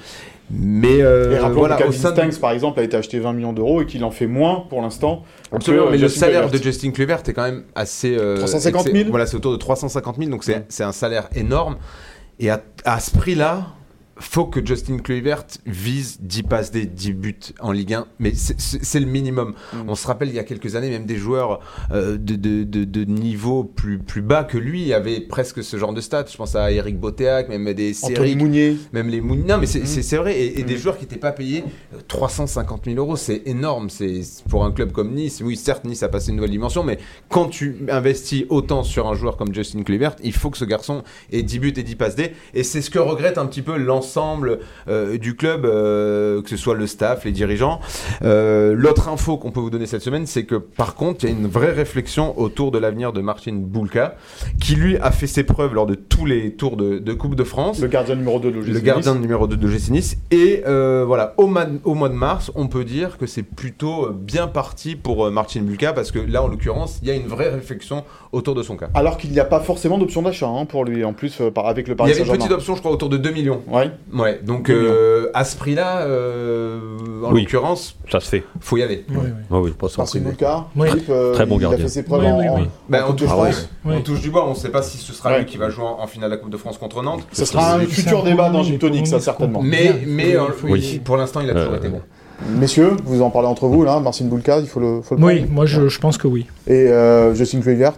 Mais 0.49 1.01
euh, 1.01 1.37
rappelons 1.39 1.59
voilà, 1.59 1.75
que 1.75 1.83
Calvin 1.83 2.09
de- 2.09 2.15
Stanks, 2.15 2.39
par 2.41 2.51
exemple, 2.51 2.79
a 2.79 2.83
été 2.83 2.97
acheté 2.97 3.19
20 3.19 3.33
millions 3.33 3.53
d'euros 3.53 3.81
et 3.83 3.85
qu'il 3.85 4.03
en 4.03 4.09
fait 4.09 4.25
moins 4.25 4.65
pour 4.67 4.81
l'instant. 4.81 5.23
Absolument, 5.51 5.85
que, 5.85 5.91
mais 5.91 5.97
le 5.99 6.07
salaire 6.09 6.41
Kluivert. 6.41 6.59
de 6.59 6.63
Justin 6.63 6.89
Kluivert 6.91 7.21
est 7.27 7.33
quand 7.33 7.43
même 7.43 7.63
assez. 7.75 8.17
euh, 8.17 8.37
350 8.37 8.85
000? 8.85 8.95
excès- 8.97 9.09
Voilà, 9.09 9.25
c'est 9.27 9.37
autour 9.37 9.51
de 9.51 9.57
350 9.57 10.17
000, 10.17 10.31
donc 10.31 10.43
c'est 10.43 10.65
c'est 10.69 10.83
un 10.83 10.91
salaire 10.91 11.29
énorme. 11.35 11.77
Et 12.39 12.49
à, 12.49 12.61
à 12.83 12.99
ce 12.99 13.11
prix-là, 13.11 13.67
faut 14.17 14.45
que 14.45 14.63
Justin 14.65 14.97
Kluivert 14.99 15.45
vise 15.65 16.19
10 16.21 16.43
passes 16.43 16.71
D, 16.71 16.85
10 16.85 17.13
buts 17.13 17.35
en 17.59 17.71
Ligue 17.71 17.93
1, 17.95 18.07
mais 18.19 18.33
c'est- 18.35 18.99
le 18.99 19.05
minimum. 19.07 19.53
On 19.87 19.95
se 19.95 20.05
rappelle 20.05 20.29
il 20.29 20.35
y 20.35 20.39
a 20.39 20.43
quelques 20.43 20.75
années, 20.75 20.89
même 20.91 21.05
des 21.05 21.15
joueurs 21.15 21.59
euh, 21.91 22.17
de, 22.17 22.35
de, 22.35 22.63
de, 22.63 22.83
de 22.83 23.03
niveau 23.05 23.63
plus, 23.63 23.97
plus 23.97 24.21
bas 24.21 24.43
que 24.43 24.57
lui 24.57 24.93
avaient 24.93 25.19
presque 25.19 25.63
ce 25.63 25.77
genre 25.77 25.93
de 25.93 25.99
stats. 26.01 26.25
Je 26.31 26.37
pense 26.37 26.55
à 26.55 26.71
Eric 26.71 26.99
Botéac, 26.99 27.49
même 27.49 27.73
des 27.73 27.93
séries. 27.93 28.35
Mounier. 28.35 28.77
Même 28.93 29.09
les 29.09 29.19
Mounier. 29.19 29.43
Non, 29.47 29.57
mais 29.57 29.65
c'est 29.65 29.79
Mm. 29.81 30.19
vrai. 30.19 30.39
Et, 30.39 30.59
et 30.59 30.63
des 30.63 30.75
Mm. 30.75 30.77
joueurs 30.77 30.97
qui 30.97 31.03
n'étaient 31.05 31.17
pas 31.17 31.31
payés 31.31 31.63
euh, 31.93 31.97
350 32.07 32.85
000 32.85 32.97
euros, 32.97 33.15
c'est 33.15 33.41
énorme. 33.47 33.89
C'est 33.89 34.21
pour 34.49 34.63
un 34.63 34.71
club 34.71 34.91
comme 34.91 35.11
Nice. 35.13 35.41
Oui, 35.43 35.55
certes, 35.57 35.85
Nice 35.85 36.03
a 36.03 36.09
passé 36.09 36.29
une 36.29 36.35
nouvelle 36.35 36.51
dimension, 36.51 36.83
mais 36.83 36.99
quand 37.29 37.47
tu 37.47 37.77
investis 37.89 38.45
autant 38.49 38.83
sur 38.83 39.07
un 39.07 39.15
joueur 39.15 39.37
comme 39.37 39.53
Justin 39.53 39.81
Kluivert, 39.83 40.15
il 40.23 40.33
faut 40.33 40.49
que 40.51 40.57
ce 40.57 40.65
garçon 40.65 41.03
ait 41.31 41.41
10 41.43 41.59
buts 41.59 41.73
et 41.75 41.83
10 41.83 41.95
passes 41.95 42.15
D. 42.15 42.31
Et 42.53 42.63
c'est 42.63 42.81
ce 42.81 42.89
que 42.91 42.99
regrette 42.99 43.37
un 43.39 43.47
petit 43.47 43.61
peu 43.63 43.75
l'ensemble 43.77 44.02
euh, 44.87 45.17
du 45.17 45.35
club, 45.35 45.65
euh, 45.65 46.41
que 46.41 46.49
ce 46.49 46.57
soit 46.57 46.75
le 46.75 46.87
staff, 46.87 47.25
les 47.25 47.31
dirigeants. 47.31 47.79
Euh, 48.23 48.73
L'autre 48.75 49.09
info 49.09 49.37
qu'on 49.37 49.51
peut 49.51 49.59
vous 49.59 49.69
donner 49.69 49.85
cette 49.85 50.01
semaine, 50.01 50.25
c'est 50.25 50.43
que 50.45 50.55
par 50.55 50.95
contre, 50.95 51.23
il 51.25 51.29
y 51.29 51.33
a 51.33 51.35
une 51.35 51.47
vraie 51.47 51.71
réflexion 51.71 52.39
autour 52.39 52.71
de 52.71 52.77
l'avenir 52.79 53.13
de 53.13 53.21
Martin 53.21 53.53
Boulka, 53.53 54.15
qui 54.59 54.75
lui 54.75 54.97
a 54.97 55.11
fait 55.11 55.27
ses 55.27 55.43
preuves 55.43 55.73
lors 55.73 55.85
de 55.85 55.95
tous 55.95 56.25
les 56.25 56.51
tours 56.53 56.77
de, 56.77 56.99
de 56.99 57.13
Coupe 57.13 57.35
de 57.35 57.43
France. 57.43 57.79
Le 57.79 57.87
gardien 57.87 58.15
numéro 58.15 58.39
2 58.39 58.51
de 58.51 58.55
l'OGC 58.59 58.67
Le 58.73 58.79
gardien 58.79 59.15
numéro 59.15 59.47
2 59.47 59.57
de 59.57 59.67
l'OGC 59.67 59.89
Nice. 59.89 60.17
Et 60.31 60.63
euh, 60.67 61.03
voilà, 61.05 61.33
au, 61.37 61.47
mois 61.47 61.65
de 61.65 62.13
mars, 62.13 62.51
on 62.55 62.67
peut 62.67 62.83
dire 62.83 63.17
que 63.17 63.25
c'est 63.27 63.43
plutôt 63.43 64.09
bien 64.11 64.47
parti 64.47 64.95
pour 64.95 65.29
Martin 65.31 65.61
Bulka, 65.61 65.93
parce 65.93 66.11
que 66.11 66.19
là, 66.19 66.43
en 66.43 66.47
l'occurrence, 66.47 66.99
il 67.01 67.07
y 67.07 67.11
a 67.11 67.15
une 67.15 67.27
vraie 67.27 67.49
réflexion 67.49 68.03
autour 68.31 68.55
de 68.55 68.63
son 68.63 68.77
cas. 68.77 68.89
Alors 68.93 69.17
qu'il 69.17 69.31
n'y 69.31 69.39
a 69.39 69.45
pas 69.45 69.59
forcément 69.59 69.97
d'option 69.97 70.21
d'achat 70.21 70.47
hein, 70.47 70.65
pour 70.65 70.85
lui, 70.85 71.03
en 71.03 71.13
plus, 71.13 71.39
euh, 71.41 71.51
par- 71.51 71.67
avec 71.67 71.87
le 71.87 71.93
Il 71.93 71.97
Paris 71.97 72.09
y 72.09 72.13
avait 72.13 72.21
une 72.21 72.25
Saint-Germain. 72.27 72.45
petite 72.45 72.57
option, 72.57 72.75
je 72.75 72.79
crois, 72.79 72.91
autour 72.91 73.09
de 73.09 73.17
2 73.17 73.31
millions. 73.31 73.61
Ouais. 73.67 73.91
Ouais, 74.13 74.39
donc 74.43 74.67
2 74.67 74.73
millions. 74.73 74.91
euh, 74.91 75.31
à 75.33 75.43
ce 75.45 75.55
prix-là, 75.57 76.01
euh, 76.01 76.79
en 77.23 77.31
Oui. 77.33 77.41
l'occurrence, 77.41 77.95
Ça 78.11 78.19
se 78.19 78.27
fait. 78.29 78.43
faut 78.59 78.77
y 78.77 78.83
aller. 78.83 79.05
Ah 79.51 79.59
oui. 79.59 79.71
Marcin 79.97 80.19
Bulka, 80.19 80.65
Oui. 80.75 80.87
Philippe, 80.89 81.09
euh, 81.09 81.33
Très 81.33 81.45
bon 81.45 81.55
il 81.55 81.65
a 81.65 81.69
gardien. 81.69 81.85
fait 81.85 81.91
ses 81.91 82.03
preuves 82.03 82.21
Oui, 82.21 82.27
en, 82.31 82.39
oui, 82.39 82.49
en- 82.49 82.55
oui. 82.55 82.61
en 82.63 82.67
Ben, 82.89 83.01
on, 83.03 83.07
Coupe 83.07 83.15
de 83.15 83.19
touche, 83.21 83.29
France. 83.29 83.69
on 83.85 84.01
touche 84.01 84.21
du 84.21 84.29
bois, 84.29 84.45
on 84.45 84.51
ne 84.51 84.55
sait 84.55 84.69
pas 84.69 84.81
si 84.81 84.97
ce 84.97 85.13
sera 85.13 85.31
Ouais. 85.31 85.39
lui 85.39 85.45
qui 85.45 85.57
va 85.57 85.69
jouer 85.69 85.85
en, 85.85 85.99
en 86.01 86.07
finale 86.07 86.29
de 86.29 86.35
la 86.35 86.41
Coupe 86.41 86.51
de 86.51 86.57
France 86.57 86.77
contre 86.77 87.01
Nantes. 87.03 87.25
Ce 87.31 87.45
sera 87.45 87.75
un 87.75 87.79
futur 87.81 88.23
débat 88.23 88.49
dans 88.49 88.63
Gym 88.63 88.77
Tonic, 88.77 89.07
ça, 89.07 89.19
certainement. 89.19 89.61
Mais, 89.63 89.93
mais 90.07 90.35
euh, 90.35 90.41
oui, 90.63 91.01
pour 91.03 91.17
l'instant, 91.17 91.41
il 91.41 91.49
a 91.49 91.53
toujours 91.53 91.73
Euh, 91.73 91.77
été 91.77 91.89
bon. 91.89 92.01
Messieurs, 92.59 92.91
vous 93.05 93.21
en 93.21 93.29
parlez 93.29 93.47
entre 93.47 93.67
vous, 93.67 93.83
là, 93.83 93.99
Marcin 93.99 94.25
Bulka, 94.25 94.59
il 94.59 94.67
faut 94.67 94.79
le, 94.79 95.01
faut 95.01 95.15
le 95.15 95.23
Oui, 95.23 95.37
prendre. 95.37 95.51
moi 95.53 95.65
je, 95.65 95.87
je 95.87 95.99
pense 95.99 96.17
que 96.17 96.27
oui. 96.27 96.45
Et 96.67 96.73
euh, 96.89 97.33
Justin 97.35 97.61
Kluivert, 97.61 97.93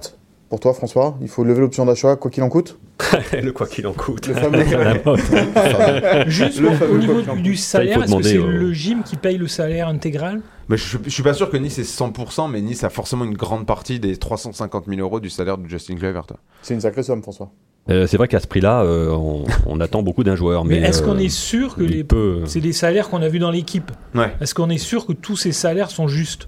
pour 0.50 0.60
toi, 0.60 0.74
François, 0.74 1.18
il 1.22 1.28
faut 1.28 1.44
lever 1.44 1.62
l'option 1.62 1.86
d'achat, 1.86 2.16
quoi 2.16 2.30
qu'il 2.32 2.44
en 2.44 2.50
coûte 2.50 2.78
le 3.34 3.52
quoi 3.52 3.68
qu'il 3.68 3.86
en 3.88 3.94
coûte. 3.94 4.28
Le 4.28 4.34
fameux-. 4.36 4.64
Juste 6.28 6.60
Le 6.60 6.70
au, 6.70 6.72
fameux 6.74 6.94
au 6.94 6.98
niveau 6.98 7.22
du, 7.42 7.56
salaire, 7.56 8.04
est-ce 8.04 8.16
que 8.16 8.24
c'est 8.24 8.38
le 8.38 8.72
gym 8.74 9.04
qui 9.04 9.18
paye 9.18 9.38
le 9.38 9.48
salaire 9.48 9.88
intégral 9.90 10.42
Mais 10.70 10.78
je, 10.78 10.98
je 11.04 11.10
suis 11.10 11.24
pas 11.24 11.34
sûr 11.34 11.50
que 11.50 11.58
Nice 11.58 11.78
est 11.78 12.00
100%, 12.00 12.50
mais 12.50 12.62
Nice 12.62 12.84
a 12.84 12.90
forcément 12.90 13.26
une 13.26 13.36
grande 13.36 13.66
partie 13.66 14.00
des 14.00 14.16
350 14.16 14.86
000 14.88 15.02
euros 15.02 15.20
du 15.20 15.30
salaire 15.30 15.58
de 15.58 15.68
Justin 15.68 15.96
Kluivert. 15.96 16.26
C'est 16.62 16.74
une 16.74 16.82
sacrée 16.82 17.04
somme, 17.04 17.22
François. 17.22 17.52
Euh, 17.90 18.08
c'est 18.08 18.18
vrai 18.18 18.28
qu'à 18.28 18.40
ce 18.40 18.48
prix-là, 18.48 18.82
euh, 18.84 19.10
on, 19.12 19.44
on 19.68 19.80
attend 19.80 20.02
beaucoup 20.02 20.24
d'un 20.24 20.36
joueur. 20.36 20.66
Mais, 20.66 20.80
Mais, 20.80 20.88
est-ce 20.88 21.04
qu'on 21.04 21.18
euh, 21.18 21.20
est 21.20 21.30
sûr 21.30 21.76
que 21.76 21.84
les, 21.84 22.04
peut- 22.04 22.42
c'est 22.46 22.60
les 22.60 22.74
salaires 22.74 23.10
qu'on 23.10 23.22
a 23.22 23.28
vus 23.28 23.38
dans 23.40 23.52
l'équipe 23.52 23.92
Ouais. 24.16 24.34
Est-ce 24.42 24.56
qu'on 24.56 24.70
est 24.70 24.80
sûr 24.80 25.06
que 25.06 25.14
tous 25.14 25.36
ces 25.36 25.52
salaires 25.52 25.92
sont 25.92 26.08
justes 26.08 26.48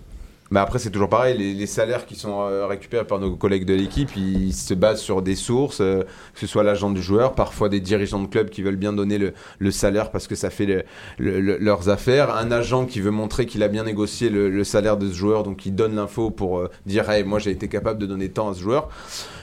Mais 0.49 0.59
après, 0.59 0.79
c'est 0.79 0.91
toujours 0.91 1.09
pareil, 1.09 1.37
les, 1.37 1.53
les 1.53 1.65
salaires 1.67 2.05
qui 2.05 2.15
sont 2.15 2.41
euh, 2.41 2.65
récupérés 2.67 3.05
par 3.05 3.19
nos 3.19 3.35
collègues 3.35 3.65
de 3.65 3.73
l'équipe, 3.73 4.15
ils 4.15 4.53
se 4.53 4.73
basent 4.73 5.01
sur 5.01 5.21
des 5.21 5.35
sources, 5.35 5.81
euh, 5.81 6.03
que 6.33 6.39
ce 6.39 6.47
soit 6.47 6.63
l'agent 6.63 6.89
du 6.89 7.01
joueur, 7.01 7.33
parfois 7.33 7.67
des 7.69 7.79
dirigeants 7.81 8.21
de 8.21 8.27
club 8.27 8.49
qui 8.49 8.61
veulent 8.61 8.77
bien 8.77 8.93
donner 8.93 9.17
le, 9.17 9.33
le 9.59 9.71
salaire 9.71 10.09
parce 10.11 10.27
que 10.27 10.35
ça 10.35 10.49
fait 10.49 10.65
le- 10.65 10.83
le- 11.17 11.39
le- 11.41 11.57
leurs 11.57 11.89
affaires, 11.89 12.35
un 12.35 12.51
agent 12.51 12.85
qui 12.85 13.01
veut 13.01 13.11
montrer 13.11 13.45
qu'il 13.45 13.61
a 13.63 13.67
bien 13.67 13.83
négocié 13.83 14.29
le, 14.29 14.49
le 14.49 14.63
salaire 14.63 14.97
de 14.97 15.09
ce 15.09 15.13
joueur, 15.15 15.43
donc 15.43 15.65
il 15.65 15.75
donne 15.75 15.95
l'info 15.95 16.29
pour 16.31 16.59
euh, 16.59 16.69
dire 16.85 17.09
hey, 17.09 17.23
moi 17.23 17.39
j'ai 17.39 17.51
été 17.51 17.67
capable 17.67 17.99
de 17.99 18.05
donner 18.05 18.29
tant 18.29 18.49
à 18.49 18.53
ce 18.53 18.61
joueur. 18.61 18.89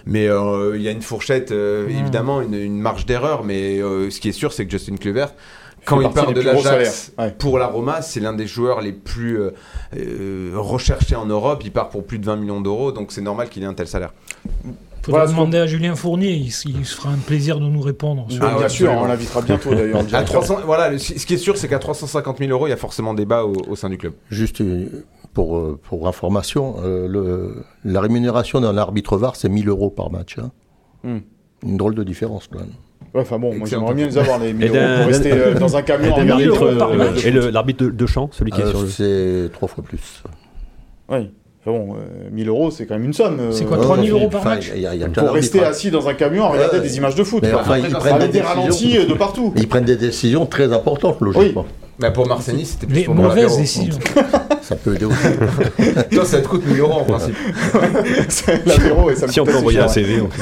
Mais 0.06 0.28
euh, 0.28 0.76
il 0.76 0.82
y 0.82 0.88
a 0.88 0.90
une 0.90 1.00
fourchette, 1.02 1.50
euh, 1.50 1.88
évidemment, 1.88 2.42
une, 2.42 2.54
une 2.54 2.78
marge 2.78 3.06
d'erreur, 3.06 3.42
mais 3.42 3.80
euh, 3.80 4.10
ce 4.10 4.20
qui 4.20 4.28
est 4.28 4.32
sûr, 4.32 4.52
c'est 4.52 4.66
que 4.66 4.70
Justin 4.70 4.96
Kluivert, 4.96 5.32
quand 5.84 6.00
il 6.00 6.10
part 6.10 6.32
de 6.32 6.40
l'Ajax. 6.40 7.12
Ouais. 7.18 7.30
pour 7.32 7.58
la 7.58 7.66
Roma, 7.66 8.02
c'est 8.02 8.20
l'un 8.20 8.32
des 8.32 8.46
joueurs 8.46 8.80
les 8.80 8.92
plus 8.92 9.38
euh, 9.40 9.50
euh, 9.96 10.52
recherchés 10.56 11.16
en 11.16 11.26
Europe. 11.26 11.62
Il 11.64 11.72
part 11.72 11.88
pour 11.90 12.04
plus 12.04 12.18
de 12.18 12.26
20 12.26 12.36
millions 12.36 12.60
d'euros, 12.60 12.92
donc 12.92 13.12
c'est 13.12 13.20
normal 13.22 13.48
qu'il 13.48 13.62
ait 13.62 13.66
un 13.66 13.74
tel 13.74 13.86
salaire. 13.88 14.12
Faudra 15.02 15.20
Voilà 15.20 15.32
demander 15.32 15.58
à 15.58 15.66
Julien 15.66 15.94
Fournier, 15.96 16.32
il, 16.32 16.46
il 16.46 16.52
se 16.86 16.96
fera 16.96 17.10
un 17.10 17.18
plaisir 17.18 17.60
de 17.60 17.66
nous 17.66 17.82
répondre. 17.82 18.24
sur- 18.30 18.42
Ah, 18.42 18.54
ouais, 18.54 18.58
bien 18.60 18.68
sûr, 18.70 18.90
on 18.90 19.04
l'invitera 19.04 19.42
bientôt 19.42 19.70
d'ailleurs. 19.74 19.96
en 19.96 20.00
À 20.00 20.04
direct. 20.04 20.26
300, 20.28 20.56
voilà, 20.64 20.98
ce 20.98 21.12
qui 21.26 21.34
est 21.34 21.38
sûr, 21.38 21.58
c'est 21.58 21.68
qu'à 21.68 21.78
350 21.78 22.38
000 22.38 22.50
euros, 22.50 22.66
il 22.66 22.70
y 22.70 22.72
a 22.72 22.78
forcément 22.78 23.12
débat 23.12 23.44
au, 23.44 23.52
au 23.68 23.76
sein 23.76 23.90
du 23.90 23.98
club. 23.98 24.14
Juste 24.30 24.62
euh, 24.62 25.04
pour, 25.34 25.78
pour 25.82 26.08
information, 26.08 26.76
euh, 26.82 27.06
le, 27.06 27.64
la 27.84 28.00
rémunération 28.00 28.62
d'un 28.62 28.78
arbitre 28.78 29.18
VAR, 29.18 29.36
c'est 29.36 29.50
1000 29.50 29.68
euros 29.68 29.90
par 29.90 30.10
match. 30.10 30.38
hein. 30.38 30.50
Hmm. 31.02 31.18
Une 31.66 31.76
drôle 31.76 31.94
de 31.94 32.02
différence 32.04 32.48
quand 32.50 32.60
même. 32.60 32.72
Ouais, 33.14 33.20
enfin 33.20 33.38
bon, 33.38 33.54
moi 33.54 33.68
j'aimerais 33.68 33.94
bien 33.94 34.06
les 34.06 34.18
avoir, 34.18 34.38
les 34.40 34.52
1000 34.52 34.64
Et 34.64 34.68
euros, 34.68 34.76
d'un- 34.78 34.96
pour 34.98 35.06
rester 35.06 35.32
euh, 35.32 35.54
dans 35.54 35.76
un 35.76 35.80
Et 35.80 35.84
camion. 35.84 36.16
match. 36.24 36.40
euh, 36.62 37.14
et 37.28 37.30
le- 37.30 37.50
l'arbitre 37.50 37.84
de, 37.84 37.90
de 37.90 38.06
champ, 38.06 38.28
celui 38.32 38.50
qui 38.50 38.60
est 38.60 38.64
Euh, 38.64 38.70
sur 38.70 38.82
le. 38.82 38.88
c'est 38.88 39.52
trois 39.52 39.68
fois 39.68 39.84
plus. 39.84 40.22
Oui. 41.10 41.30
Enfin 41.66 41.78
bon, 41.78 41.94
euh, 41.94 42.28
1000 42.32 42.48
euros, 42.48 42.70
c'est 42.70 42.86
quand 42.86 42.94
même 42.94 43.04
une 43.04 43.12
somme. 43.12 43.38
euh, 43.40 43.50
C'est 43.52 43.64
quoi, 43.64 43.78
Euh, 43.78 43.82
3000 43.82 44.10
non, 44.10 44.18
euros 44.18 44.28
par 44.28 44.44
match 44.44 44.70
il 44.74 44.82
y 44.82 44.86
a- 44.86 44.94
il 44.94 45.00
y 45.00 45.04
a 45.04 45.08
qu'un 45.08 45.22
Pour 45.24 45.32
rester 45.34 45.58
arbitre. 45.60 45.76
assis 45.76 45.90
dans 45.90 46.08
un 46.08 46.14
camion 46.14 46.44
à 46.44 46.48
regarder 46.48 46.76
Ouais. 46.78 46.82
des 46.82 46.96
images 46.96 47.14
de 47.14 47.22
foot. 47.24 47.40
Mais 47.42 47.50
quoi. 47.52 47.60
enfin, 47.60 47.78
ils 47.78 47.88
prennent 47.94 48.18
des 48.18 48.28
des 48.28 48.40
ralentis 48.40 49.06
de 49.06 49.14
partout. 49.14 49.52
Ils 49.56 49.68
prennent 49.68 49.84
des 49.84 49.96
décisions 49.96 50.44
très 50.44 50.72
importantes, 50.72 51.20
logiquement. 51.20 51.64
Mais 52.00 52.12
pour 52.12 52.26
Marseille, 52.26 52.64
c'était 52.66 52.86
plus 52.86 53.08
mauvaises 53.08 53.56
décisions. 53.56 53.94
Ça 54.64 54.76
peut 54.76 54.94
aider 54.94 55.04
aussi. 55.04 55.18
Toi, 56.10 56.24
ça 56.24 56.40
te 56.40 56.48
coûte 56.48 56.66
1000 56.66 56.80
euros 56.80 57.00
en 57.00 57.04
principe. 57.04 57.36
C'est 58.28 58.64
l'apéro 58.66 59.10
et 59.10 59.14
ça 59.14 59.26
me 59.26 59.32
Si 59.32 59.38
on 59.38 59.44
peut 59.44 59.56
envoyer 59.56 59.80
un. 59.80 59.88
CV. 59.88 60.22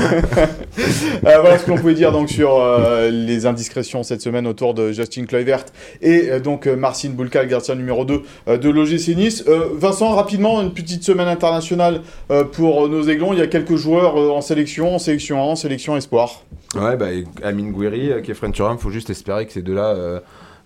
Euh, 1.24 1.38
voilà 1.40 1.58
ce 1.58 1.64
que 1.64 1.70
l'on 1.70 1.76
pouvait 1.76 1.94
dire 1.94 2.10
donc 2.10 2.30
sur 2.30 2.58
euh, 2.58 3.10
les 3.10 3.46
indiscrétions 3.46 4.02
cette 4.02 4.22
semaine 4.22 4.46
autour 4.46 4.74
de 4.74 4.90
Justin 4.90 5.26
Kluivert 5.26 5.64
et 6.00 6.30
euh, 6.30 6.40
donc 6.40 6.66
Marcin 6.66 7.10
Bulka, 7.10 7.42
le 7.42 7.48
gardien 7.48 7.74
numéro 7.74 8.04
2 8.04 8.22
euh, 8.48 8.56
de 8.58 8.68
l'OGC 8.70 9.08
Nice. 9.16 9.44
Euh, 9.46 9.68
Vincent, 9.74 10.10
rapidement, 10.14 10.60
une 10.62 10.72
petite 10.72 11.04
semaine 11.04 11.28
internationale 11.28 12.00
euh, 12.30 12.42
pour 12.44 12.88
nos 12.88 13.02
aiglons. 13.02 13.32
Il 13.34 13.38
y 13.38 13.42
a 13.42 13.46
quelques 13.46 13.76
joueurs 13.76 14.18
euh, 14.18 14.30
en 14.30 14.40
sélection, 14.40 14.94
en 14.94 14.98
sélection 14.98 15.38
1, 15.38 15.44
en 15.44 15.56
sélection 15.56 15.96
espoir. 15.96 16.42
Ouais, 16.74 16.96
bah, 16.96 17.06
Amine 17.44 17.70
Gouiri, 17.70 18.10
Kefren 18.22 18.50
Turam, 18.52 18.78
faut 18.78 18.90
juste 18.90 19.10
espérer 19.10 19.46
que 19.46 19.52
ces 19.52 19.62
deux-là 19.62 19.94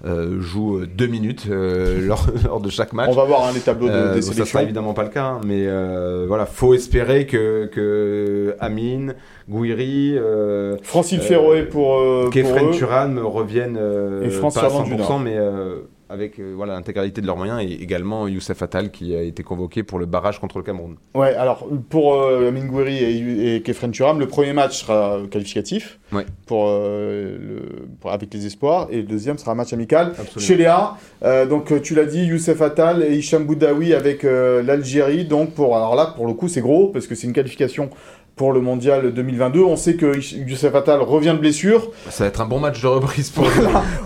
euh, 0.04 0.40
jouent 0.40 0.78
euh, 0.80 0.86
deux 0.86 1.06
minutes 1.06 1.46
euh, 1.50 2.00
lors, 2.06 2.26
lors 2.44 2.60
de 2.60 2.68
chaque 2.68 2.92
match. 2.92 3.08
On 3.10 3.14
va 3.14 3.24
voir 3.24 3.44
hein, 3.46 3.50
les 3.54 3.60
tableaux 3.60 3.88
de- 3.88 3.92
des 3.92 3.98
bon, 3.98 4.14
ça 4.16 4.22
sélections. 4.22 4.44
sera 4.44 4.62
évidemment 4.62 4.92
pas 4.94 5.04
le 5.04 5.08
cas, 5.10 5.24
hein, 5.24 5.40
mais 5.46 5.66
euh, 5.66 6.24
voilà, 6.28 6.46
faut 6.46 6.74
espérer 6.74 7.26
que, 7.26 7.66
que 7.66 8.54
Amine, 8.60 9.14
Gouiri, 9.48 10.16
euh, 10.18 10.76
Francine 10.82 11.20
Ferroé 11.20 11.62
pour, 11.62 11.94
euh, 11.98 12.28
Kefren. 12.30 12.70
Turan 12.72 13.14
reviennent 13.24 13.78
euh, 13.80 14.20
pas 14.40 14.60
à 14.60 14.64
Irlande 14.66 14.84
du 14.86 14.94
100%, 14.94 14.98
Nord. 14.98 15.20
mais 15.20 15.36
euh, 15.36 15.88
avec 16.08 16.38
euh, 16.38 16.52
voilà 16.56 16.74
l'intégralité 16.74 17.20
de 17.20 17.26
leurs 17.26 17.36
moyens 17.36 17.60
et 17.62 17.82
également 17.82 18.28
Youssef 18.28 18.62
Attal 18.62 18.90
qui 18.90 19.14
a 19.16 19.22
été 19.22 19.42
convoqué 19.42 19.82
pour 19.82 19.98
le 19.98 20.06
barrage 20.06 20.38
contre 20.40 20.58
le 20.58 20.64
Cameroun. 20.64 20.96
Ouais, 21.14 21.34
alors 21.34 21.68
pour 21.90 22.14
euh, 22.14 22.50
et, 22.86 23.56
et 23.56 23.62
Kefren 23.62 23.90
Turam, 23.90 24.20
le 24.20 24.26
premier 24.28 24.52
match 24.52 24.82
sera 24.84 25.18
qualificatif 25.30 25.98
Ouais. 26.12 26.24
pour, 26.46 26.66
euh, 26.68 27.36
le, 27.40 27.86
pour- 28.00 28.12
avec 28.12 28.32
les 28.32 28.46
espoirs 28.46 28.86
et 28.92 28.98
le 28.98 29.02
deuxième 29.02 29.38
sera 29.38 29.50
un 29.52 29.54
match 29.56 29.72
amical 29.72 30.08
Absolument. 30.18 30.40
chez 30.40 30.56
Léa. 30.56 30.94
Euh, 31.24 31.46
donc 31.46 31.82
tu 31.82 31.96
l'as 31.96 32.04
dit, 32.04 32.24
Youssef 32.24 32.62
Attal 32.62 33.02
et 33.02 33.16
Hicham 33.16 33.44
Boudaoui 33.44 33.92
avec 33.92 34.22
l'Algérie. 34.22 35.24
Donc 35.24 35.54
pour 35.54 35.76
alors 35.76 35.96
là 35.96 36.12
pour 36.14 36.26
le 36.26 36.32
coup 36.34 36.48
c'est 36.48 36.60
gros 36.60 36.88
parce 36.88 37.06
que 37.06 37.14
c'est 37.14 37.26
une 37.26 37.32
qualification 37.32 37.90
pour 38.36 38.52
le 38.52 38.60
mondial 38.60 39.12
2022. 39.12 39.60
On 39.60 39.76
sait 39.76 39.96
que 39.96 40.14
Youssef 40.36 40.74
Attal 40.74 41.00
revient 41.00 41.32
de 41.32 41.38
blessure. 41.38 41.90
Ça 42.10 42.24
va 42.24 42.28
être 42.28 42.42
un 42.42 42.46
bon 42.46 42.60
match 42.60 42.82
de 42.82 42.86
reprise 42.86 43.30
pour 43.30 43.46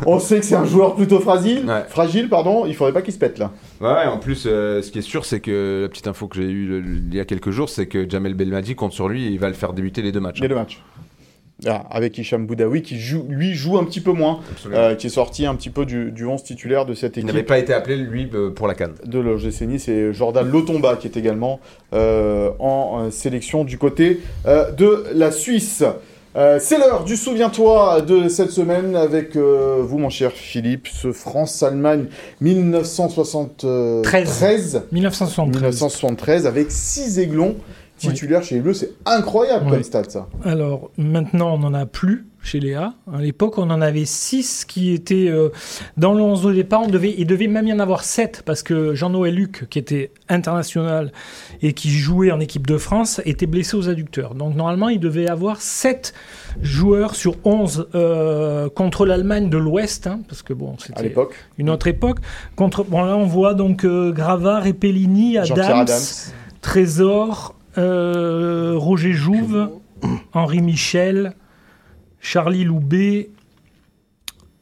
On 0.07 0.21
sait 0.21 0.39
que 0.39 0.45
c'est 0.45 0.55
un 0.55 0.65
joueur 0.65 0.95
plutôt 0.95 1.19
fragile. 1.19 1.67
Ouais. 1.67 1.83
Fragile, 1.89 2.29
pardon. 2.29 2.65
Il 2.65 2.75
faudrait 2.75 2.93
pas 2.93 3.03
qu'il 3.03 3.13
se 3.13 3.19
pète 3.19 3.39
là. 3.39 3.51
Ouais, 3.81 4.07
en 4.07 4.19
plus, 4.19 4.45
euh, 4.47 4.83
ce 4.83 4.93
qui 4.93 5.01
est 5.01 5.03
sûr, 5.03 5.25
c'est 5.25 5.41
que 5.41 5.81
la 5.83 5.89
petite 5.89 6.07
info 6.07 6.29
que 6.29 6.37
j'ai 6.37 6.49
eue 6.49 6.83
il 7.11 7.15
y 7.15 7.21
a 7.21 7.25
quelques 7.25 7.51
jours, 7.51 7.69
c'est 7.69 7.87
que 7.87 8.09
Jamel 8.09 8.35
Belmadi 8.35 8.77
compte 8.77 8.93
sur 8.93 9.09
lui 9.09 9.27
et 9.27 9.31
il 9.31 9.41
va 9.41 9.49
le 9.49 9.55
faire 9.55 9.73
débuter 9.73 10.01
les 10.01 10.13
deux 10.13 10.21
matchs. 10.21 10.41
Les 10.41 10.49
deux 10.49 10.55
matchs. 10.55 10.81
Ah, 11.67 11.85
avec 11.91 12.17
Hicham 12.17 12.47
Boudaoui 12.47 12.83
qui 12.83 12.99
joue, 12.99 13.25
lui 13.29 13.55
joue 13.55 13.79
un 13.79 13.85
petit 13.85 14.01
peu 14.01 14.13
moins, 14.13 14.41
euh, 14.73 14.95
qui 14.95 15.09
est 15.09 15.11
sorti 15.11 15.47
un 15.47 15.55
petit 15.55 15.71
peu 15.71 15.85
du, 15.85 16.11
du 16.11 16.25
11 16.25 16.43
titulaire 16.43 16.87
de 16.87 16.95
cette 16.95 17.17
Il 17.17 17.21
équipe 17.21 17.33
n'avait 17.33 17.43
pas 17.43 17.59
été 17.59 17.75
appelé, 17.75 17.97
lui, 17.97 18.29
euh, 18.35 18.51
pour 18.51 18.67
la 18.67 18.75
canne. 18.75 18.95
de 19.05 19.19
l'OGC 19.19 19.63
Nice 19.63 19.89
et 19.89 20.13
Jordan 20.13 20.49
Lotomba 20.49 20.97
qui 20.97 21.07
est 21.07 21.17
également 21.17 21.61
euh, 21.93 22.51
en 22.59 23.11
sélection 23.11 23.65
du 23.65 23.79
côté 23.79 24.21
euh, 24.47 24.71
de 24.73 25.05
la 25.15 25.31
Suisse. 25.31 25.85
Euh, 26.37 26.59
c'est 26.61 26.79
l'heure 26.79 27.03
du 27.03 27.17
souviens-toi 27.17 28.03
de 28.03 28.29
cette 28.29 28.53
semaine 28.53 28.95
avec 28.95 29.35
euh, 29.35 29.79
vous 29.83 29.99
mon 29.99 30.11
cher 30.11 30.31
Philippe, 30.31 30.87
ce 30.87 31.11
France-Allemagne 31.11 32.05
1973. 32.41 34.83
1973. 34.93 35.61
1973 35.61 36.47
avec 36.47 36.71
six 36.71 37.19
aiglons 37.19 37.57
titulaires 38.09 38.43
chez 38.43 38.57
les 38.57 38.61
Bleus, 38.61 38.75
c'est 38.75 38.93
incroyable 39.07 39.67
Ouais. 39.67 39.73
comme 39.73 39.83
stade 39.83 40.11
ça. 40.11 40.27
Alors 40.45 40.91
maintenant, 40.97 41.55
on 41.55 41.59
n'en 41.59 41.75
a 41.75 41.87
plus. 41.87 42.27
chez 42.43 42.59
Léa. 42.59 42.95
À 43.13 43.21
l'époque, 43.21 43.59
on 43.59 43.69
en 43.69 43.83
avait 43.83 44.07
6 44.07 44.65
qui 44.65 44.95
étaient 44.95 45.29
euh, 45.29 45.51
dans 45.99 46.15
le 46.15 46.23
11 46.23 46.43
de 46.45 46.53
départ. 46.55 46.81
On 46.81 46.89
devait, 46.89 47.15
il 47.19 47.27
devait 47.27 47.49
même 47.49 47.67
y 47.67 47.73
en 47.75 47.79
avoir 47.81 48.03
7 48.03 48.45
parce 48.47 48.63
que 48.63 48.95
Jean-Noël 48.95 49.35
Luc, 49.35 49.69
qui 49.69 49.79
était 49.79 50.11
international 50.31 51.13
et 51.61 51.75
qui 51.75 51.91
jouait 51.91 52.31
en 52.31 52.41
équipe 52.41 52.67
de 52.67 52.79
France, 52.79 53.21
était 53.27 53.45
blessé 53.45 53.77
aux 53.77 53.91
adducteurs. 53.91 54.35
Donc 54.35 54.57
normalement, 54.57 54.89
il 54.89 55.01
devait 55.01 55.29
avoir 55.29 55.61
7 55.61 56.15
joueurs 56.63 57.15
sur 57.15 57.37
11 57.45 57.89
euh, 57.95 58.71
contre 58.71 59.05
l'Allemagne 59.05 59.51
de 59.51 59.59
l'Ouest, 59.59 60.07
hein, 60.07 60.21
parce 60.27 60.41
que 60.41 60.55
bon, 60.55 60.77
c'était 60.79 61.15
une 61.59 61.69
autre 61.69 61.89
époque. 61.89 62.21
Contre, 62.57 62.85
bon, 62.85 63.03
là, 63.05 63.19
on 63.19 63.27
voit 63.27 63.53
donc 63.53 63.85
euh, 63.85 64.13
Gravard, 64.13 64.65
Repellini, 64.65 65.35
Jean-Pierre 65.45 65.67
Adams, 65.77 65.81
Adams. 65.83 66.01
Trésor, 66.63 67.55
euh, 67.79 68.75
Roger 68.77 69.13
Jouve, 69.13 69.71
Henri 70.33 70.61
Michel, 70.61 71.35
Charlie 72.21 72.65
Loubet, 72.65 73.31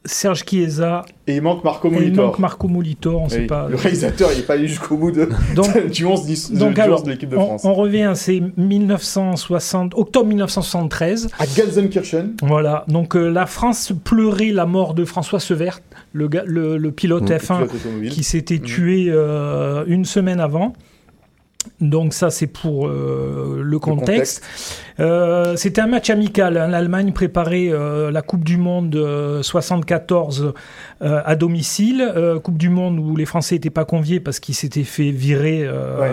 Serge 0.05 0.43
Chiesa. 0.45 1.05
Et 1.27 1.35
il 1.35 1.41
manque 1.41 1.63
Marco 1.63 1.87
Et 1.89 1.91
il 1.91 1.95
Molitor. 1.99 2.25
manque 2.27 2.39
Marco 2.39 2.67
Molitor, 2.67 3.21
on 3.21 3.25
Oui, 3.25 3.29
sait 3.31 3.45
pas. 3.45 3.67
Le 3.67 3.75
réalisateur, 3.75 4.29
il 4.31 4.37
n'est 4.37 4.43
pas 4.43 4.53
allé 4.53 4.67
jusqu'au 4.67 4.95
bout 4.95 5.11
de, 5.11 5.27
Donc- 5.55 5.87
du 5.91 6.05
11 6.05 6.25
de, 6.51 6.57
Donc 6.57 6.75
du 6.75 6.81
alors, 6.81 6.99
11 6.99 7.05
de 7.05 7.11
l'équipe 7.11 7.29
de 7.29 7.35
on, 7.37 7.45
France. 7.45 7.65
on 7.65 7.73
revient, 7.73 8.13
c'est 8.15 8.41
1960, 8.57 9.93
octobre 9.95 10.27
1973. 10.27 11.29
À 11.37 11.45
Gelsenkirchen. 11.45 12.35
Voilà, 12.41 12.85
donc 12.87 13.15
euh, 13.15 13.27
la 13.29 13.45
France 13.45 13.91
pleurait 14.03 14.51
la 14.51 14.65
mort 14.65 14.93
de 14.93 15.03
François 15.05 15.39
Severt, 15.41 15.81
le, 16.13 16.27
gars- 16.29 16.43
le, 16.45 16.77
le 16.77 16.91
pilote 16.91 17.29
Mmh, 17.29 17.33
F1 17.35 17.55
pilote 17.57 17.73
automobile. 17.75 18.09
qui 18.11 18.23
s'était 18.23 18.59
tué 18.59 19.07
euh, 19.09 19.83
une 19.87 20.05
semaine 20.05 20.39
avant. 20.39 20.73
Donc 21.81 22.13
ça 22.13 22.29
c'est 22.29 22.47
pour 22.47 22.87
euh, 22.87 23.61
le 23.63 23.79
contexte. 23.79 24.43
Euh, 24.99 25.55
C'était 25.55 25.81
un 25.81 25.87
match 25.87 26.09
amical. 26.09 26.57
hein. 26.57 26.67
L'Allemagne 26.67 27.11
préparait 27.13 27.69
euh, 27.69 28.11
la 28.11 28.21
Coupe 28.21 28.43
du 28.43 28.57
Monde 28.57 28.95
euh, 28.95 29.41
74 29.41 30.53
euh, 31.01 31.21
à 31.25 31.35
domicile. 31.35 32.11
Coupe 32.43 32.57
du 32.57 32.69
Monde 32.69 32.99
où 32.99 33.15
les 33.15 33.25
Français 33.25 33.55
n'étaient 33.55 33.69
pas 33.69 33.85
conviés 33.85 34.19
parce 34.19 34.39
qu'ils 34.39 34.55
s'étaient 34.55 34.83
fait 34.83 35.11
virer 35.11 35.67
Ouais. 35.69 36.11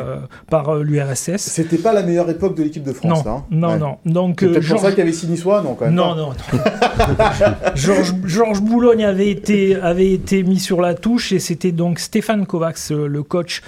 par 0.51 0.77
l'URSS. 0.77 1.37
C'était 1.39 1.79
pas 1.79 1.93
la 1.93 2.03
meilleure 2.03 2.29
époque 2.31 2.57
de 2.57 2.63
l'équipe 2.63 2.83
de 2.85 2.93
France, 2.93 3.25
Non, 3.25 3.31
là. 3.33 3.37
hein. 3.39 3.45
non, 3.51 3.69
Ouais. 3.69 3.79
non. 3.79 3.97
Donc, 4.07 4.39
peut-être 4.41 4.55
pour 4.55 4.63
Georges- 4.63 4.83
ça 4.83 4.89
qu'il 4.91 4.99
y 4.99 5.03
avait 5.03 5.13
six 5.13 5.29
Niçois, 5.29 5.63
non, 5.63 5.75
quand 5.75 5.87
même. 5.87 5.95
non, 5.95 6.15
pas. 6.15 6.15
non, 6.15 6.29
non. 6.29 7.55
Georges, 7.75 8.61
Boulogne 8.61 9.05
avait 9.05 9.31
été, 9.31 9.77
avait 9.77 10.13
été 10.13 10.43
mis 10.43 10.59
sur 10.61 10.81
la 10.81 10.95
touche 10.95 11.33
et 11.33 11.39
c'était 11.39 11.73
donc 11.73 11.99
Stéphane 11.99 12.47
Kovacs, 12.47 12.91
le 12.91 13.23
coach, 13.23 13.63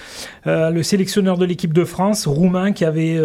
le 0.47 0.83
sélectionneur 0.83 1.37
de 1.39 1.45
l'équipe 1.45 1.73
de 1.73 1.85
France, 1.85 2.27
roumain, 2.27 2.73
qui 2.73 2.85
avait, 2.85 3.19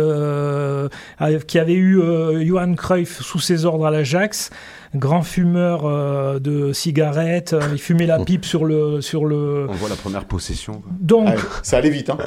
qui 1.47 1.59
avait 1.59 1.73
eu 1.73 1.82
euh, 1.84 2.43
Johan 2.45 2.73
Cruyff 2.75 3.21
sous 3.21 3.39
ses 3.39 3.65
ordres 3.65 3.86
à 3.86 3.91
l'Ajax. 3.91 4.49
Grand 4.95 5.23
fumeur 5.23 5.86
euh, 5.86 6.39
de 6.39 6.71
cigarettes, 6.71 7.53
euh, 7.53 7.61
il 7.71 7.79
fumait 7.79 8.05
la 8.05 8.19
pipe 8.19 8.45
sur 8.45 8.63
le. 8.63 9.01
Sur 9.01 9.25
le... 9.25 9.65
On 9.69 9.73
voit 9.73 9.89
la 9.89 9.95
première 9.95 10.25
possession. 10.25 10.84
Donc, 10.99 11.29
Ouais, 11.29 11.36
ça 11.63 11.77
allait 11.77 11.89
vite, 11.89 12.11
hein. 12.11 12.17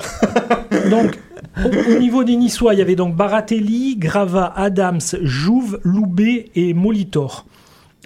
donc, 0.90 1.16
au, 1.64 1.92
au 1.94 1.98
niveau 1.98 2.24
des 2.24 2.34
Niçois, 2.34 2.74
il 2.74 2.78
y 2.78 2.82
avait 2.82 2.96
donc 2.96 3.14
Baratelli, 3.14 3.96
Grava, 3.96 4.52
Adams, 4.56 5.00
Jouve, 5.22 5.78
Loubet 5.84 6.50
et 6.56 6.74
Molitor. 6.74 7.46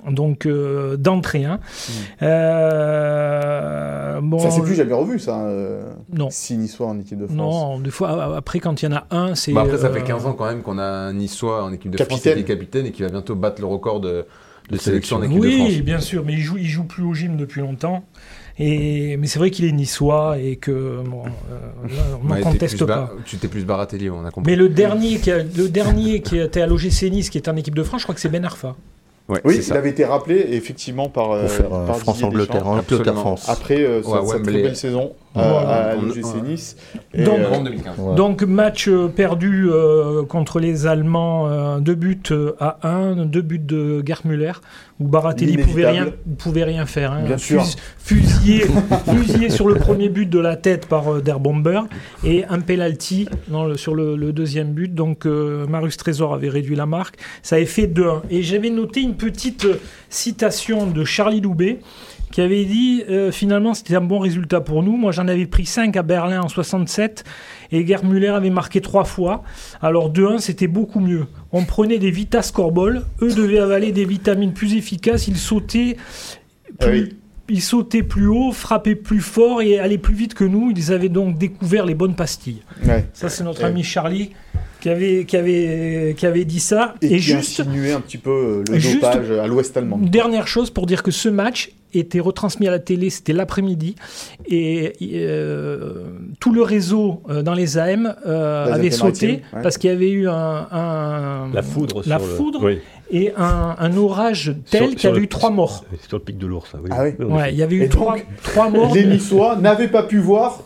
Donc, 0.09 0.47
euh, 0.47 0.97
d'entrée. 0.97 1.45
Hein. 1.45 1.61
Euh, 2.91 4.21
bon, 4.23 4.39
Ça, 4.39 4.51
c'est 4.51 4.63
plus 4.63 4.75
jamais 4.75 4.93
revu, 4.95 5.19
ça. 5.19 5.41
euh, 5.45 5.93
Non. 6.13 6.29
Six 6.31 6.57
Niçois 6.57 6.87
en 6.89 6.99
équipe 6.99 7.19
de 7.19 7.27
France. 7.27 7.37
Non, 7.37 7.79
des 7.81 7.91
fois, 7.91 8.11
a- 8.11 8.37
après, 8.37 8.61
quand 8.61 8.83
il 8.83 8.87
y 8.87 8.89
en 8.93 8.97
a 8.97 9.07
un, 9.11 9.35
c'est. 9.35 9.53
Bah 9.53 9.63
après, 9.63 9.79
ça 9.79 9.91
fait 9.91 10.01
euh, 10.01 10.05
15 10.05 10.27
ans 10.27 10.33
quand 10.35 10.47
même 10.47 10.63
qu'on 10.63 10.79
a 10.79 10.85
un 10.85 11.13
Niçois 11.13 11.65
en 11.65 11.73
équipe 11.73 11.91
de 11.91 11.97
Capitaine. 11.99 12.19
France 12.19 12.35
qui 12.35 12.41
est 12.41 12.45
capitaine 12.45 12.87
et 12.87 12.93
qui 12.93 13.03
va 13.03 13.09
bientôt 13.09 13.35
battre 13.35 13.61
le 13.61 13.67
record 13.67 14.01
de, 14.01 14.27
de 14.71 14.77
sélection 14.77 15.17
en 15.19 15.23
équipe 15.23 15.41
de 15.41 15.51
France. 15.51 15.69
Oui, 15.69 15.83
bien 15.83 16.01
sûr, 16.01 16.25
mais 16.25 16.33
il 16.35 16.41
joue, 16.41 16.57
il 16.59 16.67
joue 16.67 16.85
plus 16.85 17.03
au 17.05 17.15
gym 17.15 17.37
depuis 17.37 17.61
longtemps. 17.61 18.05
Et, 18.59 19.17
mais 19.17 19.27
c'est 19.27 19.39
vrai 19.39 19.51
qu'il 19.51 19.65
est 19.65 19.73
niçois 19.73 20.37
et 20.39 20.57
que 20.57 21.03
bon, 21.03 21.23
euh, 21.25 21.89
là, 21.89 22.03
on 22.23 22.31
Ouais, 22.31 22.39
t'es 22.39 22.43
conteste 22.43 22.85
pas. 22.85 23.11
Tu 23.25 23.39
t'es 23.39 23.49
plus 23.49 23.65
Baratelli, 23.65 24.11
on 24.11 24.25
a 24.27 24.31
compris. 24.31 24.51
Mais 24.53 24.57
le 24.57 24.69
dernier, 24.69 25.17
qui 25.19 25.31
a, 25.31 25.39
le 25.39 25.69
dernier 25.69 26.21
qui 26.21 26.39
était 26.39 26.61
à 26.61 26.67
l'OGC 26.67 27.11
Nice, 27.11 27.31
qui 27.31 27.39
est 27.39 27.49
en 27.49 27.57
équipe 27.57 27.75
de 27.75 27.83
France, 27.83 28.03
je 28.03 28.07
crois 28.07 28.15
que 28.15 28.21
c'est 28.21 28.29
Ben 28.29 28.45
Arfa. 28.45 28.77
Ouais, 29.31 29.41
Oui, 29.45 29.55
il 29.59 29.63
ça. 29.63 29.77
avait 29.77 29.91
été 29.91 30.05
rappelé 30.05 30.45
effectivement 30.51 31.09
par, 31.09 31.31
euh, 31.31 31.47
euh, 31.49 31.87
par 31.87 31.97
France-Angleterre. 31.99 32.65
France. 33.15 33.49
Après 33.49 33.81
euh, 33.81 34.03
Ouais, 34.03 34.19
cette, 34.27 34.39
Wembley. 34.39 34.53
très 34.53 34.63
belle 34.63 34.77
saison 34.77 35.13
Voilà. 35.35 35.91
à 35.93 35.97
On- 35.97 36.03
l'OGC 36.03 36.25
ouais. 36.25 36.49
Nice. 36.51 36.77
Et, 37.15 37.23
Donc- 37.23 37.39
euh, 37.39 37.43
Novembre 37.43 37.65
2015. 37.65 37.95
Ouais. 37.99 38.15
Donc 38.17 38.43
match 38.43 38.89
euh, 38.89 39.07
perdu 39.09 39.69
euh, 39.71 40.25
contre 40.25 40.59
les 40.59 40.87
Allemands, 40.87 41.47
euh, 41.49 41.79
deux 41.79 41.95
buts 41.95 42.21
à 42.59 42.79
un, 42.89 43.25
deux 43.27 43.43
buts 43.43 43.61
de 43.61 44.03
Germuller, 44.05 44.53
où 44.99 45.07
Baratelli 45.07 45.57
pouvait 45.59 45.87
rien, 45.89 46.07
pouvait 46.39 46.65
rien 46.65 46.85
faire. 46.85 47.13
hein. 47.13 47.23
Bien 47.25 47.39
sûr. 47.39 47.65
Fusillé, 47.99 48.65
fusillé 49.09 49.51
sur 49.51 49.69
le 49.69 49.77
premier 49.77 50.09
but 50.09 50.27
de 50.29 50.39
la 50.41 50.57
tête 50.57 50.87
par 50.87 51.15
euh, 51.15 51.21
Der 51.21 51.39
Bomber 51.39 51.83
et 52.25 52.45
un 52.47 52.59
penalty 52.61 53.29
dans 53.49 53.65
le- 53.67 53.77
sur 53.77 53.95
le, 53.95 54.17
le 54.17 54.33
deuxième 54.33 54.73
but. 54.73 54.93
Donc 54.95 55.27
euh, 55.27 55.65
Marius 55.69 55.97
Trésor 55.97 56.35
avait 56.35 56.49
réduit 56.49 56.75
la 56.77 56.87
marque. 56.87 57.17
Ça 57.43 57.55
avait 57.57 57.67
fait 57.67 57.87
2-1. 57.87 58.23
Et 58.31 58.43
j'avais 58.43 58.71
noté 58.71 59.01
une 59.01 59.15
petite 59.15 59.67
citation 60.09 60.87
de 60.87 61.05
Charlie 61.05 61.41
Loubet 61.41 61.79
qui 62.33 62.41
avait 62.41 62.65
dit 62.65 63.03
euh, 63.11 63.33
finalement 63.33 63.75
c'était 63.75 63.97
un 63.97 64.01
bon 64.01 64.19
résultat 64.21 64.61
pour 64.61 64.83
nous. 64.83 64.97
Moi 64.97 65.11
j'en 65.21 65.29
avais 65.29 65.47
pris 65.47 65.67
5 65.67 65.97
à 65.97 66.03
Berlin 66.03 66.41
en 66.43 66.49
67 66.49 67.25
et 67.73 67.87
Gerd 67.87 68.05
Müller 68.05 68.29
avait 68.29 68.51
marqué 68.51 68.81
3 68.81 69.05
fois. 69.05 69.43
Alors 69.83 70.11
2-1 70.13 70.39
c'était 70.39 70.67
beaucoup 70.67 71.01
mieux. 71.01 71.27
On 71.53 71.65
prenait 71.65 71.99
des 71.99 72.11
Vitas 72.11 72.51
Corbol, 72.55 73.03
eux 73.23 73.33
devaient 73.35 73.59
avaler 73.59 73.93
des 73.93 74.05
vitamines 74.05 74.53
plus 74.53 74.75
efficaces, 74.75 75.29
ils 75.29 75.37
sautaient 75.37 75.97
Ah 76.81 76.87
plus, 76.87 77.01
oui. 77.03 77.17
ils 77.49 77.61
sautaient 77.63 78.03
plus 78.03 78.27
haut, 78.29 78.53
frappaient 78.53 78.95
plus 78.95 79.21
fort 79.21 79.61
et 79.63 79.79
allaient 79.79 79.99
plus 79.99 80.15
vite 80.15 80.35
que 80.35 80.45
nous. 80.45 80.73
Ils 80.75 80.93
avaient 80.93 81.09
donc 81.09 81.37
découvert 81.39 81.85
les 81.85 81.95
bonnes 81.95 82.15
pastilles. 82.15 82.63
ouais. 82.87 83.07
Ça 83.13 83.29
c'est 83.29 83.45
notre 83.45 83.65
ami 83.65 83.83
Charlie 83.83 84.31
qui 84.81 84.89
avait, 84.89 85.25
qui 85.27 85.37
avait, 85.37 86.15
qui 86.17 86.25
avait 86.25 86.47
dit 86.47 86.61
ça. 86.61 86.95
Et, 87.03 87.07
Et, 87.07 87.09
qui 87.17 87.19
juste, 87.21 87.61
insinuait 87.61 87.93
un 87.93 88.01
petit 88.01 88.17
peu 88.17 88.65
euh, 88.67 88.73
le 88.73 88.95
dopage 88.95 89.31
à 89.31 89.47
l'ouest 89.47 89.77
allemand. 89.77 89.99
une 90.03 90.09
dernière 90.09 90.49
chose 90.49 90.71
pour 90.71 90.87
dire 90.87 91.03
que 91.03 91.11
ce 91.11 91.29
match 91.29 91.73
était 91.95 92.21
retransmis 92.21 92.69
à 92.69 92.71
la 92.71 92.79
télé, 92.79 93.11
c'était 93.11 93.33
l'après-midi, 93.33 93.95
et 94.47 94.93
euh, 95.15 96.05
tout 96.41 96.53
le 96.53 96.63
réseau 96.63 97.23
euh, 97.29 97.43
dans 97.43 97.55
les 97.55 97.79
AM 97.79 98.15
euh, 98.27 98.73
avait 98.73 98.91
sauté 98.91 99.43
ouais. 99.53 99.63
parce 99.63 99.79
qu'il 99.79 99.91
y 99.91 99.93
avait 99.93 100.11
eu 100.11 100.29
un, 100.29 100.67
un- 100.71 101.51
La 101.53 101.63
foudre 101.63 102.03
la 102.07 102.19
sur 102.19 102.27
le- 102.29 102.35
foudre 102.35 102.61
Oui. 102.65 102.79
Et 103.13 103.33
un, 103.37 103.75
un 103.79 103.97
orage 103.97 104.55
tel 104.71 104.95
qu'il 104.95 105.09
y 105.09 105.13
avait 105.13 105.21
eu 105.23 105.29
trois 105.29 105.51
morts. 105.51 105.85
Sur 106.09 106.19
le 106.19 106.25
pic 106.25 106.39
de 106.39 106.47
l'ours, 106.47 106.69
oui. 106.83 106.91
Ah 106.93 107.03
oui. 107.05 107.25
Ouais, 107.25 107.53
il 107.53 107.59
y 107.59 107.63
avait 107.63 107.77
eu 107.77 107.89
trois, 107.89 108.17
donc, 108.17 108.27
trois 108.43 108.69
morts. 108.71 108.95
Les 108.95 109.05
Niçois 109.05 109.57
n'avaient 109.57 109.89
pas 109.89 110.03
pu 110.05 110.19
voir 110.19 110.63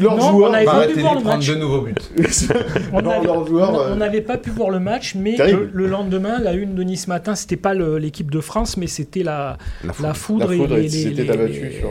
leurs 0.00 0.16
Non, 0.16 0.30
joueurs. 0.30 0.50
on 0.50 0.54
avait 0.54 0.64
pas 0.64 0.86
pu 0.86 1.00
voir 1.00 1.14
le 1.14 1.20
prendre 1.20 1.36
match. 1.36 1.48
de 1.48 1.54
nouveaux 1.54 1.80
buts. 1.82 1.94
On 2.92 3.02
n'avait- 3.02 3.28
euh, 3.28 3.94
n'avait 3.96 4.20
pas 4.20 4.36
pu 4.38 4.50
voir 4.50 4.70
le 4.70 4.80
match, 4.80 5.14
mais 5.14 5.36
le, 5.36 5.70
le 5.72 5.86
lendemain, 5.86 6.38
la 6.40 6.52
une 6.54 6.74
de 6.74 6.82
Nice 6.82 7.08
matin, 7.08 7.34
c'était 7.34 7.56
pas 7.56 7.74
l'équipe 7.74 8.30
de 8.30 8.40
France, 8.40 8.76
mais 8.76 8.86
c'était 8.86 9.22
la, 9.22 9.58
La 9.84 9.88
la 9.88 10.14
foudre. 10.14 10.14
foudre, 10.14 10.50
La 10.50 10.56
foudre 10.56 10.76
et 10.76 10.80
et 10.80 10.82
les, 10.82 10.88
s'était 10.88 11.22
les- 11.24 11.30
abattue 11.30 11.52
les- 11.52 11.78
sur, 11.80 11.88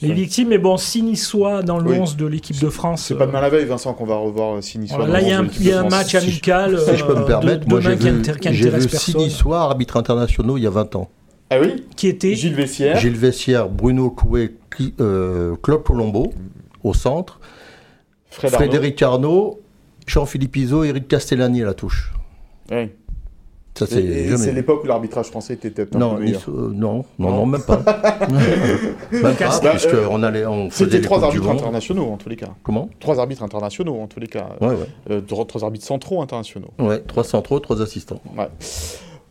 les 0.00 0.06
sur- 0.08 0.14
victimes. 0.16 0.48
Mais 0.48 0.58
bon, 0.58 0.76
si 0.76 1.02
Niçois 1.02 1.62
dans 1.62 1.78
le 1.78 1.90
Oui. 1.90 1.98
11 1.98 2.16
de 2.16 2.26
l'équipe 2.26 2.58
de 2.60 2.68
France. 2.68 3.04
C'est 3.08 3.14
pas 3.14 3.24
euh, 3.24 3.26
demain 3.26 3.40
la 3.40 3.48
veille, 3.50 3.64
Vincent, 3.66 3.92
qu'on 3.94 4.06
va 4.06 4.16
revoir 4.16 4.56
euh, 4.56 4.60
six 4.60 4.78
Niçois. 4.78 5.06
là, 5.06 5.20
il 5.20 5.28
y 5.28 5.32
a 5.32 5.38
un, 5.38 5.44
11 5.44 5.48
de 5.48 5.52
il 5.60 5.66
y 5.68 5.72
a 5.72 5.78
un 5.80 5.82
l'équipe 5.82 5.90
de 5.90 5.96
match 5.96 6.14
amical. 6.14 6.78
Si 6.80 6.96
je 6.96 7.04
peux 7.04 7.14
me 7.14 7.24
permettre, 7.24 7.68
moi 7.68 7.78
demain 7.80 7.90
j'ai 7.90 7.96
qui 7.98 8.04
vu, 8.04 8.10
six 8.98 9.12
personne. 9.12 9.30
Arbitres 9.58 9.96
internationaux 9.96 10.56
il 10.56 10.62
y 10.62 10.66
a 10.66 10.70
20 10.70 10.96
ans. 10.96 11.08
Ah 11.50 11.56
oui? 11.60 11.84
Qui 11.96 12.08
était? 12.08 12.34
Gilles 12.34 12.54
Vessière. 12.54 12.96
Gilles 12.98 13.16
Vessière, 13.16 13.68
Bruno 13.68 14.14
Cli- 14.70 14.94
euh, 15.00 15.56
Claude 15.62 15.82
Colombo 15.82 16.32
au 16.84 16.94
centre, 16.94 17.40
Fred. 18.30 18.52
Frédéric 18.52 19.02
Arnaud, 19.02 19.60
Jean-Philippe 20.06 20.56
Iso, 20.56 20.84
Eric 20.84 21.08
Castellani 21.08 21.62
à 21.62 21.66
la 21.66 21.74
touche. 21.74 22.12
Ça 23.78 23.84
Et- 23.84 23.88
c'est 23.88 24.28
jamais 24.28 24.52
l'époque 24.52 24.84
où 24.84 24.86
l'arbitrage 24.86 25.26
français 25.26 25.54
était 25.54 25.70
peut-être 25.70 25.94
un 25.96 25.98
Non, 25.98 26.16
peu 26.16 26.22
euh, 26.24 26.70
non, 26.74 27.04
non, 27.18 27.30
Non. 27.30 27.30
non, 27.36 27.46
même 27.46 27.62
pas. 27.62 27.76
même 28.30 29.34
pas, 29.36 29.60
Bah, 29.62 29.70
puisque 29.70 29.94
euh, 29.94 30.06
on 30.10 30.22
allait, 30.22 30.44
on 30.44 30.70
faisait 30.70 30.84
C'était 30.90 31.00
trois 31.00 31.22
arbitres 31.24 31.48
internationaux 31.48 32.10
en 32.10 32.16
tous 32.16 32.28
les 32.28 32.36
cas. 32.36 32.48
Comment? 32.62 32.88
Trois 32.98 33.18
arbitres 33.20 33.42
internationaux 33.42 34.00
en 34.00 34.06
tous 34.06 34.20
les 34.20 34.26
cas. 34.26 34.50
Ouais, 34.60 34.68
ouais. 34.68 34.76
Euh, 35.10 35.20
trois 35.20 35.44
trois 35.46 35.64
arbitres 35.64 35.86
centraux 35.86 36.20
internationaux. 36.20 36.70
Ouais, 36.78 36.98
trois 37.00 37.24
centraux, 37.24 37.58
trois 37.60 37.80
assistants. 37.80 38.20
Ouais. 38.36 38.48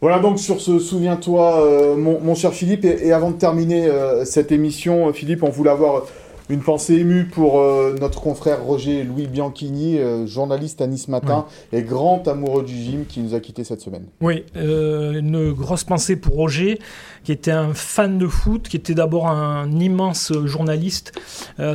Voilà 0.02 0.20
donc 0.20 0.40
sur 0.40 0.62
ce 0.62 0.80
Souviens-toi, 0.80 1.62
euh, 1.62 1.96
mon, 1.98 2.22
mon 2.22 2.34
cher 2.34 2.54
Philippe. 2.54 2.86
Et, 2.86 3.12
avant 3.12 3.32
de 3.32 3.38
terminer 3.38 3.88
euh, 3.88 4.24
cette 4.24 4.52
émission, 4.52 5.12
Philippe, 5.12 5.44
on 5.44 5.50
voulait 5.50 5.72
avoir 5.72 6.04
Une 6.52 6.62
pensée 6.62 6.96
émue 6.96 7.26
pour 7.26 7.60
euh, 7.60 7.96
notre 8.02 8.22
confrère 8.22 8.64
Roger 8.64 9.04
Louis 9.04 9.28
Bianchini, 9.28 10.00
euh, 10.00 10.26
journaliste 10.26 10.82
à 10.82 10.88
Nice 10.88 11.08
Matin 11.08 11.46
et 11.72 11.84
grand 11.84 12.28
amoureux 12.28 12.64
du 12.64 12.74
gym 12.74 13.06
qui 13.06 13.20
nous 13.20 13.36
a 13.36 13.40
quittés 13.40 13.64
cette 13.64 13.82
semaine. 13.82 14.06
Oui, 14.20 14.44
euh, 14.58 15.20
une 15.20 15.52
grosse 15.52 15.84
pensée 15.84 16.16
pour 16.16 16.34
Roger, 16.34 16.80
qui 17.24 17.32
était 17.32 17.52
un 17.52 17.76
fan 17.76 18.18
de 18.18 18.26
foot, 18.26 18.68
qui 18.68 18.78
était 18.78 18.96
d'abord 18.96 19.28
un 19.28 19.70
immense 19.80 20.34
journaliste, 20.46 21.12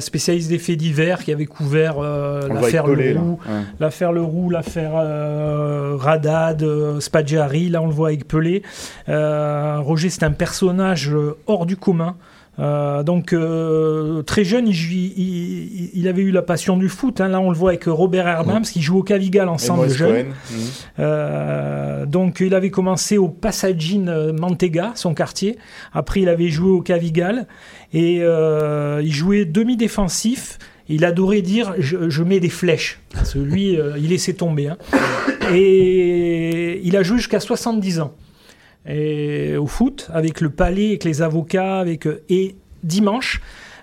spécialiste 0.01 0.49
des 0.49 0.59
faits 0.59 0.77
divers, 0.79 1.23
qui 1.23 1.31
avait 1.31 1.47
couvert 1.47 2.01
l'affaire. 2.01 2.89
Leroux, 2.89 3.39
Ouais. 3.47 3.63
l'affaire 3.79 4.11
Leroux, 4.11 4.51
l'affaire 4.51 4.95
Radad, 6.01 6.99
Spaggiari, 6.99 7.69
là 7.69 7.81
on 7.81 7.87
le 7.87 7.93
voit 7.93 8.09
avec 8.09 8.27
Pelé. 8.27 8.63
Roger, 9.07 10.11
c'est 10.11 10.25
un 10.25 10.33
personnage 10.33 11.13
hors 11.47 11.65
du 11.65 11.77
commun. 11.77 12.17
Euh, 12.61 13.03
donc 13.03 13.33
euh, 13.33 14.23
très 14.23 14.45
jeune, 14.45 14.69
il, 14.69 16.07
avait 16.09 16.23
eu 16.23 16.31
la 16.31 16.43
passion 16.43 16.77
du 16.77 16.89
foot. 16.89 17.21
hein. 17.21 17.29
Là, 17.29 17.41
on 17.41 17.51
le 17.51 17.57
voit 17.57 17.71
avec 17.71 17.85
Robert 17.87 18.29
Herbams, 18.29 18.63
qui 18.63 18.81
joue 18.81 18.99
au 18.99 19.03
Cavigal 19.03 19.49
ensemble 19.49 19.89
jeune. 19.91 20.27
Mhm. 20.29 20.35
Euh, 21.01 22.07
donc 22.07 22.41
il 22.41 22.55
avait 22.55 22.71
commencé 22.71 23.19
au 23.19 23.29
Passagine 23.29 24.33
Mantega, 24.33 24.93
son 24.95 25.15
quartier. 25.15 25.59
Après 25.93 26.21
il 26.21 26.29
avait 26.29 26.49
joué 26.49 26.71
au 26.71 26.81
Cavigal 26.81 27.47
et 27.93 28.19
il 28.23 29.13
jouait 29.13 29.45
demi-défensif. 29.45 30.59
Il 30.89 31.05
adorait 31.07 31.41
dire 31.41 31.75
je, 31.79 32.11
je 32.11 32.23
mets 32.23 32.41
des 32.41 32.51
flèches. 32.51 33.01
Parce 33.13 33.35
que 33.35 33.39
lui, 33.39 33.79
il 33.97 34.09
laissait 34.11 34.35
tomber. 34.35 34.69
hein. 34.69 34.77
Et 35.53 36.81
il 36.85 36.97
a 36.97 37.03
joué 37.03 37.17
jusqu'à 37.19 37.41
70 37.41 38.01
ans. 38.01 38.15
Et 38.87 39.57
au 39.57 39.67
foot, 39.67 40.09
avec 40.13 40.41
le 40.41 40.51
palais, 40.51 40.89
avec 40.89 41.05
les 41.05 41.23
avocats, 41.23 41.79
avec 41.79 42.07
euh, 42.07 42.23
et 42.29 42.57
dimanche, 42.83 43.41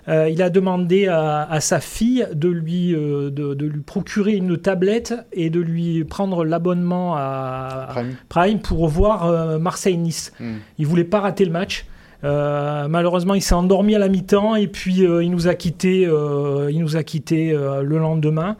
euh, 0.08 0.28
il 0.28 0.42
a 0.42 0.50
demandé 0.50 1.06
à, 1.06 1.42
à 1.42 1.60
sa 1.60 1.80
fille 1.80 2.26
de 2.34 2.48
lui, 2.48 2.94
euh, 2.94 3.30
de, 3.30 3.54
de 3.54 3.66
lui 3.66 3.80
procurer 3.80 4.32
une 4.32 4.58
tablette 4.58 5.14
et 5.32 5.48
de 5.48 5.60
lui 5.60 6.04
prendre 6.04 6.44
l'abonnement 6.44 7.14
à 7.16 7.86
Prime. 7.90 8.16
Prime 8.28 8.58
pour 8.60 8.88
voir 8.88 9.26
euh, 9.26 9.58
Marseille-Nice. 9.58 10.32
Mm. 10.40 10.54
Il 10.78 10.86
voulait 10.86 11.04
pas 11.04 11.20
rater 11.20 11.44
le 11.44 11.52
match. 11.52 11.86
Euh, 12.24 12.86
malheureusement, 12.88 13.34
il 13.34 13.42
s'est 13.42 13.54
endormi 13.54 13.94
à 13.94 13.98
la 13.98 14.08
mi-temps 14.08 14.54
et 14.54 14.68
puis 14.68 15.04
euh, 15.04 15.24
il 15.24 15.30
nous 15.30 15.48
a 15.48 15.54
quitté. 15.54 16.06
euh, 16.06 16.68
il 16.70 16.78
nous 16.80 16.96
a 16.96 17.02
quitté 17.02 17.52
euh, 17.52 17.82
le 17.82 17.98
lendemain. 17.98 18.56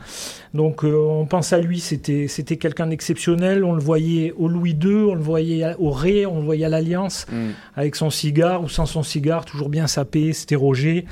Donc, 0.54 0.84
euh, 0.84 0.94
on 0.96 1.24
pense 1.26 1.52
à 1.52 1.58
lui. 1.60 1.78
C'était 1.80 2.26
c'était 2.28 2.56
quelqu'un 2.56 2.88
d'exceptionnel. 2.88 3.64
On 3.64 3.72
le 3.72 3.80
voyait 3.80 4.32
au 4.36 4.48
Louis 4.48 4.72
II, 4.82 5.04
on 5.10 5.14
le 5.14 5.20
voyait 5.22 5.74
au 5.78 5.90
Ré, 5.90 6.26
on 6.26 6.38
le 6.40 6.44
voyait 6.44 6.64
à 6.64 6.68
l'Alliance 6.68 7.26
Mm. 7.32 7.50
avec 7.76 7.94
son 7.96 8.10
cigare 8.10 8.62
ou 8.64 8.68
sans 8.68 8.84
son 8.86 9.02
cigare, 9.02 9.44
toujours 9.44 9.68
bien 9.68 9.86
sapé. 9.86 10.32
C'était 10.32 10.56
Roger. 10.56 11.06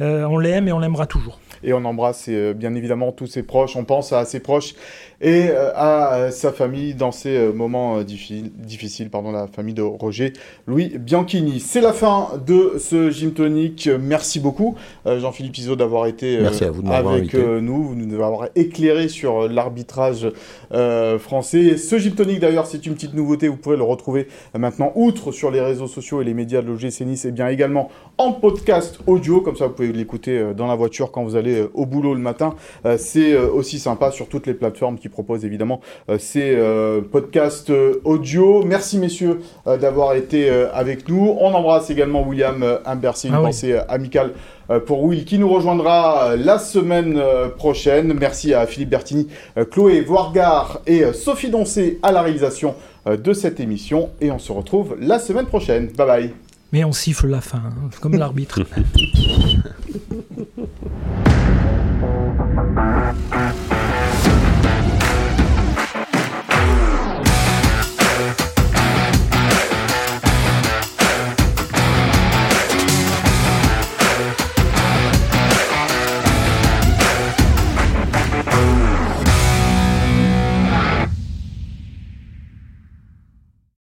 Euh, 0.00 0.24
on 0.24 0.38
l'aime 0.38 0.68
et 0.68 0.72
on 0.72 0.78
l'aimera 0.80 1.06
toujours. 1.06 1.38
Et 1.64 1.72
on 1.72 1.84
embrasse 1.84 2.26
euh, 2.28 2.52
bien 2.54 2.74
évidemment 2.74 3.10
tous 3.12 3.26
ses 3.26 3.42
proches, 3.42 3.74
on 3.76 3.84
pense 3.84 4.12
à 4.12 4.24
ses 4.24 4.40
proches 4.40 4.74
et 5.20 5.48
euh, 5.48 5.70
à 5.74 6.14
euh, 6.16 6.30
sa 6.30 6.52
famille 6.52 6.94
dans 6.94 7.10
ces 7.12 7.52
moments 7.52 7.98
euh, 7.98 8.02
diffi- 8.02 8.50
difficiles, 8.54 9.08
pardon, 9.10 9.32
la 9.32 9.46
famille 9.46 9.74
de 9.74 9.82
Roger 9.82 10.32
Louis 10.66 10.98
Bianchini. 10.98 11.60
C'est 11.60 11.80
la 11.80 11.92
fin 11.92 12.28
de 12.46 12.74
ce 12.78 13.10
Gym 13.10 13.32
Tonic. 13.32 13.88
Merci 14.00 14.40
beaucoup 14.40 14.74
Jean-Philippe 15.06 15.56
Izzo 15.58 15.76
d'avoir 15.76 16.06
été 16.06 16.38
Merci 16.40 16.64
à 16.64 16.70
vous 16.70 16.82
de 16.82 16.88
avec 16.88 17.34
nous, 17.34 17.82
vous 17.84 17.94
nous 17.94 18.14
avoir 18.14 18.48
éclairé 18.54 19.08
sur 19.08 19.48
l'arbitrage 19.48 20.28
euh, 20.72 21.18
français. 21.18 21.76
Ce 21.76 21.98
Gym 21.98 22.14
Tonic 22.14 22.40
d'ailleurs, 22.40 22.66
c'est 22.66 22.84
une 22.86 22.94
petite 22.94 23.14
nouveauté, 23.14 23.48
vous 23.48 23.56
pourrez 23.56 23.76
le 23.76 23.82
retrouver 23.82 24.28
maintenant, 24.58 24.92
outre 24.94 25.32
sur 25.32 25.50
les 25.50 25.60
réseaux 25.60 25.86
sociaux 25.86 26.20
et 26.20 26.24
les 26.24 26.34
médias 26.34 26.60
de 26.62 26.66
l'OGC 26.66 27.00
Nice, 27.02 27.24
et 27.24 27.32
bien 27.32 27.48
également 27.48 27.88
en 28.16 28.32
podcast 28.32 28.98
audio, 29.06 29.40
comme 29.40 29.56
ça 29.56 29.66
vous 29.66 29.72
pouvez 29.72 29.92
l'écouter 29.92 30.38
euh, 30.38 30.54
dans 30.54 30.66
la 30.66 30.74
voiture 30.76 31.10
quand 31.10 31.24
vous 31.24 31.34
allez 31.36 31.60
euh, 31.62 31.70
au 31.74 31.84
boulot 31.84 32.14
le 32.14 32.20
matin. 32.20 32.54
Euh, 32.86 32.96
C'est 32.98 33.36
aussi 33.36 33.78
sympa 33.78 34.10
sur 34.10 34.28
toutes 34.28 34.46
les 34.46 34.54
plateformes 34.54 34.98
qui 34.98 35.08
proposent 35.08 35.44
évidemment 35.44 35.80
ces 36.18 36.56
podcasts 37.10 37.72
audio. 38.04 38.62
Merci 38.64 38.98
messieurs 38.98 39.40
d'avoir 39.66 40.14
été 40.14 40.48
avec 40.48 41.08
nous. 41.08 41.36
On 41.40 41.52
embrasse 41.54 41.90
également 41.90 42.22
William 42.26 42.64
Imbercy, 42.84 43.28
une 43.28 43.34
Ah 43.34 43.40
oui. 43.40 43.46
pensée 43.46 43.76
amicale 43.88 44.32
pour 44.86 45.02
Will 45.04 45.24
qui 45.24 45.38
nous 45.38 45.48
rejoindra 45.48 46.36
la 46.36 46.58
semaine 46.58 47.20
prochaine. 47.56 48.14
Merci 48.18 48.54
à 48.54 48.66
Philippe 48.66 48.90
Bertini, 48.90 49.28
Chloé 49.70 50.00
Voirgard 50.02 50.80
et 50.86 51.12
Sophie 51.12 51.50
Doncé 51.50 51.98
à 52.02 52.12
la 52.12 52.22
réalisation 52.22 52.74
de 53.06 53.32
cette 53.32 53.60
émission. 53.60 54.10
Et 54.20 54.30
on 54.30 54.38
se 54.38 54.52
retrouve 54.52 54.96
la 55.00 55.18
semaine 55.18 55.46
prochaine. 55.46 55.88
Bye 55.96 56.06
bye. 56.06 56.43
Mais 56.74 56.82
on 56.82 56.90
siffle 56.90 57.28
la 57.28 57.40
fin, 57.40 57.58
hein, 57.58 57.88
comme 58.00 58.16
l'arbitre. 58.16 58.58